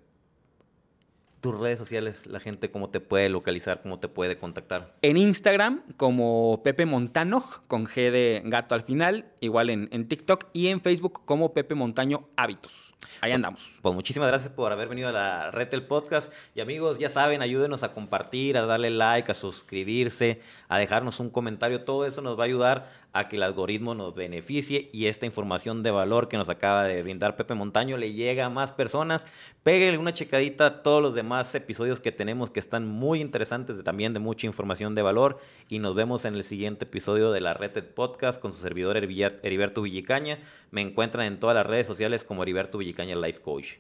tus 1.41 1.57
redes 1.59 1.79
sociales, 1.79 2.27
la 2.27 2.39
gente 2.39 2.71
cómo 2.71 2.89
te 2.89 2.99
puede 2.99 3.29
localizar, 3.29 3.81
cómo 3.81 3.99
te 3.99 4.07
puede 4.07 4.37
contactar. 4.37 4.95
En 5.01 5.17
Instagram 5.17 5.83
como 5.97 6.61
Pepe 6.63 6.85
Montano, 6.85 7.43
con 7.67 7.85
G 7.85 8.11
de 8.11 8.41
gato 8.45 8.75
al 8.75 8.83
final, 8.83 9.31
igual 9.39 9.69
en, 9.69 9.89
en 9.91 10.07
TikTok 10.07 10.45
y 10.53 10.67
en 10.67 10.81
Facebook 10.81 11.25
como 11.25 11.53
Pepe 11.53 11.75
Montaño 11.75 12.29
Hábitos. 12.35 12.93
Ahí 13.21 13.31
andamos. 13.31 13.71
Pues 13.81 13.95
muchísimas 13.95 14.29
gracias 14.29 14.51
por 14.51 14.71
haber 14.71 14.87
venido 14.87 15.09
a 15.09 15.11
la 15.11 15.51
red 15.51 15.69
del 15.69 15.83
podcast. 15.83 16.33
Y 16.55 16.61
amigos, 16.61 16.99
ya 16.99 17.09
saben, 17.09 17.41
ayúdenos 17.41 17.83
a 17.83 17.91
compartir, 17.91 18.57
a 18.57 18.65
darle 18.65 18.89
like, 18.89 19.31
a 19.31 19.33
suscribirse, 19.33 20.41
a 20.67 20.77
dejarnos 20.77 21.19
un 21.19 21.29
comentario. 21.29 21.83
Todo 21.83 22.05
eso 22.05 22.21
nos 22.21 22.37
va 22.37 22.43
a 22.43 22.45
ayudar 22.45 22.89
a 23.11 23.27
que 23.27 23.37
el 23.37 23.43
algoritmo 23.43 23.95
nos 23.95 24.13
beneficie 24.13 24.89
y 24.93 25.07
esta 25.07 25.25
información 25.25 25.81
de 25.81 25.89
valor 25.89 26.27
que 26.27 26.37
nos 26.37 26.47
acaba 26.47 26.83
de 26.83 27.01
brindar 27.01 27.35
Pepe 27.35 27.55
Montaño 27.55 27.97
le 27.97 28.13
llega 28.13 28.45
a 28.45 28.49
más 28.49 28.71
personas. 28.71 29.25
Pégale 29.63 29.97
una 29.97 30.13
checadita 30.13 30.65
a 30.67 30.79
todos 30.81 31.01
los 31.01 31.15
demás 31.15 31.53
episodios 31.55 31.99
que 31.99 32.11
tenemos 32.11 32.51
que 32.51 32.59
están 32.59 32.87
muy 32.87 33.19
interesantes, 33.19 33.83
también 33.83 34.13
de 34.13 34.19
mucha 34.19 34.45
información 34.45 34.93
de 34.93 35.01
valor. 35.01 35.39
Y 35.69 35.79
nos 35.79 35.95
vemos 35.95 36.25
en 36.25 36.35
el 36.35 36.43
siguiente 36.43 36.85
episodio 36.85 37.31
de 37.31 37.41
la 37.41 37.53
Red 37.53 37.71
del 37.71 37.85
Podcast 37.85 38.39
con 38.39 38.53
su 38.53 38.59
servidor 38.61 38.97
Heriberto 38.97 39.81
Villicaña. 39.81 40.39
Me 40.71 40.81
encuentran 40.81 41.25
en 41.25 41.39
todas 41.39 41.55
las 41.55 41.65
redes 41.65 41.87
sociales 41.87 42.23
como 42.23 42.43
Heriberto 42.43 42.77
Villicaña 42.77 42.98
Life 43.07 43.41
Coach. 43.41 43.77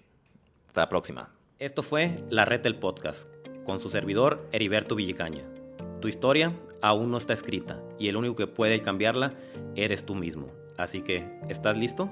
Hasta 0.67 0.81
la 0.81 0.89
próxima. 0.89 1.29
Esto 1.59 1.83
fue 1.83 2.13
La 2.29 2.45
Red 2.45 2.61
del 2.61 2.75
Podcast 2.75 3.29
con 3.65 3.79
su 3.79 3.89
servidor 3.89 4.47
Heriberto 4.51 4.95
Villicaña. 4.95 5.43
Tu 5.99 6.07
historia 6.07 6.57
aún 6.81 7.11
no 7.11 7.17
está 7.17 7.33
escrita 7.33 7.83
y 7.99 8.07
el 8.07 8.15
único 8.15 8.35
que 8.35 8.47
puede 8.47 8.81
cambiarla 8.81 9.33
eres 9.75 10.05
tú 10.05 10.15
mismo. 10.15 10.51
Así 10.77 11.01
que, 11.01 11.27
¿estás 11.49 11.77
listo? 11.77 12.09